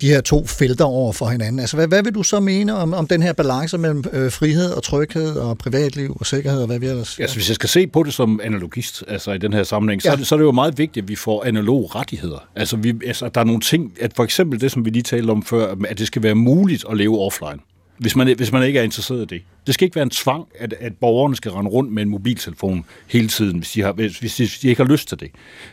de 0.01 0.07
her 0.09 0.21
to 0.21 0.47
felter 0.47 0.85
over 0.85 1.13
for 1.13 1.27
hinanden. 1.27 1.61
Altså, 1.61 1.77
hvad, 1.77 1.89
hvad 1.89 2.03
vil 2.03 2.15
du 2.15 2.23
så 2.23 2.41
mene 2.41 2.77
om, 2.77 2.95
om 2.95 3.07
den 3.07 3.23
her 3.23 3.33
balance 3.33 3.79
mellem 3.79 4.05
øh, 4.13 4.33
frihed 4.33 4.71
og 4.71 4.83
tryghed 4.83 5.37
og 5.37 5.59
privatliv 5.59 6.17
og 6.21 6.27
sikkerhed 6.27 6.61
og 6.61 6.67
hvad 6.67 6.79
vi 6.79 6.87
ellers... 6.87 7.19
Altså, 7.19 7.37
hvis 7.37 7.49
jeg 7.49 7.55
skal 7.55 7.69
se 7.69 7.87
på 7.87 8.03
det 8.03 8.15
som 8.15 8.41
analogist, 8.43 9.05
altså 9.09 9.33
i 9.33 9.39
den 9.39 9.53
her 9.53 9.63
sammenhæng, 9.63 10.03
så, 10.03 10.09
Ja. 10.09 10.11
ja. 10.11 10.15
er, 10.15 10.19
det, 10.19 10.27
så 10.27 10.35
er 10.35 10.37
det 10.37 10.45
jo 10.45 10.53
meget 10.53 10.79
vigtigt, 10.79 11.05
at 11.05 11.09
vi 11.09 11.17
får 11.17 11.45
analog 11.45 11.95
rettigheder. 11.95 12.49
Altså, 12.57 12.77
vi, 12.77 12.95
altså, 13.07 13.29
der 13.29 13.41
er 13.41 13.45
nogle 13.45 13.61
ting, 13.61 13.93
at 14.01 14.13
for 14.17 14.25
eksempel 14.25 14.61
det, 14.61 14.73
som 14.73 14.85
vi 14.85 14.91
lige 14.91 15.03
talte 15.03 15.31
om 15.31 15.43
før, 15.43 15.75
at 15.89 15.99
det 15.99 16.07
skal 16.07 16.23
være 16.23 16.35
muligt 16.35 16.85
at 16.91 16.97
leve 16.97 17.19
offline. 17.21 17.59
Hvis 17.99 18.17
man, 18.17 18.37
hvis 18.37 18.53
man 18.53 18.63
ikke 18.63 18.79
er 18.79 18.83
interesseret 18.83 19.23
i 19.23 19.35
det. 19.35 19.43
Det 19.69 19.75
skal 19.75 19.85
ikke 19.85 19.97
være 19.97 20.03
en 20.03 20.11
tvang, 20.11 20.45
at, 20.59 20.75
at 20.81 20.93
borgerne 21.01 21.37
skal 21.37 21.53
rende 21.53 21.71
rundt 21.71 21.93
med 21.93 22.03
en 22.03 22.09
mobiltelefon 22.09 22.85
hele 23.07 23.29
tiden, 23.29 23.59
hvis 23.59 23.71
de, 23.71 23.83
har, 23.83 23.93
hvis, 23.93 24.19
hvis 24.19 24.35
de, 24.35 24.43
hvis 24.43 24.59
de 24.59 24.69
ikke 24.69 24.83
har 24.83 24.91
lyst 24.91 25.09
til 25.09 25.21
det. 25.21 25.31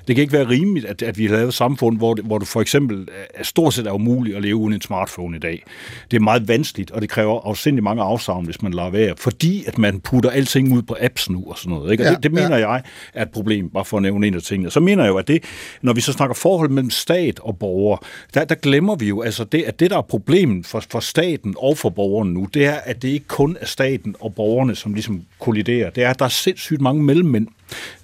Det 0.07 0.15
kan 0.15 0.21
ikke 0.21 0.33
være 0.33 0.49
rimeligt, 0.49 0.85
at, 0.85 1.01
at 1.01 1.17
vi 1.17 1.25
har 1.25 1.35
lavet 1.35 1.47
et 1.47 1.53
samfund, 1.53 1.97
hvor 1.97 2.13
det, 2.13 2.25
hvor 2.25 2.37
det 2.37 2.47
for 2.47 2.61
eksempel 2.61 3.07
er 3.33 3.43
stort 3.43 3.73
set 3.73 3.87
er 3.87 3.91
umuligt 3.91 4.35
at 4.35 4.41
leve 4.41 4.55
uden 4.55 4.73
en 4.73 4.81
smartphone 4.81 5.37
i 5.37 5.39
dag. 5.39 5.63
Det 6.11 6.17
er 6.17 6.21
meget 6.21 6.47
vanskeligt, 6.47 6.91
og 6.91 7.01
det 7.01 7.09
kræver 7.09 7.39
afsindig 7.39 7.83
mange 7.83 8.03
afsavn, 8.03 8.45
hvis 8.45 8.61
man 8.61 8.73
lader 8.73 8.89
være, 8.89 9.13
fordi 9.17 9.63
at 9.67 9.77
man 9.77 9.99
putter 9.99 10.29
alting 10.29 10.73
ud 10.73 10.81
på 10.81 10.97
apps 10.99 11.29
nu 11.29 11.43
og 11.47 11.57
sådan 11.57 11.77
noget. 11.77 11.91
Ikke? 11.91 12.03
Og 12.03 12.05
Ja, 12.05 12.15
det, 12.15 12.23
det 12.23 12.31
mener 12.31 12.57
jeg 12.57 12.81
er 13.13 13.21
et 13.21 13.31
problem, 13.31 13.69
bare 13.69 13.85
for 13.85 13.97
at 13.97 14.03
nævne 14.03 14.27
en 14.27 14.33
af 14.33 14.41
tingene. 14.41 14.71
Så 14.71 14.79
mener 14.79 15.03
jeg 15.03 15.09
jo, 15.09 15.17
at 15.17 15.27
det, 15.27 15.43
når 15.81 15.93
vi 15.93 16.01
så 16.01 16.11
snakker 16.11 16.35
forhold 16.35 16.69
mellem 16.69 16.89
stat 16.89 17.39
og 17.39 17.57
borger, 17.57 17.97
der, 18.33 18.45
der 18.45 18.55
glemmer 18.55 18.95
vi 18.95 19.07
jo, 19.07 19.21
altså 19.21 19.43
det, 19.43 19.63
at 19.63 19.79
det, 19.79 19.89
der 19.91 19.97
er 19.97 20.01
problemet 20.01 20.65
for, 20.65 20.83
for 20.89 20.99
staten 20.99 21.55
og 21.57 21.77
for 21.77 21.89
borgerne 21.89 22.33
nu, 22.33 22.47
det 22.53 22.65
er, 22.65 22.75
at 22.83 23.01
det 23.01 23.07
ikke 23.07 23.27
kun 23.27 23.57
er 23.61 23.65
staten 23.65 23.84
og 24.19 24.35
borgerne, 24.35 24.75
som 24.75 24.93
ligesom 24.93 25.21
kolliderer. 25.39 25.89
Det 25.89 26.03
er, 26.03 26.09
at 26.09 26.19
der 26.19 26.25
er 26.25 26.29
sindssygt 26.29 26.81
mange 26.81 27.03
mellemmænd. 27.03 27.47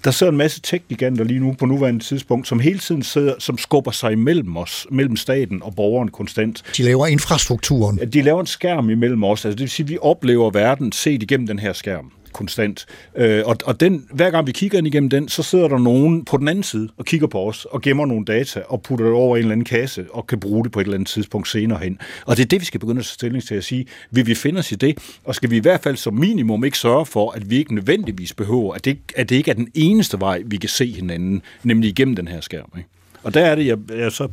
Der 0.04 0.10
sidder 0.10 0.32
en 0.32 0.38
masse 0.38 0.60
tech-giganter 0.60 1.24
lige 1.24 1.40
nu 1.40 1.52
på 1.58 1.66
nuværende 1.66 2.04
tidspunkt, 2.04 2.48
som 2.48 2.60
hele 2.60 2.78
tiden 2.78 3.02
sidder, 3.02 3.34
som 3.38 3.58
skubber 3.58 3.90
sig 3.90 4.12
imellem 4.12 4.56
os, 4.56 4.86
mellem 4.90 5.16
staten 5.16 5.62
og 5.62 5.74
borgeren 5.74 6.08
konstant. 6.08 6.62
De 6.76 6.82
laver 6.82 7.06
infrastrukturen. 7.06 8.12
De 8.12 8.22
laver 8.22 8.40
en 8.40 8.46
skærm 8.46 8.90
imellem 8.90 9.24
os. 9.24 9.44
Altså, 9.44 9.50
det 9.50 9.60
vil 9.60 9.70
sige, 9.70 9.84
at 9.84 9.90
vi 9.90 9.98
oplever 10.02 10.50
verden 10.50 10.92
set 10.92 11.22
igennem 11.22 11.46
den 11.46 11.58
her 11.58 11.72
skærm 11.72 12.12
konstant. 12.32 12.86
Øh, 13.16 13.42
og 13.46 13.56
og 13.64 13.80
den, 13.80 14.06
hver 14.10 14.30
gang 14.30 14.46
vi 14.46 14.52
kigger 14.52 14.78
ind 14.78 14.86
igennem 14.86 15.10
den, 15.10 15.28
så 15.28 15.42
sidder 15.42 15.68
der 15.68 15.78
nogen 15.78 16.24
på 16.24 16.36
den 16.36 16.48
anden 16.48 16.62
side 16.62 16.88
og 16.96 17.04
kigger 17.04 17.26
på 17.26 17.48
os 17.48 17.64
og 17.64 17.82
gemmer 17.82 18.06
nogle 18.06 18.24
data 18.24 18.62
og 18.68 18.82
putter 18.82 19.04
det 19.04 19.14
over 19.14 19.36
i 19.36 19.38
en 19.38 19.42
eller 19.42 19.52
anden 19.52 19.64
kasse 19.64 20.06
og 20.10 20.26
kan 20.26 20.40
bruge 20.40 20.64
det 20.64 20.72
på 20.72 20.80
et 20.80 20.84
eller 20.84 20.94
andet 20.94 21.08
tidspunkt 21.08 21.48
senere 21.48 21.78
hen. 21.78 21.98
Og 22.26 22.36
det 22.36 22.42
er 22.42 22.46
det, 22.46 22.60
vi 22.60 22.64
skal 22.64 22.80
begynde 22.80 22.98
at 22.98 23.04
tage 23.04 23.14
stilling 23.14 23.44
til 23.44 23.54
at 23.54 23.64
sige, 23.64 23.86
vil 24.10 24.26
vi 24.26 24.34
finde 24.34 24.58
os 24.58 24.72
i 24.72 24.74
det? 24.74 24.98
Og 25.24 25.34
skal 25.34 25.50
vi 25.50 25.56
i 25.56 25.60
hvert 25.60 25.80
fald 25.80 25.96
som 25.96 26.14
minimum 26.14 26.64
ikke 26.64 26.78
sørge 26.78 27.06
for, 27.06 27.30
at 27.30 27.50
vi 27.50 27.56
ikke 27.56 27.74
nødvendigvis 27.74 28.34
behøver, 28.34 28.74
at 28.74 28.84
det, 28.84 28.98
at 29.16 29.28
det 29.28 29.36
ikke 29.36 29.50
er 29.50 29.54
den 29.54 29.68
eneste 29.74 30.20
vej, 30.20 30.42
vi 30.46 30.56
kan 30.56 30.68
se 30.68 30.92
hinanden, 30.92 31.42
nemlig 31.62 31.90
igennem 31.90 32.16
den 32.16 32.28
her 32.28 32.40
skærm. 32.40 32.72
Ikke? 32.76 32.88
Og 33.22 33.34
der 33.34 33.40
er 33.40 33.54
det, 33.54 33.66
jeg, 33.66 33.78
jeg 33.96 34.12
så 34.12 34.28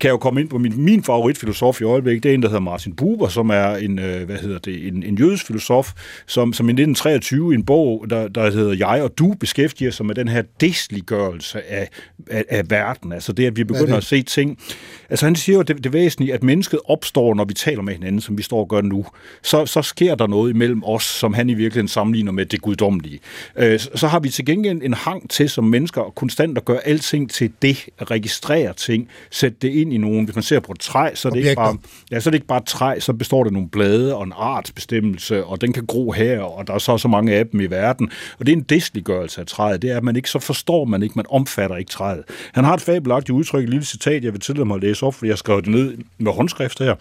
kan 0.00 0.08
jeg 0.08 0.10
jo 0.10 0.16
komme 0.16 0.40
ind 0.40 0.48
på 0.48 0.58
min, 0.58 0.84
min 0.84 1.04
favoritfilosof 1.04 1.80
i 1.80 1.84
øjeblikket, 1.84 2.22
det 2.22 2.30
er 2.30 2.34
en, 2.34 2.42
der 2.42 2.48
hedder 2.48 2.60
Martin 2.60 2.96
Buber, 2.96 3.28
som 3.28 3.50
er 3.50 3.66
en, 3.76 3.98
øh, 3.98 4.24
hvad 4.24 4.36
hedder 4.36 4.58
det, 4.58 4.88
en, 4.88 5.02
en 5.02 5.18
jødisk 5.18 5.46
filosof, 5.46 5.92
som, 6.26 6.52
som 6.52 6.68
i 6.68 6.72
1923 6.72 7.52
i 7.52 7.54
en 7.54 7.64
bog, 7.64 8.06
der, 8.10 8.28
der 8.28 8.50
hedder 8.50 8.88
Jeg 8.88 9.02
og 9.02 9.18
du, 9.18 9.34
beskæftiger 9.40 9.90
sig 9.90 10.06
med 10.06 10.14
den 10.14 10.28
her 10.28 10.42
desliggørelse 10.60 11.62
af, 11.70 11.88
af, 12.30 12.44
af 12.48 12.70
verden. 12.70 13.12
Altså 13.12 13.32
det, 13.32 13.46
at 13.46 13.56
vi 13.56 13.64
begynder 13.64 13.96
at 13.96 14.04
se 14.04 14.22
ting. 14.22 14.58
Altså 15.10 15.26
han 15.26 15.36
siger 15.36 15.56
jo, 15.56 15.62
det, 15.62 15.84
det 15.84 15.92
væsentlige, 15.92 16.34
at 16.34 16.42
mennesket 16.42 16.80
opstår, 16.84 17.34
når 17.34 17.44
vi 17.44 17.54
taler 17.54 17.82
med 17.82 17.94
hinanden, 17.94 18.20
som 18.20 18.38
vi 18.38 18.42
står 18.42 18.60
og 18.60 18.68
gør 18.68 18.80
nu. 18.80 19.06
Så, 19.42 19.66
så 19.66 19.82
sker 19.82 20.14
der 20.14 20.26
noget 20.26 20.50
imellem 20.50 20.84
os, 20.84 21.04
som 21.04 21.34
han 21.34 21.50
i 21.50 21.54
virkeligheden 21.54 21.88
sammenligner 21.88 22.32
med 22.32 22.46
det 22.46 22.62
guddommelige. 22.62 23.20
Øh, 23.56 23.78
så, 23.78 23.90
så 23.94 24.06
har 24.06 24.20
vi 24.20 24.28
til 24.28 24.46
gengæld 24.46 24.82
en 24.82 24.94
hang 24.94 25.30
til 25.30 25.50
som 25.50 25.64
mennesker 25.64 26.12
konstant 26.16 26.58
at 26.58 26.64
gøre 26.64 26.86
alting 26.86 27.30
til 27.30 27.52
det, 27.62 27.88
at 27.98 28.10
registrere 28.34 28.72
ting, 28.74 29.08
sætte 29.30 29.56
det 29.62 29.68
ind 29.68 29.92
i 29.92 29.96
nogen. 29.96 30.24
Hvis 30.24 30.34
man 30.36 30.42
ser 30.42 30.60
på 30.60 30.72
et 30.72 30.80
træ, 30.80 31.10
så 31.14 31.28
er 31.28 31.32
det, 31.32 31.38
ikke 31.38 31.48
Objekter. 31.48 31.64
bare, 31.64 31.76
ja, 32.10 32.20
så 32.20 32.28
er 32.28 32.30
det 32.30 32.36
ikke 32.36 32.46
bare 32.46 32.58
et 32.58 32.66
træ, 32.66 33.00
så 33.00 33.12
består 33.12 33.42
det 33.42 33.48
af 33.48 33.52
nogle 33.52 33.68
blade 33.68 34.16
og 34.16 34.24
en 34.24 34.32
artsbestemmelse, 34.36 35.44
og 35.44 35.60
den 35.60 35.72
kan 35.72 35.86
gro 35.86 36.12
her, 36.12 36.40
og 36.40 36.66
der 36.66 36.74
er 36.74 36.78
så 36.78 36.98
så 36.98 37.08
mange 37.08 37.34
af 37.34 37.46
dem 37.46 37.60
i 37.60 37.66
verden. 37.66 38.10
Og 38.38 38.46
det 38.46 38.52
er 38.52 38.56
en 38.56 38.62
desliggørelse 38.62 39.40
af 39.40 39.46
træet. 39.46 39.82
Det 39.82 39.90
er, 39.90 39.96
at 39.96 40.04
man 40.04 40.16
ikke 40.16 40.30
så 40.30 40.38
forstår 40.38 40.84
man 40.84 41.02
ikke, 41.02 41.12
man 41.16 41.24
omfatter 41.28 41.76
ikke 41.76 41.90
træet. 41.90 42.24
Han 42.52 42.64
har 42.64 42.74
et 42.74 42.80
fabelagtigt 42.80 43.30
udtryk, 43.30 43.62
et 43.64 43.70
lille 43.70 43.84
citat, 43.84 44.24
jeg 44.24 44.32
vil 44.32 44.40
tillade 44.40 44.64
mig 44.64 44.74
at 44.74 44.82
læse 44.82 45.06
op, 45.06 45.14
fordi 45.14 45.28
jeg 45.28 45.38
skrev 45.38 45.62
det 45.62 45.70
ned 45.70 45.94
med 46.18 46.32
håndskrift 46.32 46.78
her. 46.78 46.94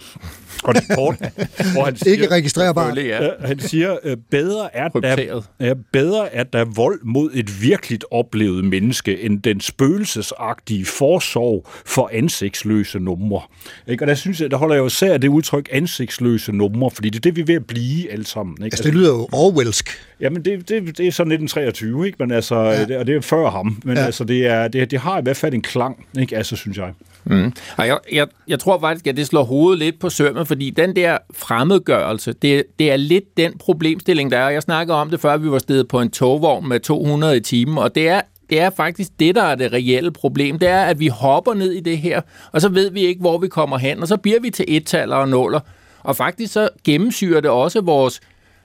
Og 0.64 0.76
det 0.76 0.84
er 0.90 0.96
kort, 0.96 1.16
hvor 1.74 1.86
han 1.86 1.96
siger, 1.96 2.12
Ikke 2.12 2.32
registrerbart. 2.32 2.98
Ja. 2.98 3.30
Han 3.40 3.60
siger, 3.60 3.98
øh, 4.04 4.18
bedre 4.32 4.76
er, 4.76 4.88
der, 4.88 5.42
ja, 5.60 5.74
bedre 5.94 6.34
er 6.34 6.44
der 6.44 6.66
vold 6.66 7.00
mod 7.04 7.32
et 7.34 7.62
virkeligt 7.62 8.06
oplevet 8.12 8.64
menneske, 8.64 9.22
end 9.22 9.42
den 9.42 9.62
spøgelsesagtige 9.62 10.86
forsorg 11.24 11.68
for 11.86 12.10
ansigtsløse 12.14 13.00
numre. 13.00 13.42
Ikke? 13.88 14.04
Og 14.04 14.08
der 14.08 14.16
synes 14.16 14.42
jeg, 14.42 14.52
der 14.52 14.58
holder 14.58 14.76
jeg 14.76 14.82
jo 14.82 14.88
især 14.88 15.18
det 15.18 15.28
udtryk 15.28 15.70
ansigtsløse 15.72 16.52
numre, 16.52 16.92
fordi 16.92 17.10
det 17.10 17.16
er 17.16 17.22
det, 17.22 17.36
vi 17.36 17.42
er 17.42 17.46
ved 17.46 17.56
at 17.56 17.66
blive 17.66 18.12
alle 18.12 18.26
sammen. 18.26 18.58
Ikke? 18.64 18.66
Altså, 18.66 18.84
det 18.84 18.94
lyder 18.94 19.10
jo 19.10 19.28
Orwellsk. 19.32 19.90
Jamen, 20.20 20.46
det, 20.46 20.70
det, 20.70 20.98
det 20.98 21.08
er 21.08 21.12
så 21.12 21.24
1923, 21.24 22.06
ikke? 22.06 22.16
Men 22.20 22.32
altså, 22.32 22.56
ja. 22.56 22.86
det, 22.86 22.98
og 22.98 23.08
det 23.08 23.16
er 23.16 23.22
før 23.22 23.50
ham. 23.50 23.82
Men 23.86 23.98
Ja. 23.98 24.06
altså, 24.06 24.24
det, 24.24 24.48
er, 24.48 24.68
det, 24.68 24.92
det 24.92 25.00
har 25.00 25.20
i 25.20 25.22
hvert 25.22 25.38
fald 25.38 25.54
en 25.54 25.62
klang, 25.62 26.06
ikke? 26.20 26.38
Altså, 26.38 26.56
synes 26.56 26.78
jeg. 26.78 26.94
Mm. 27.26 27.54
Og 27.78 27.88
jeg, 27.88 27.98
jeg, 28.12 28.28
jeg 28.48 28.60
tror 28.60 28.80
faktisk, 28.80 29.08
at 29.08 29.18
det 29.18 29.28
slår 29.28 29.44
hovedet 29.44 29.80
lidt 29.80 30.00
på 30.00 30.10
sømmet, 30.10 30.48
fordi 30.48 30.70
den 30.70 30.96
der 30.96 31.18
fremmedgørelse, 31.34 32.34
det, 32.34 32.64
det 32.80 32.92
er 32.92 32.98
lidt 32.98 33.38
den 33.38 33.58
problemstilling, 33.58 34.32
der 34.32 34.38
er. 34.38 34.50
Jeg 34.50 34.62
snakkede 34.62 34.98
om 34.98 35.10
det, 35.10 35.20
før 35.20 35.38
vi 35.38 35.52
var 35.52 35.60
stedet 35.60 35.88
på 35.88 36.02
en 36.02 36.10
togvogn 36.12 36.68
med 36.70 36.80
200 36.80 37.38
i 37.38 37.40
timen, 37.40 37.78
og 37.78 37.96
det 37.96 38.08
er 38.10 38.22
det 38.50 38.60
er 38.60 38.70
faktisk 38.70 39.12
det, 39.20 39.36
der 39.36 39.44
er 39.44 39.56
det 39.56 39.74
reelle 39.74 40.12
problem. 40.12 40.60
Det 40.60 40.70
er, 40.70 40.84
at 40.84 41.00
vi 41.00 41.08
hopper 41.08 41.54
ned 41.54 41.72
i 41.72 41.80
det 41.80 41.98
her, 41.98 42.22
og 42.52 42.62
så 42.62 42.70
ved 42.70 42.92
vi 42.92 43.02
ikke, 43.02 43.22
hvor 43.22 43.38
vi 43.38 43.48
kommer 43.48 43.78
hen, 43.78 44.00
og 44.00 44.08
så 44.08 44.18
bliver 44.18 44.40
vi 44.40 44.50
til 44.50 44.66
ettaller 44.68 45.16
og 45.16 45.30
nuller. 45.30 45.60
Og 46.04 46.16
faktisk 46.16 46.54
så 46.54 46.70
gennemsyrer 46.84 47.42
det 47.42 47.50
også 47.50 47.82
vores 47.82 48.22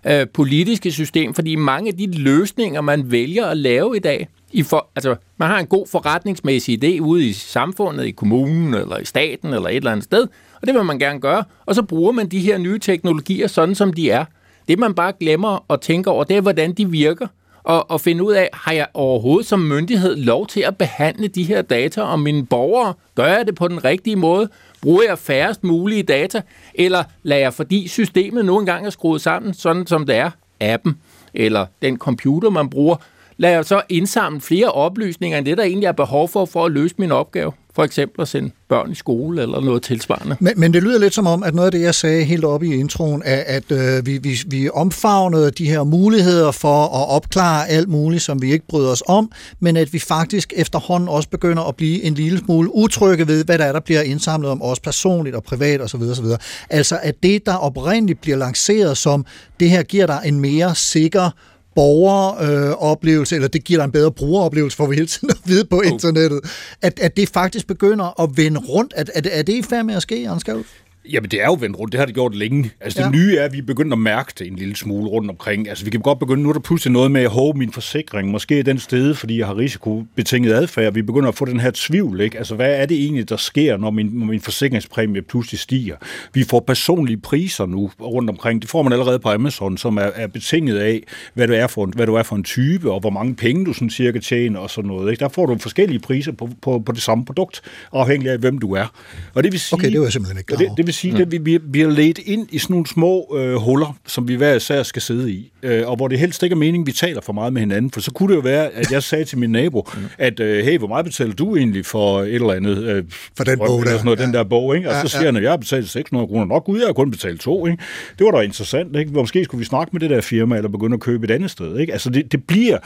øh, 0.06 0.26
politiske 0.34 0.92
system, 0.92 1.34
fordi 1.34 1.56
mange 1.56 1.88
af 1.88 1.96
de 1.96 2.18
løsninger, 2.18 2.80
man 2.80 3.10
vælger 3.10 3.46
at 3.46 3.56
lave 3.56 3.96
i 3.96 4.00
dag, 4.00 4.28
i 4.52 4.62
for, 4.62 4.88
altså, 4.96 5.16
man 5.36 5.48
har 5.48 5.58
en 5.58 5.66
god 5.66 5.86
forretningsmæssig 5.86 6.84
idé 6.84 7.00
ude 7.00 7.26
i 7.26 7.32
samfundet, 7.32 8.06
i 8.06 8.10
kommunen 8.10 8.74
eller 8.74 8.98
i 8.98 9.04
staten 9.04 9.54
eller 9.54 9.68
et 9.68 9.76
eller 9.76 9.92
andet 9.92 10.04
sted, 10.04 10.26
og 10.60 10.66
det 10.66 10.74
vil 10.74 10.84
man 10.84 10.98
gerne 10.98 11.20
gøre, 11.20 11.44
og 11.66 11.74
så 11.74 11.82
bruger 11.82 12.12
man 12.12 12.28
de 12.28 12.40
her 12.40 12.58
nye 12.58 12.78
teknologier 12.78 13.46
sådan, 13.46 13.74
som 13.74 13.92
de 13.92 14.10
er. 14.10 14.24
Det, 14.68 14.78
man 14.78 14.94
bare 14.94 15.12
glemmer 15.20 15.72
at 15.72 15.80
tænke 15.80 16.10
over, 16.10 16.24
det 16.24 16.36
er, 16.36 16.40
hvordan 16.40 16.72
de 16.72 16.90
virker. 16.90 17.26
Og, 17.68 17.90
og 17.90 18.00
finde 18.00 18.24
ud 18.24 18.32
af, 18.32 18.50
har 18.52 18.72
jeg 18.72 18.86
overhovedet 18.94 19.46
som 19.46 19.60
myndighed 19.60 20.16
lov 20.16 20.46
til 20.46 20.60
at 20.60 20.76
behandle 20.76 21.28
de 21.28 21.42
her 21.42 21.62
data 21.62 22.00
om 22.00 22.20
mine 22.20 22.46
borgere? 22.46 22.94
Gør 23.14 23.26
jeg 23.26 23.46
det 23.46 23.54
på 23.54 23.68
den 23.68 23.84
rigtige 23.84 24.16
måde? 24.16 24.48
Bruger 24.82 25.02
jeg 25.02 25.18
færrest 25.18 25.64
mulige 25.64 26.02
data? 26.02 26.42
Eller 26.74 27.04
lader 27.22 27.40
jeg, 27.40 27.54
fordi 27.54 27.88
systemet 27.88 28.44
nu 28.44 28.58
engang 28.58 28.86
er 28.86 28.90
skruet 28.90 29.20
sammen, 29.20 29.54
sådan 29.54 29.86
som 29.86 30.06
det 30.06 30.16
er, 30.16 30.30
appen 30.60 30.98
eller 31.34 31.66
den 31.82 31.98
computer, 31.98 32.50
man 32.50 32.70
bruger, 32.70 32.96
lader 33.38 33.54
jeg 33.54 33.64
så 33.64 33.82
indsamle 33.88 34.40
flere 34.40 34.72
oplysninger 34.72 35.38
end 35.38 35.46
det, 35.46 35.58
der 35.58 35.64
egentlig 35.64 35.86
er 35.86 35.92
behov 35.92 36.28
for, 36.28 36.44
for 36.44 36.66
at 36.66 36.72
løse 36.72 36.94
min 36.98 37.12
opgave. 37.12 37.52
For 37.74 37.84
eksempel 37.84 38.22
at 38.22 38.28
sende 38.28 38.50
børn 38.68 38.90
i 38.90 38.94
skole 38.94 39.42
eller 39.42 39.60
noget 39.60 39.82
tilsvarende. 39.82 40.36
Men, 40.40 40.52
men 40.56 40.74
det 40.74 40.82
lyder 40.82 40.98
lidt 40.98 41.14
som 41.14 41.26
om, 41.26 41.42
at 41.42 41.54
noget 41.54 41.66
af 41.66 41.72
det, 41.72 41.80
jeg 41.80 41.94
sagde 41.94 42.24
helt 42.24 42.44
oppe 42.44 42.66
i 42.66 42.74
introen, 42.74 43.22
er, 43.24 43.42
at 43.46 43.72
øh, 43.72 44.06
vi, 44.06 44.18
vi, 44.18 44.38
vi 44.46 44.70
omfavnede 44.74 45.50
de 45.50 45.68
her 45.68 45.84
muligheder 45.84 46.50
for 46.50 46.84
at 46.84 47.08
opklare 47.08 47.68
alt 47.68 47.88
muligt, 47.88 48.22
som 48.22 48.42
vi 48.42 48.52
ikke 48.52 48.66
bryder 48.68 48.90
os 48.90 49.02
om, 49.08 49.32
men 49.60 49.76
at 49.76 49.92
vi 49.92 49.98
faktisk 49.98 50.52
efterhånden 50.56 51.08
også 51.08 51.28
begynder 51.28 51.62
at 51.62 51.76
blive 51.76 52.02
en 52.02 52.14
lille 52.14 52.38
smule 52.38 52.74
utrygge 52.74 53.26
ved, 53.26 53.44
hvad 53.44 53.58
der 53.58 53.64
er, 53.64 53.72
der 53.72 53.80
bliver 53.80 54.02
indsamlet 54.02 54.50
om 54.50 54.62
os 54.62 54.80
personligt 54.80 55.36
og 55.36 55.42
privat 55.42 55.80
osv. 55.80 56.02
osv. 56.02 56.26
Altså 56.70 56.98
at 57.02 57.14
det, 57.22 57.46
der 57.46 57.54
oprindeligt 57.54 58.20
bliver 58.20 58.36
lanceret 58.36 58.96
som, 58.96 59.26
det 59.60 59.70
her 59.70 59.82
giver 59.82 60.06
dig 60.06 60.20
en 60.24 60.40
mere 60.40 60.74
sikker 60.74 61.30
borgeroplevelse, 61.78 63.34
øh, 63.34 63.36
eller 63.36 63.48
det 63.48 63.64
giver 63.64 63.78
dig 63.78 63.84
en 63.84 63.92
bedre 63.92 64.12
brugeroplevelse, 64.12 64.76
får 64.76 64.86
vi 64.86 64.94
hele 64.94 65.06
tiden 65.06 65.30
at 65.30 65.36
vide 65.44 65.64
på 65.64 65.80
internettet, 65.80 66.40
at, 66.82 67.00
at 67.00 67.16
det 67.16 67.28
faktisk 67.28 67.66
begynder 67.66 68.20
at 68.22 68.30
vende 68.36 68.60
rundt. 68.60 68.92
Er, 68.96 69.04
er, 69.14 69.20
er 69.32 69.42
det 69.42 69.52
i 69.52 69.62
færd 69.62 69.84
med 69.84 69.94
at 69.94 70.02
ske, 70.02 70.28
Skavl? 70.38 70.64
Jamen, 71.12 71.30
det 71.30 71.42
er 71.42 71.46
jo 71.46 71.56
vendt 71.60 71.78
rundt. 71.78 71.92
Det 71.92 71.98
har 71.98 72.06
det 72.06 72.14
gjort 72.14 72.34
længe. 72.34 72.70
Altså, 72.80 73.00
ja. 73.00 73.04
det 73.06 73.14
nye 73.14 73.36
er, 73.36 73.44
at 73.44 73.52
vi 73.52 73.58
er 73.58 73.62
begyndt 73.62 73.92
at 73.92 73.98
mærke 73.98 74.32
det 74.38 74.46
en 74.46 74.56
lille 74.56 74.76
smule 74.76 75.08
rundt 75.08 75.30
omkring. 75.30 75.68
Altså, 75.68 75.84
vi 75.84 75.90
kan 75.90 76.00
godt 76.00 76.18
begynde, 76.18 76.42
nu 76.42 76.48
er 76.48 76.52
der 76.52 76.60
pludselig 76.60 76.92
noget 76.92 77.10
med 77.10 77.22
at 77.22 77.30
håbe 77.30 77.58
min 77.58 77.72
forsikring. 77.72 78.30
Måske 78.30 78.58
er 78.58 78.62
den 78.62 78.78
sted, 78.78 79.14
fordi 79.14 79.38
jeg 79.38 79.46
har 79.46 79.56
risikobetinget 79.56 80.52
adfærd. 80.52 80.94
Vi 80.94 81.02
begynder 81.02 81.28
at 81.28 81.34
få 81.34 81.44
den 81.44 81.60
her 81.60 81.70
tvivl, 81.74 82.20
ikke? 82.20 82.38
Altså, 82.38 82.54
hvad 82.54 82.74
er 82.74 82.86
det 82.86 82.96
egentlig, 83.02 83.28
der 83.28 83.36
sker, 83.36 83.76
når 83.76 83.90
min, 83.90 84.06
når 84.06 84.26
min 84.26 84.40
forsikringspræmie 84.40 85.22
pludselig 85.22 85.60
stiger? 85.60 85.96
Vi 86.34 86.44
får 86.44 86.60
personlige 86.60 87.16
priser 87.16 87.66
nu 87.66 87.90
rundt 88.00 88.30
omkring. 88.30 88.62
Det 88.62 88.70
får 88.70 88.82
man 88.82 88.92
allerede 88.92 89.18
på 89.18 89.30
Amazon, 89.30 89.78
som 89.78 89.96
er, 89.96 90.10
er 90.14 90.26
betinget 90.26 90.78
af, 90.78 91.02
hvad 91.34 91.46
du, 91.46 91.52
er 91.52 91.66
for 91.66 91.84
en, 91.84 91.92
hvad 91.96 92.06
du 92.06 92.14
er 92.14 92.22
for 92.22 92.36
en 92.36 92.44
type, 92.44 92.92
og 92.92 93.00
hvor 93.00 93.10
mange 93.10 93.34
penge 93.34 93.64
du 93.64 93.72
sådan 93.72 93.90
cirka 93.90 94.18
tjener 94.18 94.60
og 94.60 94.70
sådan 94.70 94.88
noget. 94.88 95.10
Ikke? 95.10 95.20
Der 95.20 95.28
får 95.28 95.46
du 95.46 95.58
forskellige 95.58 95.98
priser 95.98 96.32
på, 96.32 96.50
på, 96.62 96.78
på 96.86 96.92
det 96.92 97.02
samme 97.02 97.24
produkt, 97.24 97.60
afhængig 97.92 98.30
af, 98.30 98.38
hvem 98.38 98.58
du 98.58 98.72
er. 98.72 98.86
Og 99.34 99.42
det 99.42 99.52
vil 99.52 99.60
sige, 99.60 99.78
okay, 99.78 99.92
det 99.92 100.00
var 100.00 100.08
simpelthen 100.08 100.38
ikke 100.38 100.46
klar 100.46 100.58
det, 100.58 100.76
det 100.76 100.86
vil 100.86 100.94
sige, 100.98 101.14
mm. 101.14 101.20
at 101.20 101.32
vi, 101.32 101.38
vi, 101.38 101.58
bliver 101.58 101.90
ledt 101.90 102.18
ind 102.18 102.48
i 102.50 102.58
sådan 102.58 102.74
nogle 102.74 102.86
små 102.86 103.36
øh, 103.38 103.54
huller, 103.54 103.98
som 104.06 104.28
vi 104.28 104.34
hver 104.34 104.54
især 104.54 104.82
skal 104.82 105.02
sidde 105.02 105.32
i, 105.32 105.52
øh, 105.62 105.88
og 105.88 105.96
hvor 105.96 106.08
det 106.08 106.18
helst 106.18 106.42
ikke 106.42 106.54
er 106.54 106.58
meningen, 106.58 106.86
vi 106.86 106.92
taler 106.92 107.20
for 107.20 107.32
meget 107.32 107.52
med 107.52 107.60
hinanden, 107.62 107.90
for 107.90 108.00
så 108.00 108.10
kunne 108.10 108.28
det 108.28 108.36
jo 108.36 108.40
være, 108.40 108.70
at 108.70 108.92
jeg 108.92 109.02
sagde 109.02 109.24
til 109.24 109.38
min 109.38 109.50
nabo, 109.50 109.88
mm. 109.94 110.02
at 110.18 110.40
øh, 110.40 110.64
hey, 110.64 110.78
hvor 110.78 110.88
meget 110.88 111.04
betaler 111.04 111.34
du 111.34 111.56
egentlig 111.56 111.86
for 111.86 112.20
et 112.20 112.34
eller 112.34 112.52
andet? 112.52 112.78
Øh, 112.78 113.04
for 113.36 113.44
den 113.44 113.58
bog 113.58 113.84
der. 113.84 113.90
Sådan 113.90 114.04
noget, 114.04 114.18
ja. 114.18 114.24
Den 114.24 114.34
der 114.34 114.44
bog, 114.44 114.76
ikke? 114.76 114.88
Og 114.88 114.94
ja, 114.94 115.02
så 115.02 115.08
siger 115.08 115.20
ja. 115.20 115.26
han, 115.26 115.36
at 115.36 115.42
jeg 115.42 115.52
har 115.52 115.56
betalt 115.56 115.88
600 115.88 116.26
kroner. 116.28 116.44
Nok 116.44 116.64
gud, 116.64 116.78
jeg 116.78 116.86
har 116.86 116.92
kun 116.92 117.10
betalt 117.10 117.40
to, 117.40 117.66
ikke? 117.66 117.82
Det 118.18 118.24
var 118.24 118.30
da 118.30 118.40
interessant, 118.40 118.96
ikke? 118.96 119.12
Måske 119.12 119.44
skulle 119.44 119.58
vi 119.58 119.64
snakke 119.64 119.90
med 119.92 120.00
det 120.00 120.10
der 120.10 120.20
firma, 120.20 120.56
eller 120.56 120.68
begynde 120.68 120.94
at 120.94 121.00
købe 121.00 121.24
et 121.24 121.30
andet 121.30 121.50
sted, 121.50 121.78
ikke? 121.78 121.92
Altså, 121.92 122.10
det, 122.10 122.32
det 122.32 122.44
bliver, 122.44 122.78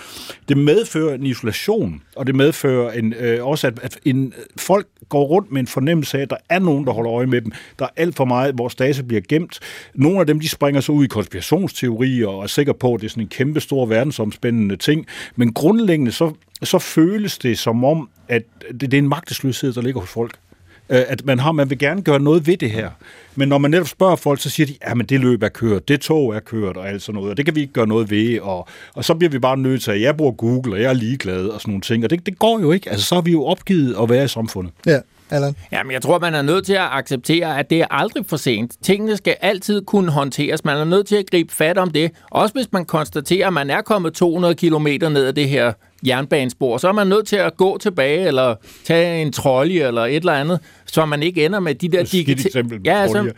det 0.48 0.56
medfører 0.56 1.14
en 1.14 1.26
isolation, 1.26 2.02
og 2.16 2.26
det 2.26 2.34
medfører 2.34 2.92
en, 2.92 3.14
øh, 3.20 3.46
også, 3.46 3.66
at, 3.66 3.78
at 3.82 3.98
en, 4.04 4.32
folk 4.56 4.86
går 5.08 5.24
rundt 5.24 5.52
med 5.52 5.60
en 5.60 5.66
fornemmelse 5.66 6.18
af, 6.18 6.22
at 6.22 6.30
der 6.30 6.36
er 6.48 6.58
nogen, 6.58 6.86
der 6.86 6.92
holder 6.92 7.12
øje 7.12 7.26
med 7.26 7.40
dem. 7.40 7.52
Der 7.78 7.84
er 7.84 8.01
alt 8.02 8.16
for 8.16 8.24
meget, 8.24 8.58
vores 8.58 8.74
data 8.74 9.02
bliver 9.02 9.22
gemt. 9.28 9.60
Nogle 9.94 10.20
af 10.20 10.26
dem, 10.26 10.40
de 10.40 10.48
springer 10.48 10.80
så 10.80 10.92
ud 10.92 11.04
i 11.04 11.08
konspirationsteorier 11.08 12.26
og 12.26 12.42
er 12.42 12.46
sikre 12.46 12.74
på, 12.74 12.94
at 12.94 13.00
det 13.00 13.06
er 13.06 13.10
sådan 13.10 13.22
en 13.22 13.28
kæmpe 13.28 13.60
stor 13.60 13.86
verdensomspændende 13.86 14.76
ting. 14.76 15.06
Men 15.36 15.52
grundlæggende 15.52 16.12
så, 16.12 16.32
så 16.62 16.78
føles 16.78 17.38
det 17.38 17.58
som 17.58 17.84
om, 17.84 18.08
at 18.28 18.42
det, 18.70 18.80
det 18.80 18.94
er 18.94 18.98
en 18.98 19.08
magtesløshed, 19.08 19.72
der 19.72 19.82
ligger 19.82 20.00
hos 20.00 20.10
folk 20.10 20.38
øh, 20.92 21.02
at 21.08 21.24
man 21.24 21.38
har, 21.38 21.52
man 21.52 21.70
vil 21.70 21.78
gerne 21.78 22.02
gøre 22.02 22.20
noget 22.20 22.46
ved 22.46 22.56
det 22.56 22.70
her. 22.70 22.90
Men 23.34 23.48
når 23.48 23.58
man 23.58 23.70
netop 23.70 23.88
spørger 23.88 24.16
folk, 24.16 24.40
så 24.40 24.50
siger 24.50 24.66
de, 24.66 24.74
ja, 24.88 24.94
men 24.94 25.06
det 25.06 25.20
løb 25.20 25.42
er 25.42 25.48
kørt, 25.48 25.88
det 25.88 26.00
tog 26.00 26.34
er 26.34 26.40
kørt, 26.40 26.76
og 26.76 26.88
alt 26.88 27.02
sådan 27.02 27.14
noget, 27.14 27.30
og 27.30 27.36
det 27.36 27.44
kan 27.44 27.54
vi 27.54 27.60
ikke 27.60 27.72
gøre 27.72 27.86
noget 27.86 28.10
ved, 28.10 28.40
og, 28.40 28.68
og 28.94 29.04
så 29.04 29.14
bliver 29.14 29.30
vi 29.30 29.38
bare 29.38 29.56
nødt 29.56 29.82
til, 29.82 29.90
at 29.90 30.00
jeg 30.00 30.16
bruger 30.16 30.32
Google, 30.32 30.74
og 30.74 30.80
jeg 30.80 30.88
er 30.88 30.92
ligeglad, 30.92 31.46
og 31.46 31.60
sådan 31.60 31.70
nogle 31.70 31.82
ting, 31.82 32.04
og 32.04 32.10
det, 32.10 32.26
det 32.26 32.38
går 32.38 32.60
jo 32.60 32.72
ikke. 32.72 32.90
Altså, 32.90 33.06
så 33.06 33.14
har 33.14 33.22
vi 33.22 33.32
jo 33.32 33.44
opgivet 33.44 33.96
at 34.02 34.08
være 34.08 34.24
i 34.24 34.28
samfundet. 34.28 34.72
Ja. 34.86 34.98
Allan? 35.32 35.56
Jamen, 35.72 35.92
jeg 35.92 36.02
tror, 36.02 36.18
man 36.18 36.34
er 36.34 36.42
nødt 36.42 36.66
til 36.66 36.72
at 36.72 36.88
acceptere, 36.90 37.58
at 37.58 37.70
det 37.70 37.80
er 37.80 37.86
aldrig 37.90 38.26
for 38.26 38.36
sent. 38.36 38.72
Tingene 38.82 39.16
skal 39.16 39.36
altid 39.40 39.84
kunne 39.84 40.10
håndteres. 40.10 40.64
Man 40.64 40.76
er 40.76 40.84
nødt 40.84 41.06
til 41.06 41.16
at 41.16 41.30
gribe 41.30 41.54
fat 41.54 41.78
om 41.78 41.90
det. 41.90 42.10
Også 42.30 42.54
hvis 42.54 42.72
man 42.72 42.84
konstaterer, 42.84 43.46
at 43.46 43.52
man 43.52 43.70
er 43.70 43.82
kommet 43.82 44.14
200 44.14 44.54
km 44.54 44.86
ned 44.86 45.26
ad 45.26 45.32
det 45.32 45.48
her 45.48 45.72
jernbanespor, 46.06 46.78
så 46.78 46.88
er 46.88 46.92
man 46.92 47.06
nødt 47.06 47.26
til 47.26 47.36
at 47.36 47.56
gå 47.56 47.78
tilbage, 47.78 48.26
eller 48.26 48.54
tage 48.84 49.22
en 49.22 49.32
trolley, 49.32 49.86
eller 49.86 50.02
et 50.02 50.16
eller 50.16 50.32
andet, 50.32 50.60
så 50.86 51.06
man 51.06 51.22
ikke 51.22 51.44
ender 51.44 51.60
med 51.60 51.74
de 51.74 51.88
der 51.88 52.02
digitale... 52.02 52.80
Ja, 52.84 53.02
altså, 53.02 53.22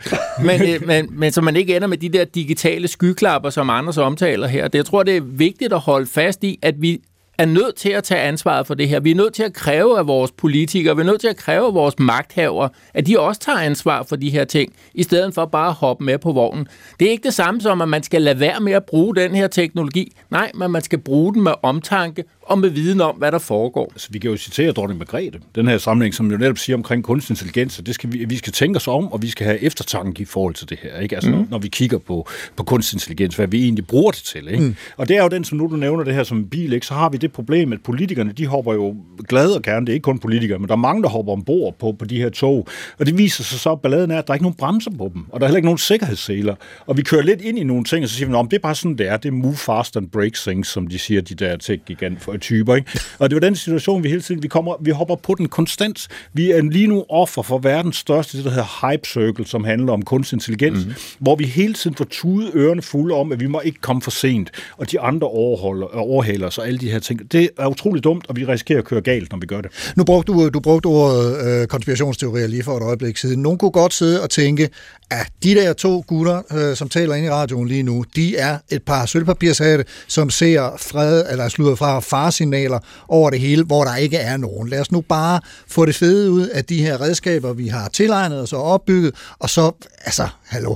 men, 0.45 0.61
øh, 0.61 0.87
men, 0.87 1.07
men 1.11 1.31
så 1.31 1.41
man 1.41 1.55
ikke 1.55 1.75
ender 1.75 1.87
med 1.87 1.97
de 1.97 2.09
der 2.09 2.25
digitale 2.25 2.87
skyklapper, 2.87 3.49
som 3.49 3.69
Anders 3.69 3.97
omtaler 3.97 4.47
her. 4.47 4.67
Det, 4.67 4.77
jeg 4.77 4.85
tror, 4.85 5.03
det 5.03 5.17
er 5.17 5.21
vigtigt 5.21 5.73
at 5.73 5.79
holde 5.79 6.07
fast 6.07 6.43
i, 6.43 6.59
at 6.61 6.75
vi 6.81 7.01
er 7.37 7.45
nødt 7.45 7.75
til 7.75 7.89
at 7.89 8.03
tage 8.03 8.21
ansvaret 8.21 8.67
for 8.67 8.73
det 8.73 8.89
her. 8.89 8.99
Vi 8.99 9.11
er 9.11 9.15
nødt 9.15 9.33
til 9.33 9.43
at 9.43 9.53
kræve 9.53 9.97
af 9.97 10.07
vores 10.07 10.31
politikere, 10.31 10.95
vi 10.95 11.01
er 11.01 11.05
nødt 11.05 11.21
til 11.21 11.27
at 11.27 11.37
kræve 11.37 11.67
af 11.67 11.73
vores 11.73 11.99
magthavere, 11.99 12.69
at 12.93 13.07
de 13.07 13.19
også 13.19 13.41
tager 13.41 13.59
ansvar 13.59 14.03
for 14.03 14.15
de 14.15 14.29
her 14.29 14.45
ting, 14.45 14.73
i 14.93 15.03
stedet 15.03 15.33
for 15.33 15.45
bare 15.45 15.67
at 15.67 15.73
hoppe 15.73 16.03
med 16.03 16.17
på 16.17 16.31
vognen. 16.31 16.67
Det 16.99 17.07
er 17.07 17.11
ikke 17.11 17.23
det 17.23 17.33
samme 17.33 17.61
som, 17.61 17.81
at 17.81 17.89
man 17.89 18.03
skal 18.03 18.21
lade 18.21 18.39
være 18.39 18.59
med 18.59 18.73
at 18.73 18.85
bruge 18.85 19.15
den 19.15 19.35
her 19.35 19.47
teknologi. 19.47 20.11
Nej, 20.29 20.51
men 20.55 20.71
man 20.71 20.81
skal 20.81 20.99
bruge 20.99 21.33
den 21.33 21.43
med 21.43 21.53
omtanke 21.63 22.23
og 22.45 22.59
med 22.59 22.69
viden 22.69 23.01
om, 23.01 23.15
hvad 23.15 23.31
der 23.31 23.39
foregår. 23.39 23.91
Altså, 23.93 24.07
vi 24.11 24.19
kan 24.19 24.31
jo 24.31 24.37
citere 24.37 24.71
dronning 24.71 24.97
Margrethe, 24.97 25.39
den 25.55 25.67
her 25.67 25.77
samling, 25.77 26.13
som 26.13 26.31
jo 26.31 26.37
netop 26.37 26.57
siger 26.57 26.75
omkring 26.75 27.03
kunstig 27.03 27.31
intelligens, 27.31 27.81
det 27.85 27.95
skal 27.95 28.13
vi, 28.13 28.25
vi 28.25 28.37
skal 28.37 28.53
tænke 28.53 28.77
os 28.77 28.87
om, 28.87 29.11
og 29.11 29.21
vi 29.21 29.29
skal 29.29 29.45
have 29.45 29.59
eftertanke 29.59 30.21
i 30.21 30.25
forhold 30.25 30.53
til 30.53 30.69
det 30.69 30.79
her. 30.83 30.99
Ikke? 30.99 31.15
Altså, 31.15 31.29
mm. 31.29 31.35
når, 31.35 31.47
når 31.49 31.57
vi 31.57 31.67
kigger 31.67 31.97
på, 31.97 32.27
på 32.55 32.63
kunstig 32.63 32.95
intelligens, 32.95 33.35
hvad 33.35 33.47
vi 33.47 33.63
egentlig 33.63 33.87
bruger 33.87 34.11
det 34.11 34.23
til. 34.23 34.47
Ikke? 34.47 34.63
Mm. 34.63 34.75
Og 34.97 35.07
det 35.07 35.17
er 35.17 35.23
jo 35.23 35.29
den, 35.29 35.43
som 35.43 35.57
nu 35.57 35.67
du 35.71 35.75
nævner 35.75 36.03
det 36.03 36.13
her 36.13 36.23
som 36.23 36.45
bil, 36.49 36.73
ikke? 36.73 36.85
så 36.85 36.93
har 36.93 37.09
vi 37.09 37.17
det 37.17 37.31
problem, 37.31 37.73
at 37.73 37.79
politikerne, 37.83 38.31
de 38.31 38.47
hopper 38.47 38.73
jo 38.73 38.95
glad 39.27 39.51
og 39.51 39.61
gerne, 39.61 39.85
det 39.85 39.91
er 39.91 39.93
ikke 39.93 40.03
kun 40.03 40.19
politikere, 40.19 40.59
men 40.59 40.67
der 40.67 40.73
er 40.73 40.79
mange, 40.79 41.03
der 41.03 41.09
hopper 41.09 41.33
ombord 41.33 41.75
på, 41.79 41.91
på 41.99 42.05
de 42.05 42.17
her 42.17 42.29
tog, 42.29 42.67
og 42.99 43.05
det 43.05 43.17
viser 43.17 43.43
sig 43.43 43.59
så, 43.59 43.71
at 43.71 43.81
balladen 43.81 44.11
er, 44.11 44.17
at 44.17 44.27
der 44.27 44.33
er 44.33 44.35
ikke 44.35 44.43
nogen 44.43 44.57
bremser 44.57 44.91
på 44.97 45.11
dem, 45.13 45.25
og 45.29 45.39
der 45.39 45.45
er 45.45 45.47
heller 45.47 45.57
ikke 45.57 45.67
nogen 45.67 45.77
sikkerhedsseler, 45.77 46.55
og 46.85 46.97
vi 46.97 47.01
kører 47.01 47.21
lidt 47.21 47.41
ind 47.41 47.59
i 47.59 47.63
nogle 47.63 47.83
ting, 47.83 48.03
og 48.03 48.09
så 48.09 48.15
siger 48.15 48.27
vi, 48.27 48.47
det 48.49 48.53
er 48.53 48.59
bare 48.59 48.75
sådan, 48.75 48.97
det 48.97 49.07
er, 49.07 49.17
det 49.17 49.29
er 49.29 49.33
move 49.33 49.55
fast 49.55 49.97
and 49.97 50.09
break 50.09 50.33
things, 50.33 50.67
som 50.67 50.87
de 50.87 50.99
siger, 50.99 51.21
de 51.21 51.35
der 51.35 51.57
tech-gigant 51.57 52.21
typer. 52.37 52.75
Ikke? 52.75 52.99
Og 53.19 53.29
det 53.29 53.35
var 53.35 53.39
den 53.39 53.55
situation, 53.55 54.03
vi 54.03 54.09
hele 54.09 54.21
tiden, 54.21 54.43
vi, 54.43 54.47
kommer, 54.47 54.75
vi 54.81 54.91
hopper 54.91 55.15
på 55.15 55.35
den 55.37 55.47
konstant. 55.47 56.07
Vi 56.33 56.51
er 56.51 56.61
lige 56.61 56.87
nu 56.87 57.05
offer 57.09 57.41
for 57.41 57.57
verdens 57.57 57.97
største, 57.97 58.37
det 58.37 58.45
der 58.45 58.51
hedder 58.51 58.91
hype 58.91 59.07
circle, 59.07 59.47
som 59.47 59.63
handler 59.63 59.93
om 59.93 60.01
kunstig 60.01 60.35
intelligens, 60.35 60.85
mm-hmm. 60.85 60.95
hvor 61.19 61.35
vi 61.35 61.45
hele 61.45 61.73
tiden 61.73 61.95
får 61.95 62.05
tudet 62.09 62.51
ørerne 62.55 62.81
fulde 62.81 63.15
om, 63.15 63.31
at 63.31 63.39
vi 63.39 63.47
må 63.47 63.61
ikke 63.65 63.81
komme 63.81 64.01
for 64.01 64.11
sent, 64.11 64.51
og 64.77 64.91
de 64.91 64.99
andre 64.99 65.27
overholder, 65.27 65.87
overhaler 65.87 66.47
os 66.47 66.57
og 66.57 66.67
alle 66.67 66.79
de 66.79 66.91
her 66.91 66.99
ting. 66.99 67.31
Det 67.31 67.49
er 67.57 67.67
utroligt 67.67 68.03
dumt, 68.03 68.25
og 68.29 68.35
vi 68.35 68.45
risikerer 68.45 68.79
at 68.79 68.85
køre 68.85 69.01
galt, 69.01 69.31
når 69.31 69.39
vi 69.39 69.45
gør 69.45 69.61
det. 69.61 69.93
Nu 69.95 70.03
brugte 70.03 70.31
du, 70.31 70.49
du 70.49 70.59
brugte 70.59 70.87
ordet 70.87 71.61
øh, 71.61 71.67
konspirationsteorier 71.67 72.47
lige 72.47 72.63
for 72.63 72.77
et 72.77 72.83
øjeblik 72.83 73.17
siden. 73.17 73.41
Nogen 73.41 73.57
kunne 73.57 73.71
godt 73.71 73.93
sidde 73.93 74.23
og 74.23 74.29
tænke, 74.29 74.69
at 75.11 75.27
de 75.43 75.55
der 75.55 75.73
to 75.73 76.03
gutter, 76.07 76.41
øh, 76.51 76.75
som 76.75 76.89
taler 76.89 77.15
ind 77.15 77.25
i 77.25 77.29
radioen 77.29 77.67
lige 77.67 77.83
nu, 77.83 78.05
de 78.15 78.37
er 78.37 78.57
et 78.69 78.83
par 78.83 79.05
sølvpapirshatte, 79.05 79.85
som 80.07 80.29
ser 80.29 80.75
fred, 80.79 81.23
eller 81.31 81.49
slutter 81.49 81.75
fra 81.75 81.99
faresignaler 82.25 82.79
over 83.07 83.29
det 83.29 83.39
hele, 83.39 83.63
hvor 83.63 83.83
der 83.83 83.95
ikke 83.95 84.17
er 84.17 84.37
nogen. 84.37 84.69
Lad 84.69 84.79
os 84.79 84.91
nu 84.91 85.01
bare 85.01 85.39
få 85.67 85.85
det 85.85 85.95
fede 85.95 86.31
ud 86.31 86.47
af 86.47 86.65
de 86.65 86.81
her 86.81 87.01
redskaber, 87.01 87.53
vi 87.53 87.67
har 87.67 87.89
tilegnet 87.89 88.41
os 88.41 88.53
og 88.53 88.63
opbygget, 88.63 89.15
og 89.39 89.49
så, 89.49 89.71
altså, 90.05 90.27
hallo, 90.45 90.75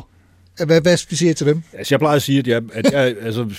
hvad, 0.66 0.82
hvad 0.82 0.98
skal 0.98 1.12
vi 1.12 1.16
sige 1.16 1.34
til 1.34 1.48
dem? 1.48 1.62
Altså, 1.74 1.96
jeg 1.96 2.00
plejer 2.00 2.16
at 2.16 2.22
sige, 2.22 2.40
at 2.40 2.48
jeg, 2.48 2.62
at 2.74 2.92
jeg, 2.92 3.16
altså, 3.26 3.50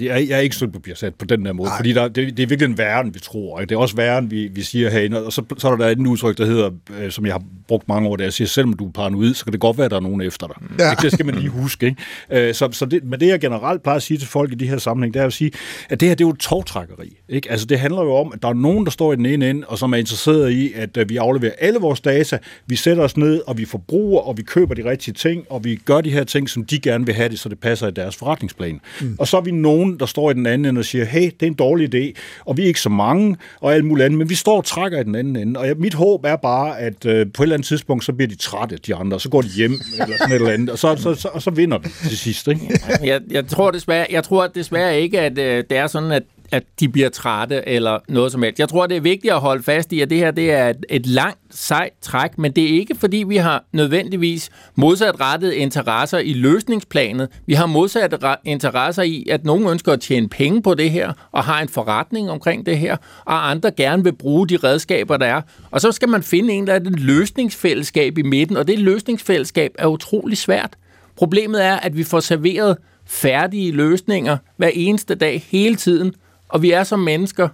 jeg, 0.00 0.28
jeg 0.28 0.36
er 0.36 0.38
ikke 0.38 0.56
sat 0.94 1.14
på 1.14 1.24
den 1.24 1.44
der 1.44 1.52
måde, 1.52 1.68
Nej. 1.68 1.78
fordi 1.78 1.92
der, 1.92 2.08
det, 2.08 2.36
det 2.36 2.42
er 2.42 2.46
virkelig 2.46 2.70
en 2.70 2.78
værre, 2.78 3.04
vi 3.12 3.18
tror. 3.18 3.60
Ikke? 3.60 3.68
Det 3.68 3.74
er 3.74 3.80
også 3.80 3.96
værre, 3.96 4.24
vi, 4.24 4.46
vi 4.46 4.62
siger 4.62 4.90
herinde. 4.90 5.26
Og 5.26 5.32
så, 5.32 5.42
så 5.58 5.68
er 5.68 5.76
der 5.76 5.88
et 5.88 5.98
udtryk, 5.98 6.38
der 6.38 6.46
hedder, 6.46 6.70
øh, 7.00 7.10
som 7.10 7.26
jeg 7.26 7.34
har 7.34 7.42
brugt 7.68 7.88
mange 7.88 8.08
år, 8.08 8.16
der 8.16 8.24
jeg 8.24 8.32
siger, 8.32 8.48
selvom 8.48 8.72
du 8.72 8.86
er 8.86 8.92
paranoid, 8.92 9.34
så 9.34 9.44
kan 9.44 9.52
det 9.52 9.60
godt 9.60 9.78
være, 9.78 9.84
at 9.84 9.90
der 9.90 9.96
er 9.96 10.00
nogen 10.00 10.20
efter 10.20 10.46
dig. 10.46 10.56
Ja. 10.78 10.90
Ikke? 10.90 11.02
Det 11.02 11.12
skal 11.12 11.26
man 11.26 11.34
lige 11.34 11.48
huske. 11.48 11.86
Ikke? 11.86 12.48
Øh, 12.48 12.54
så, 12.54 12.68
så 12.72 12.86
det, 12.86 13.04
men 13.04 13.20
det, 13.20 13.26
jeg 13.26 13.40
generelt 13.40 13.82
plejer 13.82 13.96
at 13.96 14.02
sige 14.02 14.18
til 14.18 14.28
folk 14.28 14.52
i 14.52 14.54
de 14.54 14.68
her 14.68 14.78
sammenhæng, 14.78 15.14
det 15.14 15.22
er 15.22 15.26
at 15.26 15.32
sige, 15.32 15.50
at 15.88 16.00
det 16.00 16.08
her 16.08 16.14
det 16.14 16.24
er 16.24 16.28
jo 16.28 16.32
et 16.32 16.38
togtrækkeri. 16.38 17.16
Ikke? 17.28 17.50
Altså, 17.50 17.66
det 17.66 17.78
handler 17.78 18.02
jo 18.02 18.14
om, 18.14 18.32
at 18.34 18.42
der 18.42 18.48
er 18.48 18.54
nogen, 18.54 18.84
der 18.84 18.90
står 18.90 19.12
i 19.12 19.16
den 19.16 19.26
ene 19.26 19.50
ende, 19.50 19.66
og 19.66 19.78
som 19.78 19.92
er 19.92 19.96
interesseret 19.96 20.50
i, 20.50 20.72
at 20.72 20.96
øh, 20.96 21.08
vi 21.08 21.16
afleverer 21.16 21.52
alle 21.58 21.78
vores 21.78 22.00
data, 22.00 22.38
vi 22.66 22.76
sætter 22.76 23.02
os 23.02 23.16
ned, 23.16 23.40
og 23.46 23.58
vi 23.58 23.64
forbruger, 23.64 24.20
og 24.20 24.36
vi 24.36 24.42
køber 24.42 24.74
de 24.74 24.90
rigtige 24.90 25.14
ting, 25.14 25.44
og 25.50 25.64
vi 25.64 25.74
gør 25.84 26.00
de 26.00 26.10
her 26.10 26.24
ting, 26.24 26.35
ting, 26.36 26.50
som 26.50 26.64
de 26.64 26.80
gerne 26.80 27.06
vil 27.06 27.14
have 27.14 27.28
det, 27.28 27.38
så 27.38 27.48
det 27.48 27.60
passer 27.60 27.88
i 27.88 27.90
deres 27.90 28.16
forretningsplan. 28.16 28.80
Mm. 29.00 29.16
Og 29.18 29.28
så 29.28 29.36
er 29.36 29.40
vi 29.40 29.50
nogen, 29.50 30.00
der 30.00 30.06
står 30.06 30.30
i 30.30 30.34
den 30.34 30.46
anden 30.46 30.64
ende 30.64 30.78
og 30.78 30.84
siger, 30.84 31.04
hey, 31.04 31.24
det 31.24 31.42
er 31.42 31.46
en 31.46 31.54
dårlig 31.54 31.94
idé, 31.94 32.12
og 32.44 32.56
vi 32.56 32.62
er 32.62 32.66
ikke 32.66 32.80
så 32.80 32.88
mange, 32.88 33.36
og 33.60 33.74
alt 33.74 33.84
muligt 33.84 34.04
andet, 34.04 34.18
men 34.18 34.28
vi 34.28 34.34
står 34.34 34.56
og 34.56 34.64
trækker 34.64 35.00
i 35.00 35.04
den 35.04 35.14
anden 35.14 35.36
ende. 35.36 35.60
Og 35.60 35.66
mit 35.78 35.94
håb 35.94 36.24
er 36.24 36.36
bare, 36.36 36.80
at 36.80 37.06
øh, 37.06 37.26
på 37.34 37.42
et 37.42 37.44
eller 37.44 37.54
andet 37.54 37.68
tidspunkt, 37.68 38.04
så 38.04 38.12
bliver 38.12 38.28
de 38.28 38.36
trætte, 38.36 38.76
de 38.76 38.94
andre, 38.94 39.16
og 39.16 39.20
så 39.20 39.28
går 39.28 39.42
de 39.42 39.48
hjem, 39.48 39.72
eller 40.00 40.16
sådan 40.16 40.30
et 40.30 40.34
eller 40.34 40.50
andet, 40.50 40.70
og 40.70 40.78
så, 40.78 40.96
så, 40.96 41.14
så, 41.14 41.28
og 41.28 41.42
så 41.42 41.50
vinder 41.50 41.78
de 41.78 41.88
til 42.08 42.18
sidst. 42.18 42.48
Ikke? 42.48 42.80
jeg, 43.02 43.20
jeg 43.30 43.46
tror 43.46 43.70
desværre, 43.70 44.06
jeg 44.10 44.24
tror 44.24 44.46
desværre 44.46 45.00
ikke, 45.00 45.20
at 45.20 45.38
øh, 45.38 45.64
det 45.70 45.78
er 45.78 45.86
sådan, 45.86 46.12
at 46.12 46.22
at 46.52 46.64
de 46.80 46.88
bliver 46.88 47.08
trætte 47.08 47.68
eller 47.68 47.98
noget 48.08 48.32
som 48.32 48.42
helst. 48.42 48.58
Jeg 48.58 48.68
tror, 48.68 48.86
det 48.86 48.96
er 48.96 49.00
vigtigt 49.00 49.32
at 49.32 49.40
holde 49.40 49.62
fast 49.62 49.92
i, 49.92 50.00
at 50.00 50.10
det 50.10 50.18
her 50.18 50.30
det 50.30 50.52
er 50.52 50.68
et, 50.68 50.84
et 50.90 51.06
langt, 51.06 51.38
sejt 51.50 51.92
træk, 52.02 52.38
men 52.38 52.52
det 52.52 52.64
er 52.64 52.68
ikke, 52.68 52.94
fordi 52.94 53.24
vi 53.28 53.36
har 53.36 53.64
nødvendigvis 53.72 54.50
modsatrettede 54.74 55.56
interesser 55.56 56.18
i 56.18 56.32
løsningsplanet. 56.32 57.28
Vi 57.46 57.54
har 57.54 57.66
modsat 57.66 58.14
interesser 58.44 59.02
i, 59.02 59.26
at 59.30 59.44
nogen 59.44 59.68
ønsker 59.68 59.92
at 59.92 60.00
tjene 60.00 60.28
penge 60.28 60.62
på 60.62 60.74
det 60.74 60.90
her, 60.90 61.12
og 61.32 61.44
har 61.44 61.62
en 61.62 61.68
forretning 61.68 62.30
omkring 62.30 62.66
det 62.66 62.78
her, 62.78 62.96
og 63.24 63.50
andre 63.50 63.70
gerne 63.70 64.04
vil 64.04 64.12
bruge 64.12 64.48
de 64.48 64.56
redskaber, 64.56 65.16
der 65.16 65.26
er. 65.26 65.42
Og 65.70 65.80
så 65.80 65.92
skal 65.92 66.08
man 66.08 66.22
finde 66.22 66.52
en 66.52 66.62
eller 66.62 66.74
anden 66.74 66.94
løsningsfællesskab 66.94 68.18
i 68.18 68.22
midten, 68.22 68.56
og 68.56 68.68
det 68.68 68.78
løsningsfællesskab 68.78 69.70
er 69.78 69.86
utrolig 69.86 70.38
svært. 70.38 70.70
Problemet 71.16 71.64
er, 71.64 71.76
at 71.76 71.96
vi 71.96 72.04
får 72.04 72.20
serveret 72.20 72.76
færdige 73.06 73.72
løsninger 73.72 74.36
hver 74.56 74.70
eneste 74.74 75.14
dag, 75.14 75.44
hele 75.50 75.76
tiden, 75.76 76.14
og 76.48 76.62
vi 76.62 76.70
er 76.70 76.84
som 76.84 77.00
mennesker, 77.00 77.48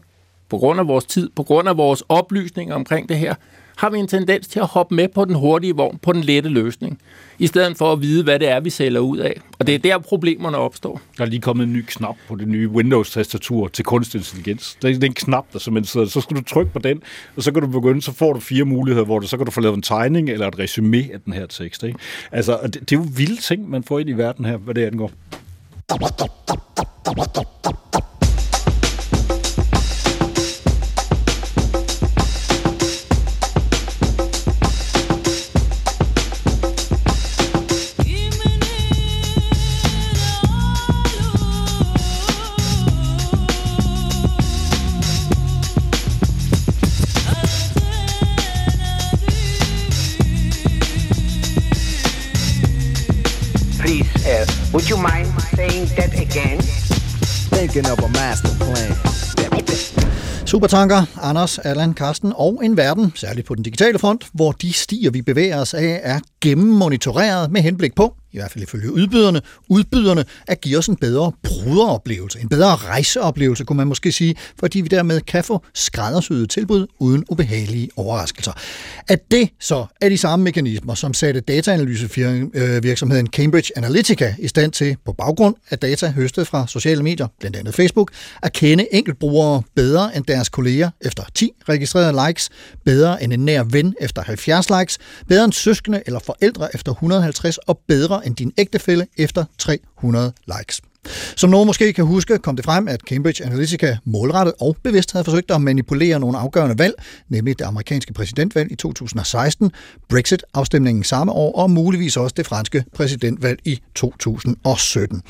på 0.49 0.59
grund 0.59 0.81
af 0.81 0.89
vores 0.89 1.05
tid, 1.05 1.31
på 1.37 1.43
grund 1.43 1.69
af 1.69 1.77
vores 1.77 2.03
oplysninger 2.09 2.75
omkring 2.75 3.09
det 3.09 3.19
her, 3.19 3.35
har 3.77 3.91
vi 3.91 3.99
en 3.99 4.09
tendens 4.09 4.49
til 4.49 4.61
at 4.61 4.67
hoppe 4.67 4.95
med 4.95 5.09
på 5.09 5.25
den 5.25 5.35
hurtige 5.35 5.77
vogn, 5.77 5.99
på 6.03 6.13
den 6.13 6.21
lette 6.21 6.49
løsning, 6.49 6.99
i 7.39 7.47
stedet 7.47 7.77
for 7.77 7.93
at 7.93 8.03
vide, 8.03 8.25
hvad 8.25 8.39
det 8.39 8.49
er, 8.49 8.61
vi 8.61 8.71
sælger 8.71 9.01
ud 9.01 9.19
af. 9.19 9.41
Og 9.59 9.67
det 9.67 9.75
er 9.75 9.79
der, 9.79 9.99
problemerne 9.99 10.57
opstår. 10.57 11.01
Der 11.19 11.25
er 11.25 11.29
lige 11.29 11.41
kommet 11.41 11.65
en 11.65 11.73
ny 11.73 11.85
knap 11.87 12.17
på 12.29 12.37
det 12.37 12.49
nye 12.49 12.69
Windows-tastatur 12.69 13.69
til 13.69 13.85
kunstig 13.85 14.19
intelligens. 14.19 14.79
Det 14.83 15.03
er 15.03 15.07
en 15.07 15.15
knap, 15.15 15.53
der 15.53 15.59
simpelthen 15.59 15.89
sidder. 15.89 16.07
Så 16.07 16.21
skal 16.21 16.37
du 16.37 16.43
trykke 16.43 16.73
på 16.73 16.79
den, 16.79 17.03
og 17.37 17.43
så 17.43 17.53
kan 17.53 17.63
du 17.63 17.69
begynde, 17.69 18.03
så 18.03 18.13
får 18.13 18.33
du 18.33 18.41
fire 18.41 18.65
muligheder, 18.65 19.05
hvor 19.05 19.19
du, 19.19 19.27
så 19.27 19.37
kan 19.37 19.47
du 19.47 19.53
få 19.53 19.61
lavet 19.61 19.77
en 19.77 19.83
tegning 19.83 20.31
eller 20.31 20.49
et 20.49 20.59
resume 20.59 21.09
af 21.13 21.21
den 21.25 21.33
her 21.33 21.47
tekst. 21.47 21.83
Ikke? 21.83 21.99
Altså, 22.33 22.59
det, 22.63 22.75
det 22.75 22.93
er 22.93 22.97
jo 22.97 23.07
vilde 23.17 23.41
ting, 23.41 23.71
man 23.71 23.83
får 23.83 23.99
ind 23.99 24.09
i 24.09 24.13
verden 24.13 24.45
her, 24.45 24.57
hvad 24.57 24.75
det 24.75 24.85
angår. 24.87 25.11
Supertanker, 60.73 61.05
Anders, 61.23 61.59
Allan, 61.59 61.95
Karsten 61.95 62.33
og 62.37 62.61
en 62.65 62.77
verden, 62.77 63.13
særligt 63.15 63.47
på 63.47 63.55
den 63.55 63.63
digitale 63.63 63.99
front, 63.99 64.27
hvor 64.33 64.53
de 64.53 64.73
stier, 64.73 65.11
vi 65.11 65.23
bevæger 65.23 65.61
os 65.61 65.75
af, 65.75 66.01
er 66.03 66.21
gennemmonitoreret 66.41 67.51
med 67.51 67.61
henblik 67.61 67.95
på, 67.95 68.15
i 68.33 68.39
hvert 68.39 68.51
fald 68.51 68.65
ifølge 68.65 68.93
udbyderne, 68.93 69.41
udbyderne 69.69 70.25
at 70.47 70.61
give 70.61 70.79
os 70.79 70.87
en 70.87 70.97
bedre 70.97 71.33
brugeroplevelse, 71.43 72.41
en 72.41 72.49
bedre 72.49 72.77
rejseoplevelse, 72.77 73.65
kunne 73.65 73.77
man 73.77 73.87
måske 73.87 74.13
sige, 74.13 74.35
fordi 74.59 74.81
vi 74.81 74.89
dermed 74.89 75.21
kan 75.21 75.45
få 75.45 75.65
skræddersyede 75.75 76.47
tilbud 76.47 76.87
uden 76.99 77.25
ubehagelige 77.29 77.91
overraskelser. 77.97 78.53
At 79.09 79.31
det 79.31 79.49
så 79.61 79.87
er 80.01 80.09
de 80.09 80.19
samme 80.19 80.45
mekanismer, 80.45 80.95
som 80.95 81.15
satte 81.15 81.41
dataanalysevirksomheden 81.41 83.27
Cambridge 83.27 83.73
Analytica 83.77 84.35
i 84.39 84.49
stand 84.49 84.73
til, 84.73 84.97
på 85.05 85.13
baggrund 85.13 85.55
af 85.71 85.79
data 85.79 86.11
høstet 86.11 86.47
fra 86.47 86.67
sociale 86.67 87.03
medier, 87.03 87.27
blandt 87.41 87.57
andet 87.57 87.75
Facebook, 87.75 88.13
at 88.43 88.53
kende 88.53 88.95
enkeltbrugere 88.95 89.63
bedre 89.77 90.17
end 90.17 90.25
deres 90.25 90.49
kolleger 90.49 90.91
efter 91.01 91.23
10 91.35 91.51
registrerede 91.69 92.27
likes, 92.29 92.51
bedre 92.85 93.23
end 93.23 93.33
en 93.33 93.45
nær 93.45 93.63
ven 93.63 93.95
efter 94.01 94.23
70 94.23 94.71
likes, 94.71 94.99
bedre 95.29 95.45
end 95.45 95.53
søskende 95.53 96.03
eller 96.07 96.21
forældre 96.21 96.75
efter 96.75 96.93
150 96.93 97.59
og 97.59 97.81
bedre 97.89 98.22
end 98.27 98.37
din 98.37 98.53
ægtefælle 98.59 99.07
efter 99.17 99.45
300 99.59 100.33
likes. 100.47 100.81
Som 101.37 101.51
nogen 101.51 101.67
måske 101.67 101.93
kan 101.93 102.05
huske, 102.05 102.39
kom 102.39 102.57
det 102.57 102.65
frem, 102.65 102.89
at 102.89 103.01
Cambridge 103.01 103.45
Analytica 103.45 103.97
målrettet 104.05 104.55
og 104.61 104.77
bevidst 104.83 105.13
havde 105.13 105.25
forsøgt 105.25 105.51
at 105.51 105.61
manipulere 105.61 106.21
nogle 106.21 106.39
afgørende 106.39 106.79
valg, 106.79 106.95
nemlig 107.29 107.59
det 107.59 107.65
amerikanske 107.65 108.13
præsidentvalg 108.13 108.73
i 108.73 108.75
2016, 108.75 109.71
Brexit-afstemningen 110.09 111.05
samme 111.05 111.33
år 111.33 111.53
og 111.53 111.71
muligvis 111.71 112.17
også 112.17 112.35
det 112.37 112.47
franske 112.47 112.85
præsidentvalg 112.95 113.59
i 113.65 113.81
2017. 113.95 115.23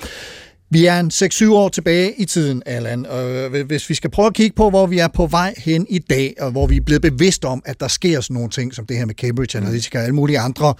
Vi 0.73 0.87
er 0.87 1.01
en 1.01 1.11
6-7 1.15 1.53
år 1.53 1.69
tilbage 1.69 2.13
i 2.19 2.25
tiden, 2.25 2.63
Allan, 2.67 3.07
og 3.07 3.31
øh, 3.31 3.67
hvis 3.67 3.89
vi 3.89 3.95
skal 3.95 4.11
prøve 4.11 4.27
at 4.27 4.35
kigge 4.35 4.57
på, 4.57 4.71
hvor 4.71 4.87
vi 4.87 4.99
er 4.99 5.09
på 5.09 5.27
vej 5.27 5.55
hen 5.59 5.87
i 5.89 5.99
dag, 5.99 6.35
og 6.41 6.51
hvor 6.51 6.67
vi 6.67 6.77
er 6.77 6.81
blevet 6.81 7.03
bevidst 7.03 7.45
om, 7.45 7.63
at 7.65 7.81
der 7.81 7.89
sker 7.89 8.21
sådan 8.21 8.35
nogle 8.35 8.51
ting, 8.51 8.75
som 8.75 8.87
det 8.87 8.97
her 8.97 9.07
med 9.07 9.15
Cambridge 9.15 9.59
Analytica 9.59 9.99
og 9.99 10.05
alle 10.05 10.15
mulige 10.15 10.39
andre 10.39 10.75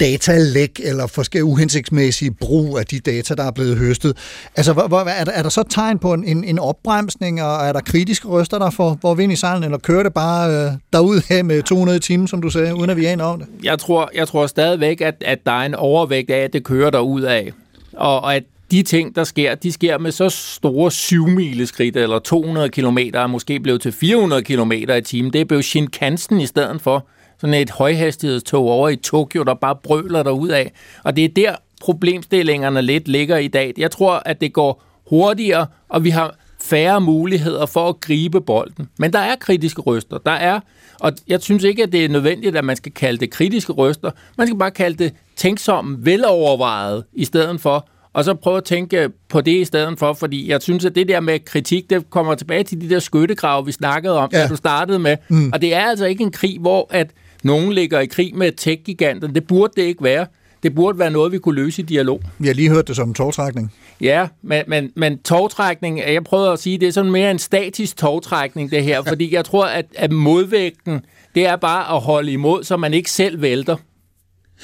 datalæk 0.00 0.80
eller 0.84 1.06
forskellige 1.06 1.44
uhensigtsmæssige 1.44 2.30
brug 2.30 2.78
af 2.78 2.86
de 2.86 3.00
data, 3.00 3.34
der 3.34 3.44
er 3.44 3.50
blevet 3.50 3.76
høstet. 3.76 4.16
Altså, 4.56 4.72
hvor, 4.72 4.88
hvor, 4.88 5.00
er, 5.00 5.24
der, 5.24 5.32
er 5.32 5.42
der 5.42 5.48
så 5.48 5.62
tegn 5.62 5.98
på 5.98 6.12
en, 6.12 6.24
en, 6.24 6.44
en 6.44 6.58
opbremsning, 6.58 7.42
og 7.42 7.66
er 7.66 7.72
der 7.72 7.80
kritiske 7.80 8.28
røster, 8.28 8.58
der 8.58 8.70
får, 8.70 8.98
hvor 9.00 9.14
vind 9.14 9.32
i 9.32 9.36
sejlen, 9.36 9.64
eller 9.64 9.78
kører 9.78 10.02
det 10.02 10.14
bare 10.14 10.50
øh, 10.50 10.72
derud 10.92 11.22
her 11.28 11.42
med 11.42 11.62
200 11.62 11.98
timer, 11.98 12.26
som 12.26 12.42
du 12.42 12.50
sagde, 12.50 12.74
uden 12.74 12.90
at 12.90 12.96
vi 12.96 13.04
aner 13.04 13.24
om 13.24 13.38
det? 13.38 13.48
Jeg 13.62 13.78
tror, 13.78 14.10
jeg 14.14 14.28
tror 14.28 14.46
stadigvæk, 14.46 15.00
at, 15.00 15.14
at 15.20 15.38
der 15.46 15.52
er 15.52 15.66
en 15.66 15.74
overvægt 15.74 16.30
af, 16.30 16.38
at 16.38 16.52
det 16.52 16.64
kører 16.64 16.90
derud 16.90 17.22
af. 17.22 17.52
Og, 17.92 18.20
og 18.20 18.36
at 18.36 18.42
de 18.70 18.82
ting, 18.82 19.16
der 19.16 19.24
sker, 19.24 19.54
de 19.54 19.72
sker 19.72 19.98
med 19.98 20.12
så 20.12 20.28
store 20.28 20.90
7 20.90 21.26
skridt 21.64 21.96
eller 21.96 22.18
200 22.18 22.68
km, 22.68 22.98
er 22.98 23.26
måske 23.26 23.60
blevet 23.60 23.80
til 23.80 23.92
400 23.92 24.42
km 24.42 24.72
i 24.72 25.00
timen. 25.04 25.32
Det 25.32 25.40
er 25.40 25.44
blevet 25.44 25.64
Shinkansen 25.64 26.40
i 26.40 26.46
stedet 26.46 26.80
for 26.80 27.06
sådan 27.38 27.54
et 27.54 27.70
højhastighedstog 27.70 28.64
over 28.68 28.88
i 28.88 28.96
Tokyo, 28.96 29.42
der 29.42 29.54
bare 29.54 29.76
brøler 29.82 30.22
der 30.22 30.30
ud 30.30 30.48
af. 30.48 30.72
Og 31.04 31.16
det 31.16 31.24
er 31.24 31.28
der 31.28 31.56
problemstillingerne 31.80 32.82
lidt 32.82 33.08
ligger 33.08 33.36
i 33.36 33.48
dag. 33.48 33.74
Jeg 33.76 33.90
tror, 33.90 34.22
at 34.26 34.40
det 34.40 34.52
går 34.52 34.84
hurtigere, 35.08 35.66
og 35.88 36.04
vi 36.04 36.10
har 36.10 36.34
færre 36.62 37.00
muligheder 37.00 37.66
for 37.66 37.88
at 37.88 38.00
gribe 38.00 38.40
bolden. 38.40 38.88
Men 38.98 39.12
der 39.12 39.18
er 39.18 39.36
kritiske 39.36 39.82
røster. 39.82 40.18
Der 40.18 40.30
er, 40.30 40.60
og 41.00 41.12
jeg 41.28 41.42
synes 41.42 41.64
ikke, 41.64 41.82
at 41.82 41.92
det 41.92 42.04
er 42.04 42.08
nødvendigt, 42.08 42.56
at 42.56 42.64
man 42.64 42.76
skal 42.76 42.92
kalde 42.92 43.18
det 43.18 43.30
kritiske 43.30 43.72
røster. 43.72 44.10
Man 44.38 44.46
skal 44.46 44.58
bare 44.58 44.70
kalde 44.70 45.04
det 45.04 45.14
tænksomme, 45.36 46.04
velovervejet, 46.04 47.04
i 47.12 47.24
stedet 47.24 47.60
for 47.60 47.88
og 48.12 48.24
så 48.24 48.34
prøve 48.34 48.56
at 48.56 48.64
tænke 48.64 49.10
på 49.28 49.40
det 49.40 49.60
i 49.60 49.64
stedet 49.64 49.98
for, 49.98 50.12
fordi 50.12 50.50
jeg 50.50 50.62
synes, 50.62 50.84
at 50.84 50.94
det 50.94 51.08
der 51.08 51.20
med 51.20 51.44
kritik, 51.44 51.90
det 51.90 52.10
kommer 52.10 52.34
tilbage 52.34 52.64
til 52.64 52.80
de 52.80 52.90
der 52.90 52.98
skyttegrave, 52.98 53.66
vi 53.66 53.72
snakkede 53.72 54.18
om, 54.18 54.30
ja. 54.32 54.42
da 54.42 54.48
du 54.48 54.56
startede 54.56 54.98
med. 54.98 55.16
Mm. 55.28 55.50
Og 55.52 55.62
det 55.62 55.74
er 55.74 55.80
altså 55.80 56.06
ikke 56.06 56.24
en 56.24 56.32
krig, 56.32 56.58
hvor 56.60 56.86
at 56.90 57.10
nogen 57.42 57.72
ligger 57.72 58.00
i 58.00 58.06
krig 58.06 58.36
med 58.36 58.52
tech-giganten. 58.52 59.34
Det 59.34 59.46
burde 59.46 59.72
det 59.76 59.82
ikke 59.82 60.04
være. 60.04 60.26
Det 60.62 60.74
burde 60.74 60.98
være 60.98 61.10
noget, 61.10 61.32
vi 61.32 61.38
kunne 61.38 61.54
løse 61.54 61.82
i 61.82 61.84
dialog. 61.84 62.22
Vi 62.38 62.46
har 62.46 62.54
lige 62.54 62.70
hørt 62.70 62.88
det 62.88 62.96
som 62.96 63.08
en 63.08 63.14
togtrækning. 63.14 63.72
Ja, 64.00 64.28
men, 64.42 64.62
men, 64.66 64.92
men 64.96 65.18
togtrækning, 65.18 65.98
jeg 65.98 66.24
prøver 66.24 66.52
at 66.52 66.58
sige, 66.58 66.78
det 66.78 66.88
er 66.88 66.92
sådan 66.92 67.10
mere 67.10 67.30
en 67.30 67.38
statisk 67.38 67.96
togtrækning, 67.96 68.70
det 68.70 68.84
her, 68.84 69.02
fordi 69.08 69.34
jeg 69.34 69.44
tror, 69.44 69.66
at, 69.66 69.86
at 69.96 70.12
modvægten, 70.12 71.00
det 71.34 71.46
er 71.46 71.56
bare 71.56 71.96
at 71.96 72.00
holde 72.00 72.32
imod, 72.32 72.64
så 72.64 72.76
man 72.76 72.94
ikke 72.94 73.10
selv 73.10 73.42
vælter. 73.42 73.76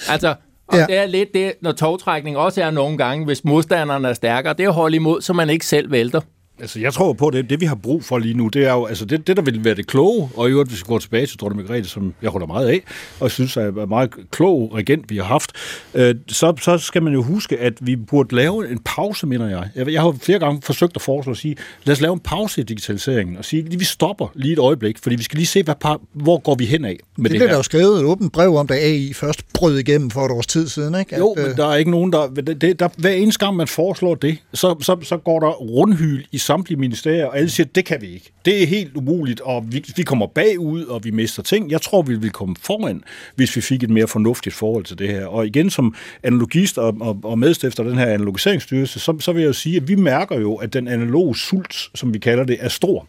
Altså, 0.09 0.34
og 0.69 0.79
ja. 0.79 0.87
det 0.87 0.97
er 0.97 1.07
lidt 1.07 1.35
det, 1.35 1.53
når 1.61 1.73
togtrækning 1.73 2.37
også 2.37 2.62
er 2.62 2.71
nogle 2.71 2.99
gange, 2.99 3.25
hvis 3.25 3.45
modstanderen 3.45 4.05
er 4.05 4.12
stærkere, 4.12 4.55
det 4.55 4.64
er 4.64 4.69
at 4.69 4.75
holde 4.75 4.97
imod, 4.97 5.21
så 5.21 5.33
man 5.33 5.51
ikke 5.51 5.67
selv 5.67 5.91
vælter. 5.91 6.21
Altså, 6.61 6.80
jeg 6.80 6.92
tror 6.92 7.12
på, 7.12 7.26
at 7.26 7.34
det, 7.34 7.50
det, 7.50 7.61
vi 7.61 7.66
har 7.66 7.74
brug 7.74 8.04
for 8.04 8.18
lige 8.18 8.34
nu, 8.34 8.48
det 8.48 8.66
er 8.66 8.72
jo, 8.72 8.86
altså 8.86 9.04
det, 9.04 9.26
det 9.26 9.36
der 9.36 9.42
vil 9.42 9.64
være 9.64 9.74
det 9.74 9.86
kloge, 9.86 10.30
og 10.36 10.48
i 10.48 10.50
øvrigt, 10.50 10.70
hvis 10.70 10.80
vi 10.80 10.84
går 10.86 10.98
tilbage 10.98 11.26
til 11.26 11.38
Dorte 11.38 11.57
Margrethe, 11.57 11.88
som 11.88 12.14
jeg 12.22 12.30
holder 12.30 12.46
meget 12.46 12.68
af, 12.68 12.82
og 13.20 13.30
synes 13.30 13.57
er 13.57 13.82
en 13.82 13.88
meget 13.88 14.11
klog 14.30 14.74
regent, 14.74 15.11
vi 15.11 15.16
har 15.16 15.24
haft, 15.24 15.52
øh, 15.94 16.14
så, 16.28 16.54
så 16.61 16.78
skal 16.78 17.02
man 17.02 17.12
jo 17.12 17.22
huske, 17.22 17.59
at 17.59 17.72
vi 17.80 17.96
burde 17.96 18.34
lave 18.34 18.70
en 18.70 18.78
pause, 18.84 19.26
mener 19.26 19.48
jeg. 19.48 19.68
Jeg, 19.74 19.92
jeg 19.92 20.02
har 20.02 20.16
flere 20.20 20.38
gange 20.38 20.62
forsøgt 20.62 20.96
at 20.96 21.02
foreslå 21.02 21.32
at 21.32 21.38
sige, 21.38 21.57
lad 21.84 21.92
os 21.92 22.00
lave 22.00 22.12
en 22.12 22.20
pause 22.20 22.61
i 22.61 22.64
digitaliseringen, 22.64 23.36
og 23.36 23.44
sige, 23.44 23.66
at 23.66 23.80
vi 23.80 23.84
stopper 23.84 24.32
lige 24.34 24.52
et 24.52 24.59
øjeblik, 24.59 24.98
fordi 24.98 25.16
vi 25.16 25.22
skal 25.22 25.36
lige 25.36 25.46
se, 25.46 25.62
hvad 25.62 25.74
par, 25.80 26.00
hvor 26.12 26.38
går 26.38 26.54
vi 26.54 26.64
hen 26.64 26.84
af 26.84 26.98
med 27.16 27.30
det, 27.30 27.40
det 27.40 27.40
her. 27.40 27.48
der 27.48 27.57
jo 27.57 27.62
skrevet 27.62 28.00
et 28.00 28.04
åbent 28.04 28.32
brev 28.32 28.57
om, 28.57 28.66
da 28.66 28.74
AI 28.74 29.12
først 29.12 29.40
brød 29.54 29.78
igennem 29.78 30.11
for 30.11 30.24
et 30.24 30.30
års 30.30 30.46
tid 30.46 30.68
siden, 30.68 30.94
ikke? 30.98 31.14
At, 31.14 31.20
jo, 31.20 31.34
men 31.36 31.57
der 31.57 31.66
er 31.66 31.76
ikke 31.76 31.90
nogen, 31.90 32.12
der... 32.12 32.26
Det, 32.26 32.78
der 32.80 32.88
hver 32.96 33.11
eneste 33.11 33.44
gang, 33.44 33.57
man 33.57 33.68
foreslår 33.68 34.14
det, 34.14 34.38
så, 34.54 34.76
så, 34.80 34.96
så 35.02 35.16
går 35.16 35.40
der 35.40 35.48
rundhyl 35.48 36.24
i 36.32 36.38
samtlige 36.47 36.78
ministerier, 36.78 37.26
og 37.26 37.38
alle 37.38 37.51
siger, 37.51 37.66
det 37.74 37.84
kan 37.84 38.01
vi 38.01 38.07
ikke. 38.07 38.32
Det 38.44 38.62
er 38.62 38.66
helt 38.66 38.97
umuligt, 38.97 39.40
og 39.40 39.64
vi, 39.68 39.84
vi 39.97 40.03
kommer 40.03 40.26
bagud, 40.26 40.84
og 40.84 41.05
vi 41.05 41.11
mister 41.11 41.42
ting. 41.42 41.70
Jeg 41.70 41.82
tror, 41.82 42.03
vi 42.03 42.14
vil 42.14 42.30
komme 42.30 42.57
foran, 42.61 43.03
hvis 43.34 43.57
vi 43.57 43.61
fik 43.61 43.82
et 43.82 43.90
mere 43.90 44.09
fornuftigt 44.09 44.55
forhold 44.55 44.84
til 44.84 44.99
det 44.99 45.09
her. 45.09 45.26
Og 45.26 45.47
igen, 45.47 45.70
som 45.70 45.94
analogist 46.22 46.78
og, 46.78 46.97
og, 47.01 47.20
og 47.22 47.38
medstifter 47.38 47.82
af 47.82 47.88
den 47.90 47.99
her 47.99 48.07
analogiseringsstyrelse, 48.07 49.01
så, 49.01 49.16
så 49.20 49.32
vil 49.32 49.40
jeg 49.40 49.49
jo 49.49 49.53
sige, 49.53 49.76
at 49.76 49.88
vi 49.88 49.94
mærker 49.94 50.40
jo, 50.40 50.55
at 50.55 50.72
den 50.72 50.88
analoge 50.88 51.36
sult, 51.36 51.90
som 51.94 52.14
vi 52.14 52.18
kalder 52.18 52.44
det, 52.44 52.57
er 52.61 52.68
stor. 52.68 53.07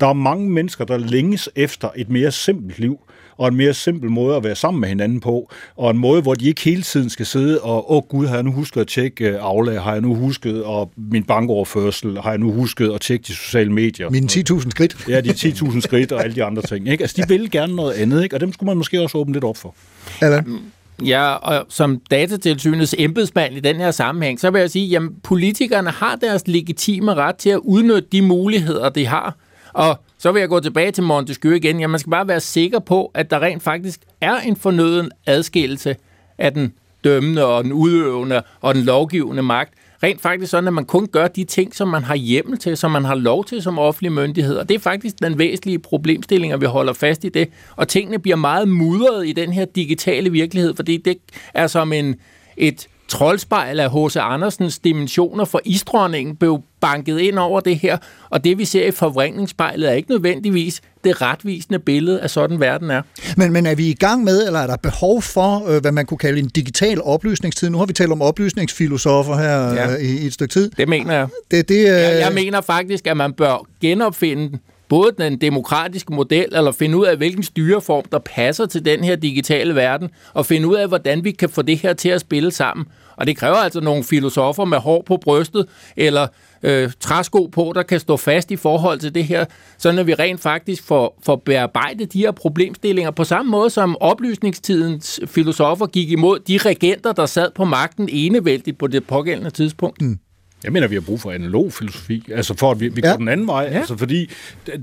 Der 0.00 0.06
er 0.06 0.12
mange 0.12 0.50
mennesker, 0.50 0.84
der 0.84 0.96
længes 0.96 1.48
efter 1.56 1.88
et 1.96 2.08
mere 2.08 2.32
simpelt 2.32 2.78
liv, 2.78 2.98
og 3.38 3.48
en 3.48 3.56
mere 3.56 3.74
simpel 3.74 4.10
måde 4.10 4.36
at 4.36 4.44
være 4.44 4.54
sammen 4.54 4.80
med 4.80 4.88
hinanden 4.88 5.20
på, 5.20 5.50
og 5.76 5.90
en 5.90 5.98
måde, 5.98 6.22
hvor 6.22 6.34
de 6.34 6.48
ikke 6.48 6.60
hele 6.60 6.82
tiden 6.82 7.10
skal 7.10 7.26
sidde 7.26 7.60
og, 7.60 7.90
åh 7.90 7.96
oh, 7.96 8.02
gud, 8.02 8.26
har 8.26 8.34
jeg 8.34 8.42
nu 8.42 8.52
husket 8.52 8.80
at 8.80 8.86
tjekke 8.86 9.34
uh, 9.34 9.38
aflag, 9.40 9.82
har 9.82 9.92
jeg 9.92 10.00
nu 10.00 10.14
husket 10.14 10.64
og 10.64 10.90
min 10.96 11.24
bankoverførsel, 11.24 12.18
har 12.20 12.30
jeg 12.30 12.38
nu 12.38 12.52
husket 12.52 12.92
at 12.92 13.00
tjekke 13.00 13.22
de 13.22 13.32
sociale 13.32 13.72
medier. 13.72 14.10
Mine 14.10 14.28
10.000 14.32 14.70
skridt. 14.70 15.08
Ja, 15.08 15.20
de 15.20 15.30
10.000 15.30 15.80
skridt 15.80 16.12
og 16.12 16.24
alle 16.24 16.34
de 16.34 16.44
andre 16.44 16.62
ting. 16.62 16.88
Ikke? 16.88 17.04
Altså, 17.04 17.22
de 17.22 17.28
vil 17.28 17.50
gerne 17.50 17.76
noget 17.76 17.92
andet, 17.92 18.22
ikke? 18.22 18.36
og 18.36 18.40
dem 18.40 18.52
skulle 18.52 18.66
man 18.66 18.76
måske 18.76 19.02
også 19.02 19.18
åbne 19.18 19.32
lidt 19.32 19.44
op 19.44 19.56
for. 19.56 19.74
Allan? 20.20 20.58
Ja, 21.04 21.32
og 21.32 21.66
som 21.68 22.00
datatilsynets 22.10 22.94
embedsmand 22.98 23.56
i 23.56 23.60
den 23.60 23.76
her 23.76 23.90
sammenhæng, 23.90 24.40
så 24.40 24.50
vil 24.50 24.60
jeg 24.60 24.70
sige, 24.70 24.96
at 24.96 25.02
politikerne 25.22 25.90
har 25.90 26.16
deres 26.16 26.48
legitime 26.48 27.14
ret 27.14 27.36
til 27.36 27.50
at 27.50 27.58
udnytte 27.58 28.08
de 28.12 28.22
muligheder, 28.22 28.88
de 28.88 29.06
har. 29.06 29.36
Og 29.72 29.98
så 30.18 30.32
vil 30.32 30.40
jeg 30.40 30.48
gå 30.48 30.60
tilbage 30.60 30.90
til 30.90 31.02
Montesquieu 31.02 31.54
igen. 31.54 31.80
Ja, 31.80 31.86
man 31.86 32.00
skal 32.00 32.10
bare 32.10 32.28
være 32.28 32.40
sikker 32.40 32.78
på, 32.78 33.10
at 33.14 33.30
der 33.30 33.40
rent 33.42 33.62
faktisk 33.62 34.00
er 34.20 34.36
en 34.36 34.56
fornøden 34.56 35.10
adskillelse 35.26 35.96
af 36.38 36.52
den 36.52 36.72
dømmende 37.04 37.44
og 37.44 37.64
den 37.64 37.72
udøvende 37.72 38.42
og 38.60 38.74
den 38.74 38.82
lovgivende 38.82 39.42
magt. 39.42 39.74
Rent 40.02 40.20
faktisk 40.20 40.50
sådan, 40.50 40.68
at 40.68 40.74
man 40.74 40.84
kun 40.84 41.06
gør 41.06 41.28
de 41.28 41.44
ting, 41.44 41.74
som 41.74 41.88
man 41.88 42.02
har 42.02 42.14
hjemmel 42.14 42.58
til, 42.58 42.76
som 42.76 42.90
man 42.90 43.04
har 43.04 43.14
lov 43.14 43.44
til 43.44 43.62
som 43.62 43.78
offentlig 43.78 44.12
myndighed. 44.12 44.56
Og 44.56 44.68
det 44.68 44.74
er 44.74 44.78
faktisk 44.78 45.18
den 45.22 45.38
væsentlige 45.38 45.78
problemstilling, 45.78 46.52
at 46.52 46.60
vi 46.60 46.66
holder 46.66 46.92
fast 46.92 47.24
i 47.24 47.28
det. 47.28 47.48
Og 47.76 47.88
tingene 47.88 48.18
bliver 48.18 48.36
meget 48.36 48.68
mudret 48.68 49.28
i 49.28 49.32
den 49.32 49.52
her 49.52 49.64
digitale 49.64 50.30
virkelighed, 50.32 50.74
fordi 50.76 50.96
det 50.96 51.18
er 51.54 51.66
som 51.66 51.92
en, 51.92 52.16
et 52.56 52.88
troldspejl 53.08 53.80
af 53.80 53.90
H.C. 53.90 54.16
Andersens 54.16 54.78
dimensioner 54.78 55.44
for 55.44 55.60
isdronningen 55.64 56.36
blev 56.36 56.62
banket 56.80 57.18
ind 57.20 57.38
over 57.38 57.60
det 57.60 57.78
her, 57.78 57.98
og 58.30 58.44
det 58.44 58.58
vi 58.58 58.64
ser 58.64 58.86
i 58.86 58.90
forvrængningsspejlet 58.90 59.88
er 59.88 59.92
ikke 59.92 60.10
nødvendigvis 60.10 60.80
det 61.04 61.22
retvisende 61.22 61.78
billede 61.78 62.20
af 62.20 62.30
sådan 62.30 62.60
verden 62.60 62.90
er. 62.90 63.02
Men, 63.36 63.52
men 63.52 63.66
er 63.66 63.74
vi 63.74 63.90
i 63.90 63.94
gang 63.94 64.24
med, 64.24 64.46
eller 64.46 64.60
er 64.60 64.66
der 64.66 64.76
behov 64.76 65.22
for, 65.22 65.68
øh, 65.68 65.80
hvad 65.80 65.92
man 65.92 66.06
kunne 66.06 66.18
kalde 66.18 66.38
en 66.38 66.48
digital 66.48 67.02
oplysningstid? 67.02 67.70
Nu 67.70 67.78
har 67.78 67.86
vi 67.86 67.92
talt 67.92 68.12
om 68.12 68.22
oplysningsfilosofer 68.22 69.36
her 69.36 69.74
ja. 69.74 69.92
øh, 69.92 70.00
i, 70.00 70.22
i 70.22 70.26
et 70.26 70.32
stykke 70.32 70.52
tid. 70.52 70.70
Det 70.76 70.88
mener 70.88 71.14
jeg. 71.14 71.28
Det, 71.50 71.68
det, 71.68 71.74
øh... 71.74 71.86
jeg, 71.86 72.20
jeg 72.20 72.32
mener 72.34 72.60
faktisk, 72.60 73.06
at 73.06 73.16
man 73.16 73.32
bør 73.32 73.66
genopfinde 73.80 74.58
både 74.88 75.12
den 75.18 75.40
demokratiske 75.40 76.14
model, 76.14 76.46
eller 76.52 76.72
finde 76.72 76.96
ud 76.96 77.06
af, 77.06 77.16
hvilken 77.16 77.42
styreform, 77.42 78.04
der 78.12 78.18
passer 78.18 78.66
til 78.66 78.84
den 78.84 79.04
her 79.04 79.16
digitale 79.16 79.74
verden, 79.74 80.10
og 80.34 80.46
finde 80.46 80.68
ud 80.68 80.76
af, 80.76 80.88
hvordan 80.88 81.24
vi 81.24 81.30
kan 81.30 81.48
få 81.48 81.62
det 81.62 81.78
her 81.78 81.92
til 81.92 82.08
at 82.08 82.20
spille 82.20 82.50
sammen. 82.50 82.86
Og 83.16 83.26
det 83.26 83.36
kræver 83.36 83.56
altså 83.56 83.80
nogle 83.80 84.04
filosofer 84.04 84.64
med 84.64 84.78
hår 84.78 85.02
på 85.06 85.16
brystet, 85.16 85.66
eller 85.96 86.26
øh, 86.62 86.90
træsko 87.00 87.46
på, 87.46 87.72
der 87.74 87.82
kan 87.82 88.00
stå 88.00 88.16
fast 88.16 88.50
i 88.50 88.56
forhold 88.56 88.98
til 88.98 89.14
det 89.14 89.24
her, 89.24 89.44
så 89.78 89.88
at 89.88 90.06
vi 90.06 90.14
rent 90.14 90.40
faktisk 90.40 90.82
får, 90.82 91.18
får 91.22 91.36
bearbejdet 91.36 92.12
de 92.12 92.18
her 92.18 92.30
problemstillinger 92.30 93.10
på 93.10 93.24
samme 93.24 93.50
måde, 93.50 93.70
som 93.70 93.96
oplysningstidens 94.00 95.20
filosofer 95.26 95.86
gik 95.86 96.10
imod 96.10 96.38
de 96.38 96.58
regenter, 96.58 97.12
der 97.12 97.26
sad 97.26 97.50
på 97.54 97.64
magten 97.64 98.08
enevældigt 98.12 98.78
på 98.78 98.86
det 98.86 99.06
pågældende 99.06 99.50
tidspunkt. 99.50 100.02
Mm. 100.02 100.18
Jeg 100.64 100.72
mener, 100.72 100.88
vi 100.88 100.94
har 100.94 101.00
brug 101.00 101.20
for 101.20 101.30
analog 101.30 101.72
filosofi, 101.72 102.24
altså 102.34 102.54
for 102.54 102.70
at 102.70 102.80
vi, 102.80 102.88
vi 102.88 103.00
ja. 103.04 103.10
går 103.10 103.16
den 103.16 103.28
anden 103.28 103.46
vej, 103.46 103.68
ja. 103.72 103.78
altså 103.78 103.96
fordi 103.96 104.30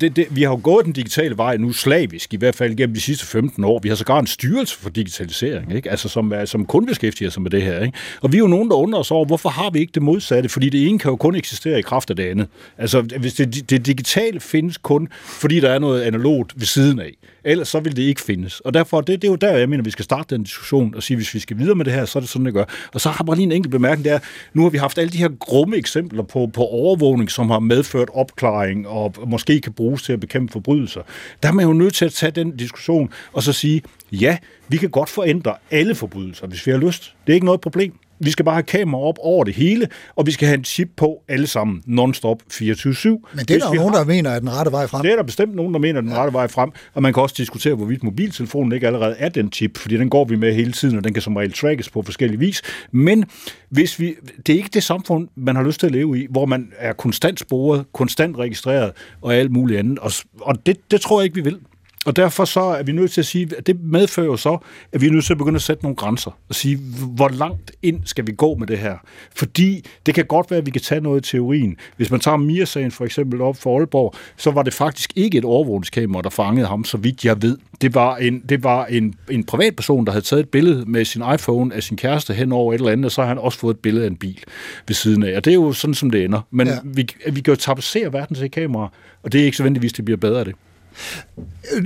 det, 0.02 0.16
det, 0.16 0.28
vi 0.30 0.44
har 0.44 0.50
jo 0.50 0.60
gået 0.64 0.86
den 0.86 0.94
digitale 0.94 1.38
vej 1.38 1.58
nu 1.58 1.72
slavisk, 1.72 2.34
i 2.34 2.38
hvert 2.38 2.56
fald 2.56 2.76
gennem 2.76 2.94
de 2.94 3.02
sidste 3.02 3.26
15 3.26 3.64
år. 3.64 3.80
Vi 3.80 3.90
har 3.90 3.96
sågar 3.96 4.20
en 4.20 4.28
styrelse 4.28 4.78
for 4.78 4.90
digitalisering, 4.90 5.76
ikke? 5.76 5.92
Altså, 5.92 6.10
som, 6.10 6.34
som 6.46 6.66
kun 6.66 6.86
beskæftiger 6.86 7.30
sig 7.30 7.42
med 7.42 7.52
det 7.52 7.62
her. 7.62 7.84
Ikke? 7.84 7.98
Og 8.22 8.32
vi 8.32 8.38
er 8.38 8.40
jo 8.40 8.48
nogen, 8.48 8.70
der 8.70 8.76
undrer 8.76 9.00
os 9.00 9.12
over, 9.12 9.26
hvorfor 9.26 9.50
har 9.50 9.70
vi 9.70 9.80
ikke 9.80 9.92
det 9.94 10.02
modsatte? 10.02 10.50
Fordi 10.50 10.70
det 10.70 10.88
ene 10.88 11.00
kan 11.00 11.10
jo 11.10 11.16
kun 11.16 11.36
eksistere 11.36 11.80
i 11.80 11.82
kraft 11.82 12.10
af 12.10 12.16
det 12.16 12.24
andet. 12.24 12.48
Altså, 12.78 13.02
hvis 13.02 13.34
det, 13.34 13.70
det 13.70 13.86
digitale 13.86 14.40
findes 14.40 14.78
kun, 14.78 15.08
fordi 15.12 15.60
der 15.60 15.70
er 15.70 15.80
noget 15.80 16.02
analogt 16.02 16.54
ved 16.56 16.66
siden 16.66 17.00
af. 17.00 17.12
Ellers 17.46 17.68
så 17.68 17.80
vil 17.80 17.96
det 17.96 18.04
ikke 18.04 18.22
findes. 18.22 18.60
Og 18.60 18.74
derfor, 18.74 19.02
det, 19.02 19.22
det 19.22 19.28
er 19.28 19.32
jo 19.32 19.36
der, 19.36 19.58
jeg 19.58 19.70
mener, 19.70 19.84
vi 19.84 19.92
skal 19.92 20.06
starte 20.06 20.36
den 20.36 20.44
diskussion 20.44 20.96
og 20.96 21.04
sige, 21.04 21.18
hvis 21.18 21.34
vi 21.34 21.40
skal 21.40 21.58
videre 21.58 21.76
med 21.76 21.86
det 21.86 21.94
her, 21.94 22.06
så 22.06 22.20
er 22.20 22.22
det 22.22 22.30
sådan, 22.30 22.46
det 22.46 22.54
gør. 22.54 22.66
Og 22.94 23.02
så 23.02 23.10
har 23.10 23.18
jeg 23.20 23.26
bare 23.26 23.36
lige 23.36 23.44
en 23.44 23.52
enkelt 23.52 23.72
bemærkning, 23.72 24.06
der. 24.06 24.20
Nu 24.54 24.62
har 24.62 24.70
vi 24.70 24.78
haft 24.78 24.98
alle 24.98 25.12
de 25.12 25.18
her 25.18 25.30
grumme 25.66 25.78
eksempler 25.78 26.24
på, 26.24 26.47
på 26.53 26.61
overvågning, 26.61 27.32
som 27.32 27.49
har 27.49 27.59
medført 27.59 28.09
opklaring 28.13 28.88
og 28.88 29.13
måske 29.28 29.61
kan 29.61 29.74
bruges 29.74 30.03
til 30.03 30.13
at 30.13 30.20
bekæmpe 30.20 30.51
forbrydelser. 30.51 31.01
Der 31.43 31.49
er 31.49 31.53
man 31.53 31.66
jo 31.66 31.74
nødt 31.74 31.95
til 31.95 32.05
at 32.05 32.13
tage 32.13 32.32
den 32.32 32.57
diskussion 32.57 33.09
og 33.34 33.43
så 33.43 33.53
sige, 33.53 33.82
ja, 34.11 34.38
vi 34.68 34.78
kan 34.78 34.89
godt 34.89 35.09
forændre 35.09 35.55
alle 35.72 35.95
forbrydelser, 35.95 36.47
hvis 36.47 36.68
vi 36.68 36.72
har 36.72 36.78
lyst. 36.78 37.16
Det 37.28 37.34
er 37.34 37.36
ikke 37.36 37.45
noget 37.45 37.61
problem. 37.61 37.93
Vi 38.20 38.32
skal 38.32 38.45
bare 38.45 38.55
have 38.55 38.63
kamera 38.63 39.01
op 39.01 39.16
over 39.22 39.43
det 39.43 39.53
hele, 39.53 39.88
og 40.16 40.26
vi 40.26 40.32
skal 40.32 40.47
have 40.47 40.57
en 40.57 40.63
chip 40.63 40.89
på 40.97 41.24
alle 41.28 41.47
sammen, 41.47 41.84
non-stop 41.86 42.43
24-7. 42.53 42.59
Men 42.59 43.45
det 43.45 43.51
er 43.51 43.59
der 43.59 43.74
nogen, 43.74 43.93
har... 43.93 43.99
der 43.99 44.05
mener 44.05 44.30
er 44.30 44.39
den 44.39 44.51
rette 44.51 44.72
vej 44.72 44.88
frem. 44.88 45.01
Det 45.01 45.11
er 45.11 45.16
der 45.16 45.24
bestemt 45.24 45.55
nogen, 45.55 45.74
der 45.74 45.80
mener 45.80 45.97
er 45.97 46.01
den 46.01 46.13
rette 46.13 46.34
vej 46.34 46.47
frem, 46.47 46.72
og 46.93 47.01
man 47.01 47.13
kan 47.13 47.24
også 47.24 47.36
diskutere, 47.38 47.76
hvorvidt 47.76 48.03
mobiltelefonen 48.03 48.72
ikke 48.72 48.88
allerede 48.88 49.16
er 49.20 49.30
den 49.30 49.51
chip, 49.51 49.78
fordi 49.78 49.97
den 49.97 50.09
går 50.09 50.26
vi 50.26 50.36
med 50.36 50.53
hele 50.53 50.72
tiden, 50.72 50.97
og 50.97 51.03
den 51.03 51.13
kan 51.13 51.22
som 51.22 51.36
regel 51.36 51.53
trackes 51.53 51.89
på 51.89 52.01
forskellige 52.01 52.39
vis. 52.39 52.61
Men 52.91 53.26
hvis 53.70 53.99
vi, 53.99 54.16
det 54.47 54.53
er 54.53 54.57
ikke 54.57 54.70
det 54.74 54.84
samfund, 54.84 55.28
man 55.36 55.55
har 55.55 55.63
lyst 55.63 55.80
til 55.80 55.88
at 55.88 55.93
leve 55.93 56.20
i, 56.20 56.28
hvor 56.30 56.45
man 56.45 56.72
er 56.78 56.93
konstant 56.93 57.39
sporet, 57.39 57.86
konstant 57.93 58.38
registreret 58.38 58.91
og 59.22 59.36
alt 59.36 59.51
muligt 59.51 59.80
andet, 59.80 59.99
og, 59.99 60.11
og 60.41 60.66
det, 60.66 60.91
det 60.91 61.01
tror 61.01 61.20
jeg 61.20 61.24
ikke, 61.24 61.36
vi 61.36 61.41
vil. 61.41 61.59
Og 62.06 62.16
derfor 62.16 62.45
så 62.45 62.60
er 62.62 62.84
vi 62.84 62.91
nødt 62.91 63.12
til 63.12 63.22
at 63.22 63.26
sige, 63.26 63.49
at 63.58 63.68
det 63.68 63.84
medfører 63.84 64.26
jo 64.26 64.38
så, 64.38 64.58
at 64.91 65.01
vi 65.01 65.08
er 65.08 65.12
nødt 65.12 65.26
til 65.26 65.34
at 65.34 65.38
begynde 65.38 65.56
at 65.56 65.62
sætte 65.62 65.84
nogle 65.84 65.95
grænser 65.95 66.32
og 66.49 66.56
sige, 66.56 66.80
hvor 67.16 67.30
langt 67.30 67.72
ind 67.84 67.99
skal 68.06 68.28
vi 68.28 68.32
gå 68.32 68.56
med 68.56 68.68
det 68.68 68.78
her? 68.78 68.97
Fordi 69.36 69.86
det 70.06 70.14
kan 70.14 70.26
godt 70.26 70.51
være, 70.51 70.58
at 70.58 70.66
vi 70.66 70.72
kan 70.72 70.82
tage 70.82 71.01
noget 71.01 71.28
i 71.28 71.32
teorien. 71.32 71.78
Hvis 71.97 72.12
man 72.12 72.20
tager 72.20 72.38
Mia-sagen 72.38 72.91
for 72.91 73.06
eksempel 73.06 73.41
op 73.41 73.58
for 73.58 73.78
Aalborg, 73.78 74.14
så 74.38 74.51
var 74.51 74.64
det 74.64 74.74
faktisk 74.74 75.14
ikke 75.16 75.38
et 75.38 75.45
overvågningskamera, 75.45 76.22
der 76.22 76.30
fangede 76.30 76.68
ham, 76.68 76.84
så 76.84 76.97
vidt 76.97 77.26
jeg 77.26 77.41
ved. 77.41 77.58
Det 77.82 77.95
var 77.95 78.16
en, 78.16 78.39
det 78.39 78.64
var 78.64 78.86
en, 78.86 79.16
en 79.30 79.43
privatperson, 79.43 80.06
der 80.06 80.12
havde 80.12 80.26
taget 80.26 80.43
et 80.43 80.49
billede 80.49 80.84
med 80.88 81.06
sin 81.06 81.24
iPhone 81.34 81.76
af 81.76 81.84
sin 81.84 81.97
kæreste 81.97 82.34
hen 82.34 82.51
over 82.51 82.74
et 82.74 82.78
eller 82.78 82.91
andet, 82.91 83.06
og 83.06 83.12
så 83.12 83.22
har 83.22 83.28
han 83.28 83.38
også 83.38 83.60
fået 83.60 83.74
et 83.74 83.80
billede 83.80 84.06
af 84.06 84.10
en 84.10 84.16
bil 84.16 84.43
ved 84.88 84.95
siden 84.95 85.24
af. 85.24 85.38
Og 85.38 85.45
det 85.45 85.51
er 85.51 85.56
jo 85.56 85.74
sådan, 85.74 85.93
som 85.93 86.10
det 86.10 86.24
ender. 86.24 86.41
Men 86.51 86.68
ja. 86.68 86.78
vi, 86.84 87.08
vi 87.32 87.41
kan 87.41 87.51
jo 87.51 87.56
tapacere 87.56 88.14
verden 88.14 88.36
til 88.36 88.51
kamera, 88.51 88.91
og 89.24 89.32
det 89.32 89.41
er 89.41 89.45
ikke 89.45 89.58
så 89.58 89.64
venligvis, 89.64 89.93
det 89.93 90.06
bliver 90.06 90.18
bedre 90.18 90.39
af 90.39 90.45
det. 90.45 90.56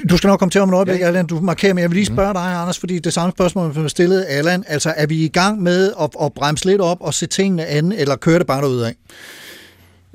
Du 0.10 0.18
skal 0.18 0.28
nok 0.28 0.39
komme 0.39 0.51
til 0.51 0.62
om 0.62 0.70
et 0.70 0.76
øjeblik, 0.76 0.99
ja. 0.99 1.07
Allan. 1.07 1.26
Du 1.28 1.39
markerer, 1.39 1.74
men 1.74 1.82
jeg 1.82 1.89
vil 1.89 1.95
lige 1.95 2.05
spørge 2.05 2.34
dig, 2.34 2.41
Anders, 2.41 2.80
fordi 2.80 2.99
det 2.99 3.14
samme 3.14 3.32
spørgsmål, 3.32 3.74
som 3.74 3.89
stillet 3.89 4.26
Allan. 4.30 4.64
Altså, 4.68 4.93
er 4.97 5.07
vi 5.07 5.26
i 5.26 5.28
gang 5.28 5.62
med 5.62 5.93
at, 6.01 6.10
at 6.22 6.34
bremse 6.34 6.66
lidt 6.66 6.82
op 6.82 6.97
og 7.01 7.14
se 7.14 7.28
tingene 7.28 7.66
an, 7.66 7.91
eller 7.91 8.16
kører 8.16 8.38
det 8.38 8.47
bare 8.47 8.62
derudad? 8.62 8.93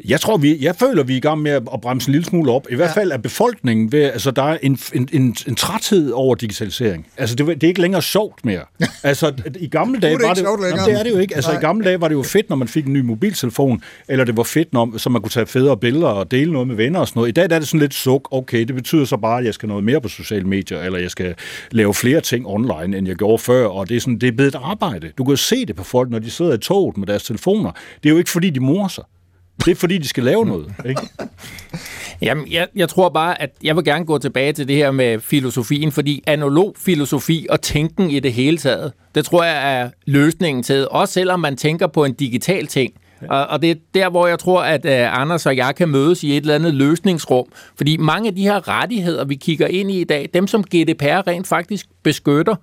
Jeg 0.08 0.20
tror, 0.20 0.36
vi, 0.36 0.64
jeg 0.64 0.76
føler, 0.76 1.02
vi 1.02 1.12
er 1.12 1.16
i 1.16 1.20
gang 1.20 1.42
med 1.42 1.50
at 1.50 1.80
bremse 1.82 2.08
en 2.08 2.12
lille 2.12 2.24
smule 2.24 2.52
op. 2.52 2.66
I 2.70 2.74
hvert 2.74 2.94
fald 2.94 3.12
er 3.12 3.16
befolkningen 3.16 3.92
ved, 3.92 4.02
altså 4.02 4.30
der 4.30 4.42
er 4.42 4.58
en, 4.62 4.78
en, 4.94 5.08
en, 5.12 5.36
en 5.48 5.54
træthed 5.54 6.10
over 6.10 6.34
digitalisering. 6.34 7.06
Altså 7.16 7.36
det, 7.36 7.46
det 7.46 7.62
er 7.62 7.68
ikke 7.68 7.80
længere 7.80 8.02
sjovt 8.02 8.44
mere. 8.44 8.60
Altså 9.02 9.32
i 9.60 9.68
gamle 9.68 10.00
dage 10.00 10.18
var 10.22 10.34
det, 10.34 10.42
jamen, 10.42 10.84
det 10.86 10.98
er 10.98 11.02
det 11.02 11.10
jo 11.10 11.18
ikke. 11.18 11.34
Altså 11.34 11.50
Nej. 11.50 11.58
i 11.58 11.60
gamle 11.60 11.84
dage 11.84 12.00
var 12.00 12.08
det 12.08 12.14
jo 12.14 12.22
fedt, 12.22 12.48
når 12.48 12.56
man 12.56 12.68
fik 12.68 12.86
en 12.86 12.92
ny 12.92 13.00
mobiltelefon, 13.00 13.82
eller 14.08 14.24
det 14.24 14.36
var 14.36 14.42
fedt, 14.42 14.72
når, 14.72 14.98
så 14.98 15.10
man 15.10 15.22
kunne 15.22 15.30
tage 15.30 15.46
federe 15.46 15.76
billeder 15.76 16.06
og 16.06 16.30
dele 16.30 16.52
noget 16.52 16.68
med 16.68 16.76
venner 16.76 17.00
og 17.00 17.08
sådan 17.08 17.18
noget. 17.18 17.28
I 17.28 17.32
dag 17.32 17.50
der 17.50 17.56
er 17.56 17.58
det 17.58 17.68
sådan 17.68 17.80
lidt 17.80 17.94
suk. 17.94 18.28
Okay, 18.30 18.64
det 18.64 18.74
betyder 18.74 19.04
så 19.04 19.16
bare, 19.16 19.38
at 19.38 19.44
jeg 19.44 19.54
skal 19.54 19.68
noget 19.68 19.84
mere 19.84 20.00
på 20.00 20.08
sociale 20.08 20.44
medier, 20.44 20.82
eller 20.82 20.98
jeg 20.98 21.10
skal 21.10 21.34
lave 21.70 21.94
flere 21.94 22.20
ting 22.20 22.46
online, 22.46 22.98
end 22.98 23.08
jeg 23.08 23.16
gjorde 23.16 23.38
før, 23.38 23.66
og 23.66 23.88
det 23.88 23.96
er 23.96 24.00
sådan, 24.00 24.18
det 24.18 24.28
er 24.28 24.32
blevet 24.32 24.54
et 24.54 24.60
arbejde. 24.62 25.12
Du 25.18 25.24
kan 25.24 25.32
jo 25.32 25.36
se 25.36 25.66
det 25.66 25.76
på 25.76 25.84
folk, 25.84 26.10
når 26.10 26.18
de 26.18 26.30
sidder 26.30 26.54
i 26.54 26.58
toget 26.58 26.96
med 26.96 27.06
deres 27.06 27.22
telefoner. 27.22 27.70
Det 28.02 28.08
er 28.08 28.10
jo 28.10 28.18
ikke 28.18 28.30
fordi, 28.30 28.50
de 28.50 28.60
morer 28.60 28.88
sig. 28.88 29.04
Det 29.64 29.70
er 29.70 29.74
fordi, 29.74 29.98
de 29.98 30.08
skal 30.08 30.24
lave 30.24 30.46
noget, 30.46 30.74
ikke? 30.84 31.00
Jamen, 32.22 32.52
jeg, 32.52 32.68
jeg 32.76 32.88
tror 32.88 33.08
bare, 33.08 33.42
at 33.42 33.50
jeg 33.62 33.76
vil 33.76 33.84
gerne 33.84 34.04
gå 34.04 34.18
tilbage 34.18 34.52
til 34.52 34.68
det 34.68 34.76
her 34.76 34.90
med 34.90 35.20
filosofien, 35.20 35.92
fordi 35.92 36.22
analog 36.26 36.74
filosofi 36.78 37.46
og 37.50 37.60
tænken 37.60 38.10
i 38.10 38.20
det 38.20 38.32
hele 38.32 38.58
taget, 38.58 38.92
det 39.14 39.24
tror 39.24 39.44
jeg 39.44 39.80
er 39.80 39.90
løsningen 40.06 40.62
til, 40.62 40.88
også 40.90 41.14
selvom 41.14 41.40
man 41.40 41.56
tænker 41.56 41.86
på 41.86 42.04
en 42.04 42.12
digital 42.12 42.66
ting. 42.66 42.92
Og, 43.28 43.46
og 43.46 43.62
det 43.62 43.70
er 43.70 43.74
der, 43.94 44.10
hvor 44.10 44.26
jeg 44.26 44.38
tror, 44.38 44.62
at 44.62 44.84
uh, 44.84 45.20
Anders 45.20 45.46
og 45.46 45.56
jeg 45.56 45.74
kan 45.76 45.88
mødes 45.88 46.22
i 46.22 46.36
et 46.36 46.40
eller 46.40 46.54
andet 46.54 46.74
løsningsrum. 46.74 47.46
Fordi 47.76 47.96
mange 47.96 48.28
af 48.28 48.34
de 48.34 48.42
her 48.42 48.68
rettigheder, 48.68 49.24
vi 49.24 49.34
kigger 49.34 49.66
ind 49.66 49.90
i 49.90 50.00
i 50.00 50.04
dag, 50.04 50.30
dem 50.34 50.46
som 50.46 50.64
GDPR 50.64 51.26
rent 51.26 51.46
faktisk 51.46 51.86
beskytter, 52.02 52.54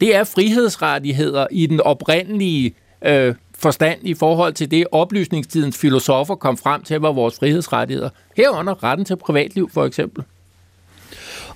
det 0.00 0.16
er 0.16 0.24
frihedsrettigheder 0.24 1.46
i 1.50 1.66
den 1.66 1.80
oprindelige 1.80 2.74
øh, 3.04 3.34
forstand 3.58 3.98
i 4.02 4.14
forhold 4.14 4.52
til 4.52 4.70
det, 4.70 4.86
oplysningstidens 4.92 5.78
filosofer 5.78 6.34
kom 6.34 6.56
frem 6.56 6.82
til, 6.82 7.00
var 7.00 7.12
vores 7.12 7.38
frihedsrettigheder. 7.38 8.10
Herunder 8.36 8.84
retten 8.84 9.04
til 9.04 9.16
privatliv, 9.16 9.70
for 9.72 9.84
eksempel. 9.84 10.24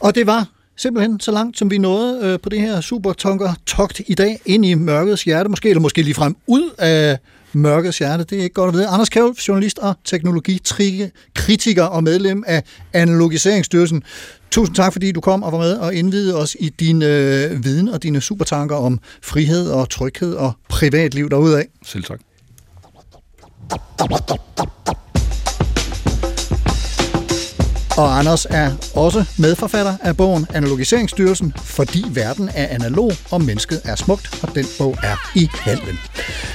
Og 0.01 0.15
det 0.15 0.27
var 0.27 0.47
simpelthen 0.77 1.21
så 1.21 1.33
langt, 1.33 1.59
som 1.59 1.71
vi 1.71 1.79
nåede 1.79 2.27
øh, 2.27 2.41
på 2.41 2.49
det 2.49 2.61
her 2.61 2.81
supertonker 2.81 3.53
togt 3.67 4.01
i 4.07 4.15
dag, 4.15 4.41
ind 4.47 4.67
i 4.67 4.75
mørkets 4.75 5.25
hjerte, 5.25 5.49
måske, 5.49 5.69
eller 5.69 5.81
måske 5.81 6.03
lige 6.03 6.15
frem 6.15 6.37
ud 6.47 6.71
af 6.79 7.19
mørkets 7.53 7.99
hjerte. 7.99 8.25
Det 8.25 8.39
er 8.39 8.43
ikke 8.43 8.55
godt 8.55 8.69
at 8.69 8.75
vide. 8.75 8.87
Anders 8.87 9.09
Kjærulf, 9.09 9.49
journalist 9.49 9.79
og 9.79 9.95
teknologikritiker 10.05 11.85
og 11.85 12.05
medlem 12.05 12.45
af 12.47 12.63
Analogiseringsstyrelsen. 12.93 14.03
Tusind 14.51 14.77
tak, 14.77 14.93
fordi 14.93 15.13
du 15.13 15.21
kom 15.21 15.43
og 15.43 15.53
var 15.53 15.59
med 15.59 15.77
og 15.77 15.95
indvidede 15.95 16.37
os 16.37 16.57
i 16.61 16.69
din 16.69 17.03
øh, 17.03 17.65
viden 17.65 17.89
og 17.89 18.03
dine 18.03 18.21
supertanker 18.21 18.77
om 18.77 19.01
frihed 19.23 19.71
og 19.71 19.91
tryghed 19.91 20.35
og 20.35 20.53
privatliv 20.69 21.31
derudaf. 21.31 21.65
Selv 21.85 22.05
tak. 22.05 22.21
Og 28.01 28.19
Anders 28.19 28.47
er 28.51 28.71
også 28.95 29.25
medforfatter 29.39 29.95
af 30.03 30.17
bogen 30.17 30.47
Analogiseringsstyrelsen, 30.55 31.53
fordi 31.57 32.05
verden 32.11 32.51
er 32.55 32.67
analog, 32.67 33.13
og 33.31 33.43
mennesket 33.43 33.81
er 33.85 33.95
smukt, 33.95 34.39
og 34.43 34.55
den 34.55 34.67
bog 34.79 34.97
er 35.03 35.31
i 35.35 35.51
handlen. 35.53 35.99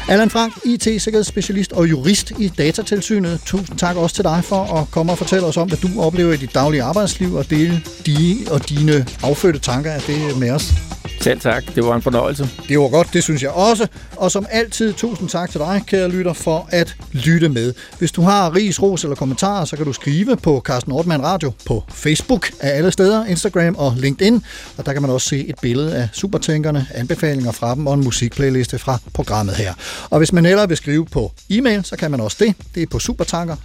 Allan 0.10 0.30
Frank, 0.30 0.54
IT-sikkerhedsspecialist 0.66 1.74
og 1.74 1.90
jurist 1.90 2.32
i 2.40 2.48
Datatilsynet. 2.48 3.42
Tusind 3.46 3.78
tak 3.78 3.96
også 3.96 4.16
til 4.16 4.24
dig 4.24 4.42
for 4.44 4.64
at 4.64 4.92
komme 4.92 5.12
og 5.12 5.18
fortælle 5.18 5.48
os 5.48 5.58
om, 5.58 5.68
hvad 5.68 5.78
du 5.78 6.02
oplever 6.02 6.34
i 6.34 6.38
dit 6.38 6.54
daglige 6.54 6.84
arbejdsliv, 6.84 7.34
og 7.34 7.50
dele 7.50 7.82
de 8.06 8.38
og 8.52 8.70
dine 8.70 9.06
affødte 9.24 9.60
tanker 9.60 9.92
af 9.92 10.02
det 10.02 10.38
med 10.38 10.52
os. 10.52 10.74
Selv 11.22 11.40
tak. 11.40 11.64
Det 11.76 11.86
var 11.86 11.96
en 11.96 12.02
fornøjelse. 12.02 12.50
Det 12.70 12.80
var 12.80 12.88
godt, 12.88 13.14
det 13.14 13.24
synes 13.24 13.44
jeg 13.44 13.52
også. 13.52 13.88
Og 14.16 14.32
som 14.32 14.46
altid, 14.50 14.94
tusind 14.94 15.30
tak 15.30 15.52
til 15.52 15.60
dig, 15.60 15.82
kære 15.88 16.10
lytter, 16.10 16.34
for 16.34 16.68
at 16.70 16.96
lytte 17.12 17.50
med. 17.50 17.74
Hvis 18.00 18.12
du 18.12 18.22
har 18.22 18.56
ris, 18.56 18.82
ros 18.82 19.04
eller 19.04 19.16
kommentarer, 19.16 19.66
så 19.66 19.76
kan 19.76 19.86
du 19.86 19.94
skrive 19.94 20.36
på 20.38 20.62
Carsten 20.66 20.92
Ortmann 20.92 21.24
Radio 21.36 21.52
på 21.66 21.84
Facebook 21.90 22.52
af 22.60 22.78
alle 22.78 22.92
steder, 22.92 23.26
Instagram 23.26 23.76
og 23.76 23.94
LinkedIn. 23.98 24.44
Og 24.78 24.86
der 24.86 24.94
kan 24.94 25.02
man 25.02 25.12
også 25.12 25.30
se 25.30 25.48
et 25.48 25.56
billede 25.62 25.96
af 25.96 26.10
supertænkerne, 26.14 26.88
anbefalinger 26.94 27.52
fra 27.52 27.76
dem 27.76 27.88
og 27.88 27.94
en 27.94 28.04
musikplayliste 28.04 28.80
fra 28.80 29.00
programmet 29.14 29.56
her. 29.56 29.74
Og 30.10 30.18
hvis 30.18 30.34
man 30.34 30.46
hellere 30.46 30.68
vil 30.68 30.78
skrive 30.78 31.06
på 31.06 31.32
e-mail, 31.50 31.86
så 31.86 31.96
kan 31.96 32.12
man 32.12 32.22
også 32.22 32.38
det. 32.40 32.56
Det 32.76 32.84
er 32.84 32.88
på 32.92 33.00
supertanker 33.00 33.56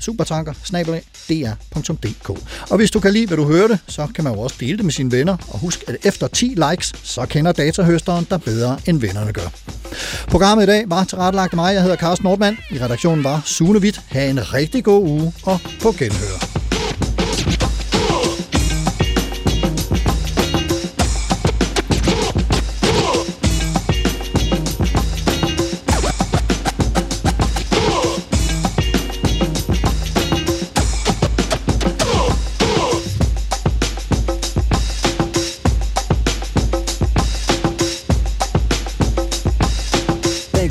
supertanker 0.00 0.52
dr.dk. 1.74 2.30
Og 2.70 2.76
hvis 2.76 2.90
du 2.90 3.00
kan 3.00 3.12
lide, 3.12 3.26
hvad 3.26 3.36
du 3.36 3.44
hørte, 3.44 3.78
så 3.86 4.06
kan 4.14 4.24
man 4.24 4.32
jo 4.32 4.40
også 4.40 4.56
dele 4.60 4.76
det 4.76 4.84
med 4.84 4.92
sine 4.92 5.12
venner. 5.12 5.36
Og 5.48 5.58
husk, 5.58 5.84
at 5.86 5.96
efter 6.04 6.26
10 6.26 6.44
likes, 6.70 6.92
så 7.02 7.26
kender 7.26 7.52
datahøsteren 7.52 8.26
dig 8.30 8.42
bedre, 8.42 8.78
end 8.86 9.00
vennerne 9.00 9.32
gør. 9.32 9.52
Programmet 10.28 10.62
i 10.62 10.66
dag 10.66 10.84
var 10.86 11.04
tilrettelagt 11.04 11.52
af 11.52 11.56
mig. 11.56 11.74
Jeg 11.74 11.82
hedder 11.82 11.96
Carsten 11.96 12.24
Nordmann. 12.24 12.58
I 12.70 12.78
redaktionen 12.78 13.24
var 13.24 13.42
Sune 13.44 13.78
Witt. 13.78 14.00
Ha' 14.08 14.30
en 14.30 14.54
rigtig 14.54 14.84
god 14.84 15.02
uge 15.04 15.32
og 15.44 15.58
på 15.82 15.92
genhør. 15.98 16.61